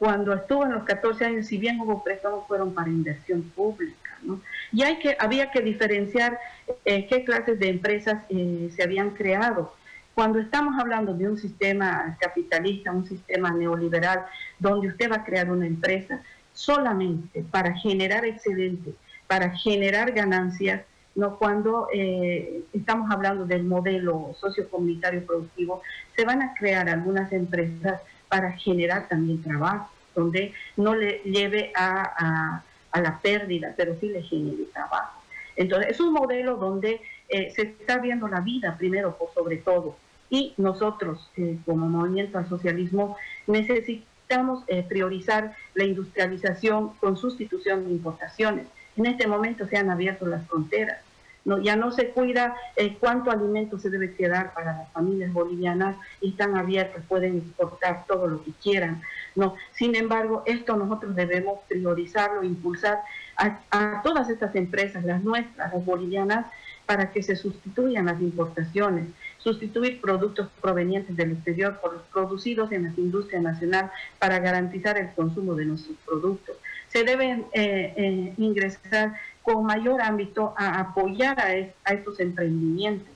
cuando 0.00 0.32
estuvo 0.32 0.64
en 0.64 0.72
los 0.72 0.84
14 0.84 1.26
años, 1.26 1.46
si 1.46 1.58
bien 1.58 1.78
hubo 1.78 2.02
préstamos, 2.02 2.48
fueron 2.48 2.72
para 2.72 2.88
inversión 2.88 3.42
pública. 3.42 4.16
¿no? 4.22 4.40
Y 4.72 4.82
hay 4.82 4.98
que, 4.98 5.14
había 5.20 5.50
que 5.50 5.60
diferenciar 5.60 6.38
eh, 6.86 7.06
qué 7.06 7.22
clases 7.22 7.58
de 7.58 7.68
empresas 7.68 8.22
eh, 8.30 8.70
se 8.74 8.82
habían 8.82 9.10
creado. 9.10 9.74
Cuando 10.14 10.38
estamos 10.38 10.80
hablando 10.80 11.12
de 11.12 11.28
un 11.28 11.36
sistema 11.36 12.16
capitalista, 12.18 12.90
un 12.92 13.06
sistema 13.06 13.50
neoliberal, 13.50 14.24
donde 14.58 14.88
usted 14.88 15.10
va 15.10 15.16
a 15.16 15.24
crear 15.24 15.50
una 15.50 15.66
empresa 15.66 16.22
solamente 16.54 17.44
para 17.50 17.74
generar 17.74 18.24
excedentes, 18.24 18.94
para 19.26 19.50
generar 19.50 20.12
ganancias, 20.12 20.80
no 21.14 21.36
cuando 21.38 21.88
eh, 21.92 22.62
estamos 22.72 23.10
hablando 23.10 23.44
del 23.44 23.64
modelo 23.64 24.34
sociocomunitario 24.38 25.24
productivo, 25.26 25.82
se 26.16 26.24
van 26.24 26.42
a 26.42 26.54
crear 26.54 26.88
algunas 26.88 27.32
empresas 27.32 28.00
para 28.28 28.52
generar 28.52 29.08
también 29.08 29.42
trabajo, 29.42 29.90
donde 30.14 30.54
no 30.76 30.94
le 30.94 31.20
lleve 31.24 31.72
a, 31.76 32.62
la 32.94 33.18
pérdida, 33.20 33.72
pero 33.76 33.96
sí 34.00 34.08
le 34.08 34.22
genere 34.22 34.64
trabajo. 34.72 35.20
Entonces, 35.56 35.90
es 35.90 36.00
un 36.00 36.12
modelo 36.12 36.56
donde 36.56 37.00
eh, 37.28 37.50
se 37.54 37.62
está 37.62 37.98
viendo 37.98 38.26
la 38.28 38.40
vida 38.40 38.76
primero 38.78 39.16
por 39.16 39.32
sobre 39.34 39.58
todo. 39.58 39.96
Y 40.28 40.54
nosotros, 40.56 41.30
eh, 41.36 41.58
como 41.66 41.88
movimiento 41.88 42.38
al 42.38 42.48
socialismo, 42.48 43.16
necesitamos 43.46 44.64
eh, 44.68 44.84
priorizar 44.88 45.56
la 45.74 45.84
industrialización 45.84 46.94
con 47.00 47.16
sustitución 47.16 47.84
de 47.84 47.90
importaciones. 47.90 48.66
En 49.00 49.06
este 49.06 49.26
momento 49.26 49.66
se 49.66 49.76
han 49.76 49.90
abierto 49.90 50.26
las 50.26 50.46
fronteras 50.46 50.98
no, 51.44 51.58
ya 51.58 51.76
no 51.76 51.90
se 51.90 52.10
cuida 52.10 52.54
eh, 52.76 52.96
cuánto 53.00 53.30
alimento 53.30 53.78
se 53.78 53.90
debe 53.90 54.14
quedar 54.14 54.52
para 54.52 54.76
las 54.76 54.92
familias 54.92 55.32
bolivianas 55.32 55.96
y 56.20 56.30
están 56.30 56.56
abiertas, 56.56 57.02
pueden 57.08 57.38
exportar 57.38 58.04
todo 58.06 58.26
lo 58.26 58.42
que 58.44 58.52
quieran. 58.62 59.02
No, 59.34 59.54
sin 59.72 59.94
embargo, 59.94 60.42
esto 60.46 60.76
nosotros 60.76 61.16
debemos 61.16 61.60
priorizarlo, 61.68 62.42
impulsar 62.42 63.00
a, 63.36 64.02
todas 64.02 64.28
estas 64.28 64.54
empresas, 64.54 65.04
las 65.04 65.22
nuestras, 65.22 65.72
las 65.72 65.84
bolivianas, 65.84 66.46
para 66.84 67.12
que 67.12 67.22
se 67.22 67.36
sustituyan 67.36 68.06
las 68.06 68.20
importaciones, 68.20 69.06
sustituir 69.38 70.00
productos 70.00 70.48
provenientes 70.60 71.16
del 71.16 71.32
exterior 71.32 71.78
por 71.80 71.94
los 71.94 72.02
producidos 72.12 72.72
en 72.72 72.82
la 72.82 72.92
industria 72.96 73.40
nacional 73.40 73.92
para 74.18 74.40
garantizar 74.40 74.98
el 74.98 75.12
consumo 75.12 75.54
de 75.54 75.66
nuestros 75.66 75.96
productos. 76.04 76.56
Se 76.92 77.04
deben 77.04 77.46
eh, 77.52 77.94
eh, 77.96 78.34
ingresar 78.36 79.14
con 79.42 79.64
mayor 79.64 80.00
ámbito 80.00 80.54
a 80.56 80.80
apoyar 80.80 81.38
a, 81.40 81.54
estos 81.92 82.20
emprendimientos. 82.20 83.08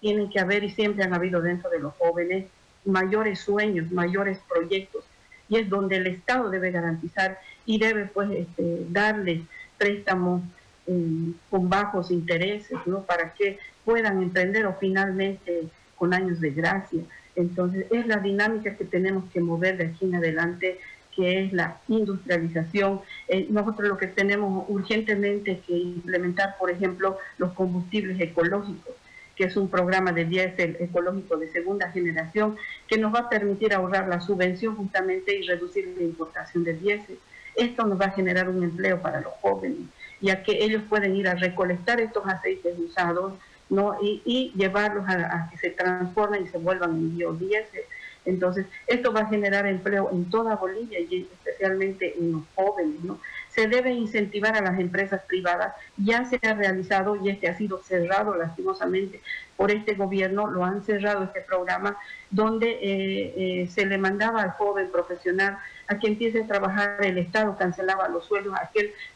Tienen 0.00 0.30
que 0.30 0.40
haber 0.40 0.64
y 0.64 0.70
siempre 0.70 1.04
han 1.04 1.14
habido 1.14 1.40
dentro 1.40 1.70
de 1.70 1.78
los 1.78 1.94
jóvenes 1.94 2.46
mayores 2.84 3.40
sueños, 3.40 3.90
mayores 3.90 4.38
proyectos 4.48 5.04
y 5.48 5.56
es 5.56 5.68
donde 5.68 5.96
el 5.96 6.06
Estado 6.06 6.50
debe 6.50 6.70
garantizar 6.70 7.38
y 7.64 7.78
debe 7.78 8.06
pues 8.06 8.30
este, 8.30 8.86
darles 8.90 9.42
préstamos 9.76 10.42
eh, 10.86 11.32
con 11.50 11.68
bajos 11.68 12.10
intereses, 12.10 12.78
¿no? 12.86 13.02
Para 13.02 13.32
que 13.34 13.58
puedan 13.84 14.22
emprender 14.22 14.66
o 14.66 14.76
finalmente 14.78 15.64
con 15.96 16.14
años 16.14 16.40
de 16.40 16.50
gracia. 16.50 17.00
Entonces 17.34 17.86
es 17.90 18.06
la 18.06 18.16
dinámica 18.16 18.74
que 18.74 18.84
tenemos 18.84 19.24
que 19.32 19.40
mover 19.40 19.76
de 19.76 19.86
aquí 19.86 20.04
en 20.04 20.16
adelante 20.16 20.78
que 21.18 21.42
es 21.42 21.52
la 21.52 21.78
industrialización. 21.88 23.00
Eh, 23.26 23.48
nosotros 23.50 23.88
lo 23.88 23.96
que 23.98 24.06
tenemos 24.06 24.64
urgentemente 24.68 25.60
que 25.66 25.76
implementar, 25.76 26.54
por 26.60 26.70
ejemplo, 26.70 27.18
los 27.38 27.54
combustibles 27.54 28.20
ecológicos, 28.20 28.94
que 29.34 29.44
es 29.44 29.56
un 29.56 29.68
programa 29.68 30.12
de 30.12 30.26
diésel 30.26 30.76
ecológico 30.78 31.36
de 31.36 31.48
segunda 31.48 31.90
generación 31.90 32.56
que 32.86 32.98
nos 32.98 33.12
va 33.12 33.20
a 33.20 33.28
permitir 33.28 33.74
ahorrar 33.74 34.06
la 34.06 34.20
subvención 34.20 34.76
justamente 34.76 35.36
y 35.36 35.42
reducir 35.42 35.92
la 35.98 36.04
importación 36.04 36.62
de 36.62 36.74
diésel. 36.74 37.18
Esto 37.56 37.84
nos 37.84 38.00
va 38.00 38.06
a 38.06 38.10
generar 38.12 38.48
un 38.48 38.62
empleo 38.62 39.02
para 39.02 39.20
los 39.20 39.32
jóvenes, 39.42 39.88
ya 40.20 40.44
que 40.44 40.62
ellos 40.62 40.84
pueden 40.88 41.16
ir 41.16 41.26
a 41.26 41.34
recolectar 41.34 42.00
estos 42.00 42.24
aceites 42.28 42.78
usados 42.78 43.32
¿no? 43.70 43.96
y, 44.00 44.52
llevarlos 44.54 45.08
a, 45.08 45.14
a, 45.14 45.50
que 45.50 45.58
se 45.58 45.70
transformen 45.70 46.44
y 46.44 46.48
se 46.48 46.58
vuelvan 46.58 46.90
en 46.90 47.16
biodiesel 47.16 47.82
entonces, 48.28 48.66
esto 48.86 49.12
va 49.12 49.20
a 49.20 49.28
generar 49.28 49.66
empleo 49.66 50.10
en 50.12 50.28
toda 50.28 50.56
Bolivia 50.56 51.00
y 51.00 51.28
especialmente 51.44 52.14
en 52.18 52.32
los 52.32 52.42
jóvenes, 52.54 53.02
¿no? 53.02 53.18
Se 53.48 53.66
debe 53.66 53.90
incentivar 53.92 54.54
a 54.56 54.60
las 54.60 54.78
empresas 54.78 55.22
privadas. 55.26 55.74
Ya 55.96 56.24
se 56.26 56.38
ha 56.46 56.54
realizado 56.54 57.16
y 57.16 57.30
este 57.30 57.48
ha 57.48 57.56
sido 57.56 57.82
cerrado 57.82 58.34
lastimosamente 58.36 59.20
por 59.56 59.70
este 59.72 59.94
gobierno, 59.94 60.46
lo 60.46 60.64
han 60.64 60.84
cerrado 60.84 61.24
este 61.24 61.40
programa, 61.40 61.96
donde 62.30 62.70
eh, 62.70 63.34
eh, 63.36 63.66
se 63.68 63.86
le 63.86 63.98
mandaba 63.98 64.42
al 64.42 64.50
joven 64.52 64.90
profesional 64.92 65.58
a 65.88 65.98
que 65.98 66.06
empiece 66.06 66.42
a 66.42 66.46
trabajar, 66.46 66.98
el 67.02 67.18
Estado 67.18 67.56
cancelaba 67.56 68.08
los 68.08 68.26
sueldos 68.26 68.54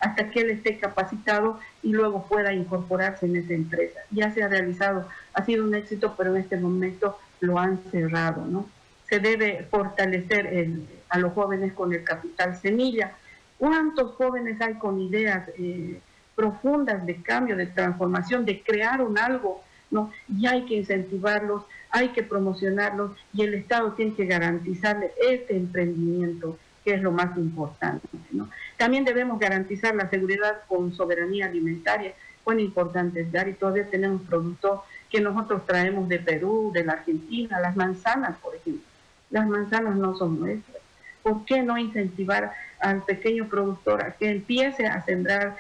hasta 0.01 0.31
que 0.31 0.41
él 0.41 0.51
esté 0.51 0.79
capacitado 0.79 1.61
y 1.83 1.93
luego 1.93 2.27
pueda 2.27 2.53
incorporarse 2.55 3.27
en 3.27 3.37
esa 3.37 3.53
empresa. 3.53 4.01
Ya 4.11 4.33
se 4.33 4.43
ha 4.43 4.49
realizado, 4.49 5.07
ha 5.35 5.45
sido 5.45 5.65
un 5.65 5.75
éxito, 5.75 6.15
pero 6.17 6.35
en 6.35 6.41
este 6.41 6.57
momento 6.57 7.19
lo 7.41 7.59
han 7.59 7.79
cerrado, 7.91 8.47
¿no? 8.47 8.67
Se 9.13 9.21
debe 9.21 9.67
fortalecer 9.71 10.71
a 11.11 11.19
los 11.19 11.35
jóvenes 11.35 11.75
con 11.75 11.93
el 11.93 12.03
capital 12.03 12.57
semilla. 12.57 13.13
¿Cuántos 13.59 14.15
jóvenes 14.15 14.59
hay 14.63 14.77
con 14.77 15.03
ideas 15.03 15.51
eh, 15.59 16.01
profundas 16.35 17.05
de 17.05 17.17
cambio, 17.17 17.55
de 17.55 17.67
transformación, 17.67 18.47
de 18.47 18.63
crear 18.63 19.03
un 19.03 19.19
algo? 19.19 19.63
¿no? 19.91 20.11
Y 20.35 20.47
hay 20.47 20.65
que 20.65 20.77
incentivarlos, 20.77 21.65
hay 21.91 22.09
que 22.09 22.23
promocionarlos 22.23 23.13
y 23.35 23.43
el 23.43 23.53
Estado 23.53 23.93
tiene 23.93 24.15
que 24.15 24.25
garantizarle 24.25 25.13
este 25.31 25.59
emprendimiento, 25.59 26.57
que 26.83 26.95
es 26.95 27.03
lo 27.03 27.13
más 27.13 27.37
importante. 27.37 28.09
¿no? 28.31 28.49
También 28.79 29.05
debemos 29.05 29.39
garantizar 29.39 29.95
la 29.95 30.09
seguridad 30.09 30.63
con 30.67 30.91
soberanía 30.95 31.49
alimentaria. 31.49 32.15
Bueno, 32.47 32.63
importante, 32.63 33.29
y 33.31 33.53
todavía 33.53 33.91
tenemos 33.91 34.23
productos 34.23 34.81
que 35.11 35.21
nosotros 35.21 35.67
traemos 35.67 36.09
de 36.09 36.19
Perú, 36.19 36.71
de 36.73 36.83
la 36.83 36.95
Argentina, 36.95 37.61
las 37.61 37.77
manzanas, 37.77 38.39
por 38.39 38.55
ejemplo. 38.55 38.91
Las 39.33 39.49
manzanas 39.49 39.97
no 39.97 40.17
son 40.17 40.39
nuestras. 40.39 40.79
¿Por 41.25 41.45
qué 41.45 41.63
no 41.63 41.77
incentivar 41.77 42.53
al 42.81 43.03
pequeño 43.03 43.49
productor 43.49 44.03
a 44.03 44.13
que 44.13 44.31
empiece 44.31 44.87
a 44.87 45.05
sembrar 45.05 45.57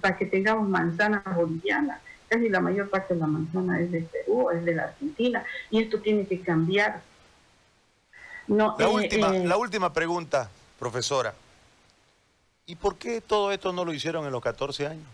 para 0.00 0.16
que 0.16 0.26
tengamos 0.26 0.68
manzanas 0.68 1.22
bolivianas? 1.36 2.00
casi 2.32 2.48
la 2.48 2.60
mayor 2.60 2.88
parte 2.88 3.12
de 3.12 3.20
la 3.20 3.26
manzana 3.26 3.78
es 3.78 3.90
de 3.92 4.00
Perú, 4.00 4.50
es 4.50 4.64
de 4.64 4.74
la 4.74 4.84
Argentina, 4.84 5.44
y 5.70 5.82
esto 5.82 6.00
tiene 6.00 6.26
que 6.26 6.40
cambiar. 6.40 7.02
No, 8.46 8.74
la, 8.78 8.86
eh, 8.86 8.88
última, 8.88 9.36
eh, 9.36 9.46
la 9.46 9.56
última 9.58 9.92
pregunta, 9.92 10.48
profesora. 10.78 11.34
¿Y 12.64 12.74
por 12.76 12.96
qué 12.96 13.20
todo 13.20 13.52
esto 13.52 13.72
no 13.72 13.84
lo 13.84 13.92
hicieron 13.92 14.24
en 14.24 14.32
los 14.32 14.42
14 14.42 14.86
años? 14.86 15.04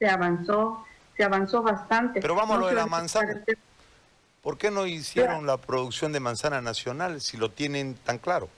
Se 0.00 0.08
avanzó, 0.08 0.84
se 1.16 1.22
avanzó 1.22 1.62
bastante. 1.62 2.20
Pero 2.20 2.34
vamos 2.34 2.56
a 2.56 2.60
lo 2.60 2.66
de 2.66 2.74
la 2.74 2.86
manzana. 2.86 3.40
¿Por 4.44 4.56
qué 4.56 4.70
no 4.70 4.86
hicieron 4.86 5.44
la 5.44 5.56
producción 5.56 6.12
de 6.12 6.20
manzana 6.20 6.60
nacional 6.60 7.20
si 7.20 7.36
lo 7.36 7.50
tienen 7.50 7.94
tan 7.94 8.18
claro? 8.18 8.48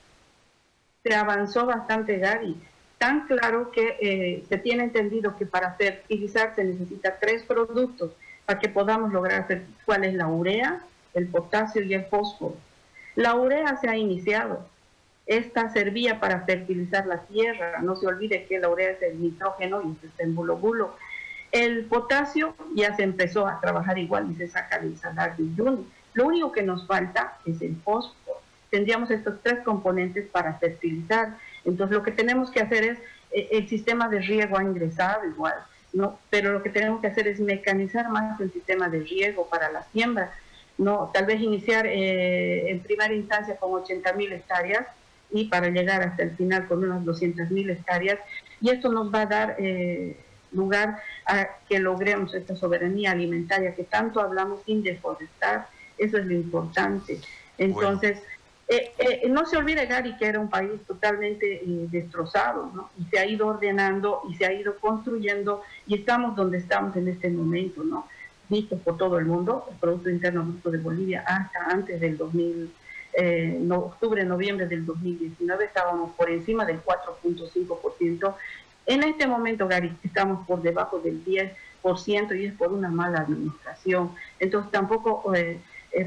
Se 1.02 1.14
avanzó 1.14 1.64
bastante, 1.64 2.18
Gary 2.18 2.56
tan 2.98 3.26
claro 3.26 3.70
que 3.70 3.96
eh, 4.00 4.44
se 4.48 4.58
tiene 4.58 4.84
entendido 4.84 5.36
que 5.36 5.46
para 5.46 5.74
fertilizar 5.74 6.54
se 6.54 6.64
necesita 6.64 7.18
tres 7.20 7.42
productos 7.42 8.12
para 8.44 8.58
que 8.58 8.68
podamos 8.68 9.12
lograr 9.12 9.42
hacer 9.42 9.66
cuál 9.84 10.04
es 10.04 10.14
la 10.14 10.28
urea, 10.28 10.80
el 11.14 11.26
potasio 11.28 11.82
y 11.82 11.94
el 11.94 12.04
fósforo. 12.06 12.56
La 13.14 13.34
urea 13.34 13.76
se 13.76 13.88
ha 13.88 13.96
iniciado. 13.96 14.66
Esta 15.26 15.72
servía 15.72 16.20
para 16.20 16.42
fertilizar 16.42 17.06
la 17.06 17.22
tierra. 17.22 17.80
No 17.82 17.96
se 17.96 18.06
olvide 18.06 18.46
que 18.46 18.60
la 18.60 18.68
urea 18.68 18.90
es 18.90 19.02
el 19.02 19.20
nitrógeno 19.20 19.82
y 19.82 20.24
bulo 20.26 20.56
bulo. 20.56 20.96
El 21.52 21.84
potasio 21.86 22.54
ya 22.74 22.94
se 22.96 23.02
empezó 23.02 23.46
a 23.46 23.60
trabajar 23.60 23.98
igual 23.98 24.30
y 24.30 24.36
se 24.36 24.48
saca 24.48 24.78
del 24.78 24.98
salar 24.98 25.36
de 25.36 25.44
Uyuni. 25.44 25.86
Lo 26.14 26.26
único 26.26 26.52
que 26.52 26.62
nos 26.62 26.86
falta 26.86 27.38
es 27.44 27.60
el 27.62 27.76
fósforo. 27.76 28.40
Tendríamos 28.70 29.10
estos 29.10 29.36
tres 29.42 29.60
componentes 29.64 30.26
para 30.28 30.54
fertilizar 30.54 31.36
entonces 31.66 31.96
lo 31.96 32.02
que 32.02 32.12
tenemos 32.12 32.50
que 32.50 32.60
hacer 32.60 32.84
es, 32.84 32.98
eh, 33.32 33.48
el 33.52 33.68
sistema 33.68 34.08
de 34.08 34.20
riego 34.20 34.56
ha 34.56 34.62
ingresado 34.62 35.26
igual, 35.26 35.54
¿no? 35.92 36.18
Pero 36.30 36.52
lo 36.52 36.62
que 36.62 36.70
tenemos 36.70 37.00
que 37.00 37.08
hacer 37.08 37.26
es 37.28 37.40
mecanizar 37.40 38.08
más 38.08 38.40
el 38.40 38.52
sistema 38.52 38.88
de 38.88 39.00
riego 39.00 39.48
para 39.48 39.70
la 39.70 39.82
siembra, 39.92 40.32
¿no? 40.78 41.10
Tal 41.12 41.26
vez 41.26 41.40
iniciar 41.40 41.86
eh, 41.86 42.70
en 42.70 42.80
primera 42.80 43.12
instancia 43.12 43.56
con 43.56 43.74
80 43.74 44.12
mil 44.12 44.32
hectáreas 44.32 44.86
y 45.30 45.46
para 45.46 45.68
llegar 45.68 46.02
hasta 46.02 46.22
el 46.22 46.36
final 46.36 46.68
con 46.68 46.84
unas 46.84 47.04
200 47.04 47.50
mil 47.50 47.68
hectáreas. 47.68 48.20
Y 48.60 48.70
esto 48.70 48.90
nos 48.90 49.12
va 49.12 49.22
a 49.22 49.26
dar 49.26 49.56
eh, 49.58 50.16
lugar 50.52 51.00
a 51.26 51.48
que 51.68 51.78
logremos 51.78 52.34
esta 52.34 52.56
soberanía 52.56 53.12
alimentaria 53.12 53.74
que 53.74 53.84
tanto 53.84 54.20
hablamos 54.20 54.60
sin 54.64 54.82
deforestar. 54.82 55.68
Eso 55.98 56.18
es 56.18 56.26
lo 56.26 56.34
importante. 56.34 57.20
Entonces... 57.58 58.22
Eh, 58.68 58.92
eh, 58.98 59.28
no 59.28 59.46
se 59.46 59.56
olvide, 59.56 59.86
Gary, 59.86 60.16
que 60.16 60.26
era 60.26 60.40
un 60.40 60.50
país 60.50 60.72
totalmente 60.88 61.62
eh, 61.62 61.86
destrozado, 61.88 62.68
¿no? 62.74 62.90
Y 62.98 63.04
se 63.04 63.20
ha 63.20 63.24
ido 63.24 63.46
ordenando 63.46 64.22
y 64.28 64.34
se 64.34 64.44
ha 64.44 64.52
ido 64.52 64.76
construyendo 64.78 65.62
y 65.86 65.94
estamos 65.94 66.34
donde 66.34 66.58
estamos 66.58 66.96
en 66.96 67.06
este 67.06 67.30
momento, 67.30 67.84
¿no? 67.84 68.08
Visto 68.48 68.76
por 68.78 68.96
todo 68.96 69.18
el 69.18 69.26
mundo, 69.26 69.66
el 69.70 69.76
Producto 69.76 70.10
Interno 70.10 70.42
Bruto 70.42 70.72
de 70.72 70.78
Bolivia 70.78 71.22
hasta 71.24 71.60
antes 71.70 72.00
del 72.00 72.16
2000, 72.16 72.72
no, 73.60 73.78
octubre, 73.78 74.22
noviembre 74.24 74.66
del 74.66 74.84
2019 74.84 75.64
estábamos 75.64 76.14
por 76.16 76.28
encima 76.28 76.66
del 76.66 76.82
4.5%. 76.82 78.34
En 78.86 79.02
este 79.02 79.26
momento, 79.26 79.66
Gary, 79.66 79.96
estamos 80.04 80.46
por 80.46 80.62
debajo 80.62 80.98
del 81.00 81.24
10% 81.24 82.40
y 82.40 82.46
es 82.46 82.54
por 82.54 82.72
una 82.72 82.88
mala 82.88 83.20
administración. 83.20 84.14
Entonces 84.38 84.70
tampoco 84.70 85.34
eh, 85.34 85.60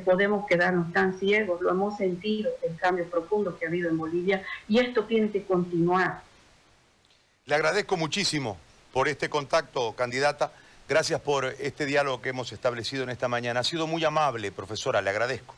podemos 0.05 0.45
quedarnos 0.47 0.91
tan 0.93 1.19
ciegos, 1.19 1.61
lo 1.61 1.71
hemos 1.71 1.97
sentido, 1.97 2.49
el 2.67 2.75
cambio 2.77 3.09
profundo 3.09 3.57
que 3.57 3.65
ha 3.65 3.67
habido 3.67 3.89
en 3.89 3.97
Bolivia, 3.97 4.43
y 4.67 4.79
esto 4.79 5.03
tiene 5.05 5.29
que 5.29 5.43
continuar. 5.43 6.21
Le 7.45 7.55
agradezco 7.55 7.97
muchísimo 7.97 8.57
por 8.93 9.07
este 9.07 9.29
contacto, 9.29 9.93
candidata. 9.93 10.51
Gracias 10.87 11.19
por 11.21 11.45
este 11.45 11.85
diálogo 11.85 12.21
que 12.21 12.29
hemos 12.29 12.51
establecido 12.51 13.03
en 13.03 13.09
esta 13.09 13.27
mañana. 13.27 13.59
Ha 13.59 13.63
sido 13.63 13.87
muy 13.87 14.03
amable, 14.05 14.51
profesora, 14.51 15.01
le 15.01 15.09
agradezco. 15.09 15.55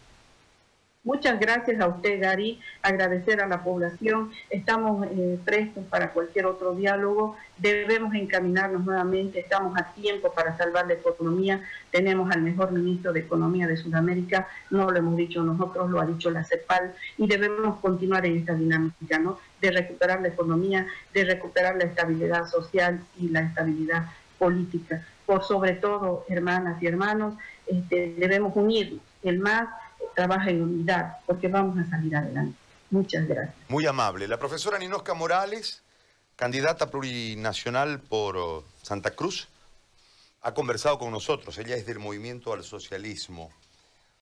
Muchas 1.04 1.39
gracias 1.39 1.82
a 1.82 1.88
usted, 1.88 2.22
Gary. 2.22 2.60
Agradecer 2.84 3.41
a 3.41 3.47
la 3.47 3.64
población. 3.64 4.32
Estamos 4.52 5.08
eh, 5.08 5.39
prestos 5.43 5.84
para 5.89 6.12
cualquier 6.12 6.45
otro 6.45 6.76
diálogo. 6.76 7.36
Debemos 7.58 8.14
encaminarnos 8.14 8.86
nuevamente. 8.86 9.39
Estamos 9.39 9.76
a 9.80 9.93
tiempo 9.93 10.32
para 10.32 10.56
salvar 10.58 10.86
la 10.86 10.93
economía. 10.93 11.64
Tenemos 11.89 12.30
al 12.30 12.43
mejor 12.43 12.72
ministro 12.72 13.14
de 13.14 13.22
Economía 13.22 13.66
de 13.66 13.78
Sudamérica. 13.78 14.47
No 14.70 14.91
lo 14.91 14.95
hemos 14.95 15.16
dicho 15.16 15.41
nosotros, 15.41 15.89
lo 15.89 15.99
ha 15.99 16.06
dicho 16.06 16.30
la 16.30 16.43
CEPAL. 16.43 16.93
Y 17.18 17.26
debemos 17.26 17.80
continuar 17.80 18.24
en 18.28 18.38
esta 18.38 18.54
dinámica, 18.54 19.18
¿no? 19.18 19.39
De 19.60 19.72
recuperar 19.72 20.22
la 20.22 20.28
economía, 20.28 20.86
de 21.16 21.26
recuperar 21.26 21.78
la 21.78 21.86
estabilidad 21.86 22.45
social 22.45 23.04
y 23.20 23.30
la 23.30 23.41
estabilidad 23.41 24.06
política. 24.38 25.04
Por 25.26 25.43
sobre 25.43 25.74
todo, 25.74 26.26
hermanas 26.30 26.80
y 26.84 26.86
hermanos, 26.86 27.34
este, 27.66 28.14
debemos 28.20 28.56
unirnos. 28.56 29.02
El 29.24 29.39
más 29.39 29.68
trabaja 30.28 30.52
en 30.52 30.62
unidad, 30.62 31.18
porque 31.26 31.48
vamos 31.48 31.80
a 31.80 31.90
salir 31.90 32.16
adelante. 32.16 32.56
Muchas 32.92 33.28
gracias. 33.28 33.56
Muy 33.70 33.88
amable. 33.88 34.28
La 34.28 34.38
profesora 34.38 34.78
Ninosca 34.78 35.16
Morales, 35.16 35.82
candidata 36.36 36.92
plurinacional 36.92 38.00
por 38.00 38.38
oh, 38.38 38.64
Santa 38.84 39.12
Cruz, 39.12 39.48
ha 40.44 40.54
conversado 40.54 41.00
con 41.00 41.10
nosotros. 41.12 41.58
Ella 41.58 41.76
es 41.76 41.88
del 41.88 41.98
Movimiento 41.98 42.54
al 42.54 42.64
Socialismo. 42.64 43.50